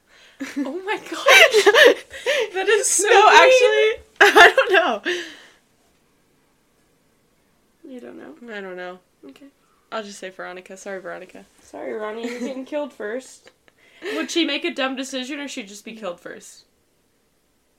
Oh 0.58 0.82
my 0.86 0.98
gosh. 0.98 2.04
That 2.54 2.68
is 2.70 2.88
so 2.88 3.08
no, 3.10 3.24
mean. 3.24 3.34
actually, 3.34 4.04
I 4.22 4.54
don't 4.56 4.72
know. 4.74 5.02
You 7.88 8.00
don't 8.00 8.18
know. 8.18 8.54
I 8.56 8.62
don't 8.62 8.76
know. 8.78 9.00
Okay. 9.30 9.48
I'll 9.92 10.04
just 10.04 10.20
say 10.20 10.30
Veronica. 10.30 10.78
Sorry, 10.78 11.00
Veronica. 11.00 11.46
Sorry, 11.62 11.94
Ronnie, 11.94 12.28
you're 12.30 12.40
getting 12.40 12.66
killed 12.66 12.94
first. 12.94 13.52
Would 14.16 14.30
she 14.32 14.46
make 14.46 14.66
a 14.66 14.74
dumb 14.74 14.96
decision 14.96 15.40
or 15.40 15.48
she'd 15.48 15.68
just 15.68 15.86
be 15.86 15.96
killed 15.96 16.20
first? 16.20 16.66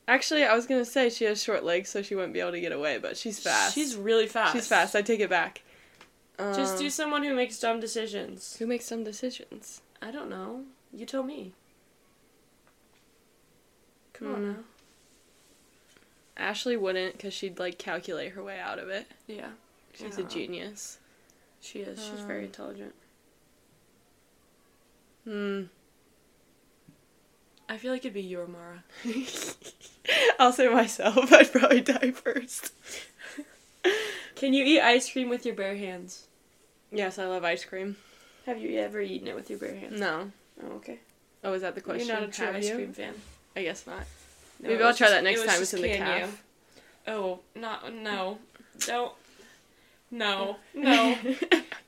Actually, 0.07 0.45
I 0.45 0.55
was 0.55 0.67
gonna 0.67 0.85
say 0.85 1.09
she 1.09 1.25
has 1.25 1.43
short 1.43 1.65
legs, 1.65 1.89
so 1.91 2.03
she 2.03 2.15
wouldn't 2.15 2.35
be 2.35 2.41
able 2.41 2.53
to 2.53 2.61
get 2.61 2.73
away, 2.73 2.99
but 2.99 3.17
she's 3.17 3.39
fast. 3.41 3.75
She's 3.75 3.97
really 3.97 4.27
fast. 4.27 4.53
she's 4.55 4.67
fast. 4.67 4.95
I 4.95 5.03
take 5.03 5.21
it 5.21 5.31
back. 5.31 5.63
Just 6.39 6.75
Um, 6.75 6.79
do 6.81 6.91
someone 6.91 7.23
who 7.25 7.35
makes 7.35 7.59
dumb 7.61 7.79
decisions. 7.81 8.57
Who 8.59 8.67
makes 8.67 8.85
some 8.87 9.05
decisions? 9.05 9.81
I 10.03 10.11
don't 10.11 10.29
know. 10.29 10.65
You 10.93 11.07
tell 11.07 11.23
me. 11.23 11.53
Come 14.13 14.29
on 14.29 14.35
Hmm. 14.41 14.53
now. 14.53 14.65
Ashley 16.37 16.77
wouldn't 16.77 17.13
because 17.17 17.33
she'd 17.33 17.59
like 17.59 17.79
calculate 17.79 18.33
her 18.33 18.43
way 18.43 18.59
out 18.59 18.79
of 18.81 18.89
it. 18.89 19.07
Yeah. 19.27 19.51
She's 19.95 20.19
a 20.19 20.25
genius. 20.25 20.99
She 21.61 21.81
is. 21.81 22.05
She's 22.05 22.21
very 22.21 22.41
Um, 22.41 22.45
intelligent. 22.47 22.95
Hmm. 25.25 25.63
I 27.75 27.77
feel 27.77 27.91
like 27.91 28.03
it'd 28.03 28.15
be 28.15 28.23
you 28.23 28.41
or 28.41 28.47
Mara. 28.47 28.85
I'll 30.39 30.53
say 30.53 30.69
myself. 30.69 31.33
I'd 31.33 31.51
probably 31.51 31.81
die 31.81 32.13
first. 32.13 32.73
Can 34.37 34.55
you 34.55 34.65
eat 34.65 34.81
ice 34.81 35.11
cream 35.11 35.29
with 35.29 35.45
your 35.45 35.57
bare 35.57 35.75
hands? 35.75 36.29
Yes, 36.93 37.19
I 37.19 37.25
love 37.25 37.43
ice 37.43 37.65
cream. 37.65 37.97
Have 38.47 38.59
you 38.59 38.79
ever 38.79 39.01
eaten 39.01 39.27
it 39.27 39.35
with 39.35 39.51
your 39.51 39.59
bare 39.59 39.75
hands? 39.75 39.99
No. 39.99 40.31
Oh, 40.63 40.75
okay. 40.77 41.01
Oh, 41.43 41.53
is 41.53 41.63
that 41.63 41.75
the 41.75 41.81
question? 41.81 42.07
You're 42.07 42.21
not 42.21 42.29
a 42.29 42.31
true 42.31 42.47
Have 42.47 42.55
ice 42.55 42.69
you? 42.69 42.77
cream 42.77 42.93
fan. 42.93 43.15
I 43.57 43.65
guess 43.65 43.85
not. 43.89 44.05
No, 44.61 44.69
Maybe 44.69 44.83
I'll 44.85 44.95
try 44.95 45.11
that 45.11 45.25
next 45.25 45.41
it 45.41 45.49
time 45.49 45.61
it's 45.61 45.75
in 45.75 45.83
the 45.83 45.97
can 45.97 46.21
you. 46.21 47.13
Oh, 47.13 47.41
not 47.57 47.93
no. 47.93 48.39
Don't. 48.87 49.13
No, 50.13 50.59
no. 50.75 51.19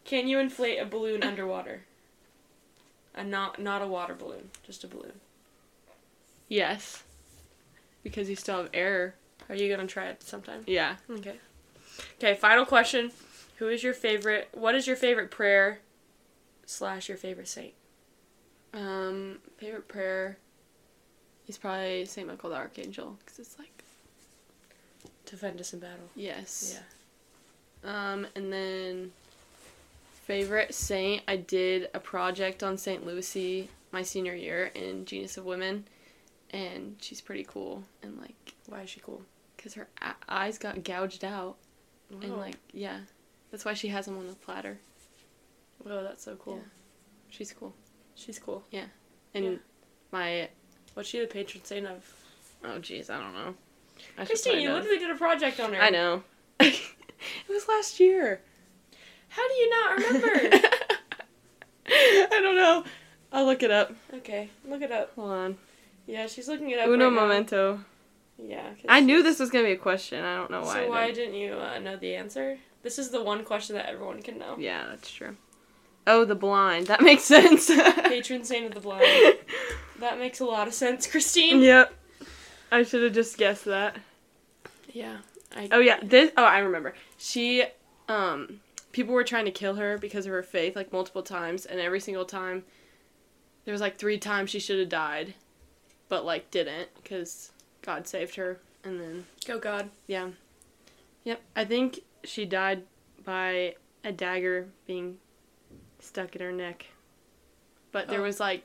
Can 0.05 0.27
you 0.27 0.41
inflate 0.41 0.81
a 0.81 0.85
balloon 0.85 1.23
underwater? 1.23 1.83
A 3.15 3.23
not 3.23 3.61
not 3.61 3.83
a 3.83 3.87
water 3.87 4.15
balloon, 4.15 4.51
just 4.65 4.83
a 4.83 4.89
balloon. 4.89 5.13
Yes. 6.49 7.03
Because 8.03 8.29
you 8.31 8.37
still 8.37 8.59
have 8.59 8.71
air. 8.73 9.15
Are 9.49 9.55
you 9.55 9.69
gonna 9.75 9.89
try 9.89 10.07
it 10.07 10.23
sometime? 10.23 10.63
Yeah. 10.67 10.97
Okay. 11.11 11.37
Okay. 12.19 12.35
Final 12.35 12.65
question: 12.65 13.11
Who 13.59 13.69
is 13.69 13.83
your 13.83 13.95
favorite? 13.95 14.49
What 14.53 14.75
is 14.75 14.87
your 14.87 14.97
favorite 14.97 15.31
prayer? 15.31 15.81
Slash 16.67 17.09
your 17.09 17.19
favorite 17.19 17.49
saint? 17.49 17.75
Um, 18.75 19.39
favorite 19.57 19.89
prayer 19.89 20.37
is 21.49 21.57
probably 21.57 22.05
Saint 22.07 22.27
Michael 22.29 22.51
the 22.51 22.57
Archangel 22.57 23.17
because 23.25 23.39
it's 23.39 23.59
like 23.59 23.85
Defend 25.25 25.61
us 25.61 25.73
in 25.73 25.81
battle. 25.81 26.09
yes. 26.15 26.79
Yeah. 27.85 28.13
Um, 28.13 28.27
and 28.35 28.53
then 28.53 29.13
favorite 30.25 30.75
saint, 30.75 31.23
I 31.29 31.37
did 31.37 31.89
a 31.95 32.01
project 32.01 32.63
on 32.63 32.77
Saint 32.79 33.07
Lucy 33.07 33.69
my 33.93 34.03
senior 34.03 34.35
year 34.35 34.71
in 34.75 35.05
Genius 35.05 35.37
of 35.37 35.45
Women, 35.45 35.85
and 36.51 36.97
she's 37.01 37.21
pretty 37.21 37.45
cool. 37.45 37.83
And 38.03 38.19
like, 38.19 38.55
Why 38.67 38.83
is 38.83 38.91
she 38.91 39.01
cool? 39.01 39.23
cause 39.59 39.75
her 39.75 39.89
a- 40.03 40.15
eyes 40.29 40.59
got 40.59 40.85
gouged 40.85 41.25
out, 41.25 41.57
and 42.11 42.37
like, 42.37 42.57
yeah, 42.73 43.01
that's 43.51 43.65
why 43.65 43.75
she 43.75 43.89
has 43.89 44.05
them 44.07 44.17
on 44.19 44.27
the 44.29 44.35
platter. 44.35 44.79
Whoa, 45.79 46.03
that's 46.03 46.23
so 46.25 46.37
cool. 46.37 46.57
Yeah. 46.57 46.63
She's 47.31 47.53
cool. 47.53 47.75
She's 48.15 48.39
cool. 48.39 48.63
Yeah, 48.71 48.85
and 49.35 49.45
Yeah. 49.45 49.51
my 50.13 50.49
What's 50.95 51.09
she 51.09 51.21
the 51.21 51.27
patron 51.27 51.65
saint 51.65 51.87
of? 51.87 52.05
oh 52.65 52.79
jeez, 52.79 53.11
I 53.11 53.19
don't 53.19 53.35
know. 53.35 53.55
I 54.19 54.25
Christine, 54.27 54.61
you 54.61 54.73
literally 54.73 54.99
did 54.99 55.11
a 55.11 55.15
project 55.15 55.59
on 55.61 55.73
her. 55.73 55.81
I 55.83 55.91
know. 55.91 56.23
it 56.61 56.81
was 57.49 57.67
last 57.69 57.99
year. 57.99 58.41
How 59.29 59.47
do 59.49 59.55
you 59.55 59.71
not 59.71 59.97
remember? 59.99 60.57
I 61.89 62.29
don't 62.43 62.57
know. 62.57 62.85
I'll 63.33 63.47
look 63.47 63.63
it 63.63 63.71
up. 63.71 63.93
okay, 64.15 64.49
look 64.67 64.83
it 64.83 64.93
up. 64.93 65.13
Hold 65.17 65.31
on. 65.31 65.59
Yeah, 66.07 66.27
she's 66.27 66.49
looking 66.49 66.71
it 66.71 66.79
up. 66.79 66.89
Uno 66.89 67.07
right 67.07 67.15
now. 67.15 67.21
momento. 67.21 67.81
Yeah. 68.39 68.63
'cause 68.69 68.85
I 68.89 69.01
knew 69.01 69.23
this 69.23 69.39
was 69.41 69.51
gonna 69.51 69.65
be 69.65 69.73
a 69.73 69.77
question. 69.77 70.25
I 70.25 70.37
don't 70.37 70.51
know 70.51 70.61
why. 70.63 70.85
So 70.85 70.89
why 70.91 71.07
did. 71.07 71.15
didn't 71.17 71.35
you 71.35 71.55
uh, 71.55 71.79
know 71.79 71.97
the 71.97 72.15
answer? 72.15 72.59
This 72.83 72.99
is 72.99 73.11
the 73.11 73.23
one 73.23 73.45
question 73.45 73.75
that 73.77 73.87
everyone 73.89 74.23
can 74.23 74.39
know. 74.39 74.57
Yeah, 74.59 74.87
that's 74.89 75.11
true. 75.11 75.37
Oh, 76.07 76.25
the 76.25 76.35
blind. 76.37 76.87
That 76.87 77.01
makes 77.11 77.25
sense. 77.25 77.69
Patron 77.69 78.45
saint 78.45 78.67
of 78.67 78.75
the 78.75 78.81
blind. 78.81 79.05
That 79.99 80.19
makes 80.19 80.41
a 80.41 80.45
lot 80.45 80.69
of 80.69 80.75
sense, 80.75 81.07
Christine. 81.07 81.63
yep. 81.63 81.91
I 82.71 82.83
should 82.83 83.03
have 83.03 83.15
just 83.15 83.39
guessed 83.39 83.65
that. 83.65 83.97
Yeah. 84.93 85.17
I, 85.57 85.69
Oh 85.73 85.79
yeah, 85.79 85.99
this. 86.03 86.33
Oh, 86.37 86.45
I 86.45 86.59
remember. 86.59 86.93
She, 87.17 87.65
um, 88.07 88.61
people 88.93 89.15
were 89.15 89.25
trying 89.25 89.47
to 89.47 89.51
kill 89.51 89.77
her 89.77 89.97
because 89.97 90.27
of 90.27 90.33
her 90.33 90.43
faith, 90.43 90.77
like 90.77 90.93
multiple 90.93 91.23
times, 91.23 91.65
and 91.65 91.81
every 91.81 92.01
single 92.01 92.27
time, 92.27 92.65
there 93.65 93.73
was 93.73 93.81
like 93.81 93.97
three 93.97 94.19
times 94.19 94.51
she 94.51 94.61
should 94.61 94.79
have 94.79 94.91
died, 94.91 95.33
but 96.09 96.25
like 96.25 96.51
didn't 96.51 96.89
because 97.03 97.51
God 97.83 98.07
saved 98.07 98.35
her, 98.37 98.59
and 98.85 99.01
then 99.01 99.27
Go 99.47 99.59
God. 99.59 99.91
yeah, 100.07 100.31
yep. 101.25 101.41
I 101.55 101.65
think 101.65 102.01
she 102.25 102.45
died 102.45 102.83
by 103.25 103.75
a 104.05 104.13
dagger 104.13 104.69
being 104.87 105.19
stuck 106.01 106.35
in 106.37 106.43
her 106.43 106.53
neck, 106.53 106.87
but 107.93 108.09
there 108.09 108.21
Oh. 108.21 108.25
was 108.25 108.39
like 108.41 108.63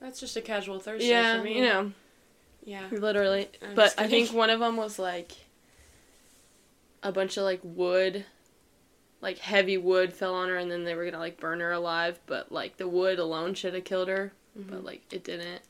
That's 0.00 0.18
just 0.20 0.36
a 0.36 0.40
casual 0.40 0.78
Thursday 0.80 1.08
yeah, 1.10 1.38
for 1.38 1.44
me. 1.44 1.56
you 1.56 1.62
know, 1.62 1.92
Yeah. 2.64 2.88
literally. 2.90 3.48
I'm 3.62 3.74
but 3.74 3.94
I 3.98 4.08
think 4.08 4.32
one 4.32 4.48
of 4.50 4.58
them 4.60 4.76
was 4.76 4.98
like 4.98 5.32
a 7.02 7.12
bunch 7.12 7.36
of 7.36 7.44
like 7.44 7.60
wood, 7.62 8.24
like 9.20 9.38
heavy 9.38 9.76
wood 9.78 10.12
fell 10.12 10.34
on 10.34 10.48
her, 10.48 10.56
and 10.56 10.70
then 10.70 10.84
they 10.84 10.94
were 10.94 11.04
gonna 11.04 11.18
like 11.18 11.38
burn 11.38 11.60
her 11.60 11.72
alive. 11.72 12.18
But 12.26 12.50
like 12.50 12.76
the 12.78 12.88
wood 12.88 13.18
alone 13.18 13.54
should 13.54 13.74
have 13.74 13.84
killed 13.84 14.08
her, 14.08 14.32
but 14.56 14.80
Mhm. 14.80 14.84
like 14.84 15.02
it 15.12 15.22
didn't, 15.24 15.62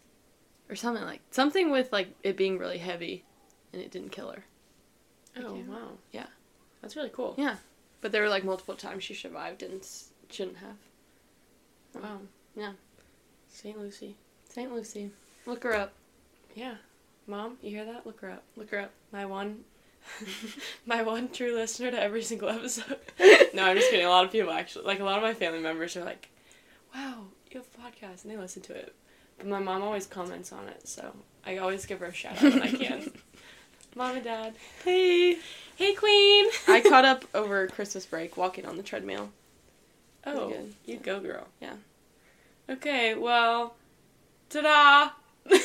or 0.70 0.76
something 0.76 1.04
like 1.04 1.20
something 1.30 1.70
with 1.70 1.92
like 1.92 2.14
it 2.22 2.36
being 2.36 2.58
really 2.58 2.78
heavy, 2.78 3.24
and 3.72 3.82
it 3.82 3.90
didn't 3.90 4.12
kill 4.12 4.30
her. 4.30 4.44
Oh 5.36 5.58
wow. 5.68 5.98
Yeah. 6.12 6.26
That's 6.80 6.96
really 6.96 7.10
cool. 7.10 7.34
Yeah. 7.36 7.56
But 8.00 8.12
there 8.12 8.22
were 8.22 8.28
like 8.28 8.44
multiple 8.44 8.74
times 8.74 9.04
she 9.04 9.14
survived 9.14 9.62
and 9.62 9.86
shouldn't 10.30 10.58
have. 10.58 10.76
Wow. 12.02 12.14
Um, 12.14 12.28
yeah. 12.56 12.72
Saint 13.48 13.78
Lucy. 13.78 14.16
Saint 14.48 14.72
Lucy, 14.72 15.10
look 15.46 15.62
her 15.64 15.74
up. 15.74 15.92
Yeah. 16.54 16.74
Mom, 17.26 17.58
you 17.62 17.70
hear 17.70 17.84
that? 17.84 18.06
Look 18.06 18.20
her 18.20 18.30
up. 18.30 18.42
Look 18.56 18.70
her 18.70 18.80
up. 18.80 18.90
My 19.12 19.26
one 19.26 19.64
my 20.86 21.02
one 21.02 21.28
true 21.28 21.54
listener 21.54 21.90
to 21.90 22.02
every 22.02 22.22
single 22.22 22.48
episode. 22.48 22.98
no, 23.54 23.64
I'm 23.64 23.76
just 23.76 23.90
kidding. 23.90 24.06
A 24.06 24.10
lot 24.10 24.24
of 24.24 24.32
people 24.32 24.52
actually 24.52 24.86
like 24.86 25.00
a 25.00 25.04
lot 25.04 25.18
of 25.18 25.22
my 25.22 25.34
family 25.34 25.60
members 25.60 25.96
are 25.96 26.04
like, 26.04 26.28
Wow, 26.94 27.24
you 27.50 27.60
have 27.60 27.66
a 27.66 27.88
podcast 27.88 28.24
and 28.24 28.32
they 28.32 28.36
listen 28.36 28.62
to 28.62 28.74
it. 28.74 28.94
But 29.40 29.48
my 29.48 29.58
mom 29.58 29.82
always 29.82 30.06
comments 30.06 30.52
on 30.52 30.68
it, 30.68 30.86
so 30.86 31.14
I 31.46 31.56
always 31.56 31.86
give 31.86 32.00
her 32.00 32.06
a 32.06 32.12
shout 32.12 32.36
out 32.36 32.42
when 32.42 32.60
I 32.62 32.70
can. 32.70 33.10
mom 33.96 34.16
and 34.16 34.24
dad. 34.24 34.54
Hey. 34.84 35.38
Hey 35.76 35.94
Queen 35.94 36.46
I 36.68 36.82
caught 36.86 37.06
up 37.06 37.24
over 37.32 37.66
Christmas 37.68 38.04
break 38.04 38.36
walking 38.36 38.66
on 38.66 38.76
the 38.76 38.82
treadmill. 38.82 39.30
Oh, 40.26 40.52
you 40.84 40.98
go 40.98 41.20
girl. 41.20 41.46
Yeah. 41.58 41.72
Okay, 42.68 43.14
well 43.14 43.74
ta-da! 44.50 45.12
Bye. 45.48 45.56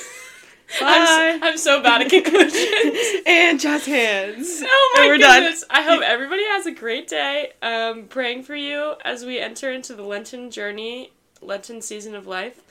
I'm, 0.81 1.39
so, 1.41 1.47
I'm 1.47 1.57
so 1.57 1.83
bad 1.83 2.03
at 2.03 2.09
conclusions. 2.09 3.23
and 3.27 3.59
jazz 3.59 3.85
hands. 3.85 4.63
Oh 4.65 4.93
my 4.95 5.07
we're 5.07 5.17
done. 5.17 5.41
goodness! 5.41 5.65
I 5.69 5.81
hope 5.81 6.01
everybody 6.01 6.45
has 6.45 6.65
a 6.65 6.71
great 6.71 7.09
day. 7.09 7.51
Um, 7.61 8.05
praying 8.05 8.43
for 8.43 8.55
you 8.55 8.93
as 9.03 9.25
we 9.25 9.39
enter 9.39 9.69
into 9.69 9.93
the 9.93 10.03
Lenten 10.03 10.49
journey, 10.49 11.11
Lenten 11.41 11.81
season 11.81 12.15
of 12.15 12.25
life, 12.25 12.64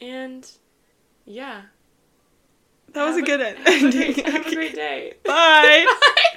and 0.00 0.50
yeah, 1.24 1.62
That 2.92 3.04
was 3.04 3.16
Have 3.16 3.24
a 3.24 3.26
good 3.26 3.40
have 3.40 3.66
a 3.66 3.70
ending. 3.70 4.12
great- 4.14 4.26
have 4.26 4.46
a 4.46 4.54
great 4.54 4.74
day. 4.86 5.14
Bye. 5.24 5.86
Bye. 6.02 6.36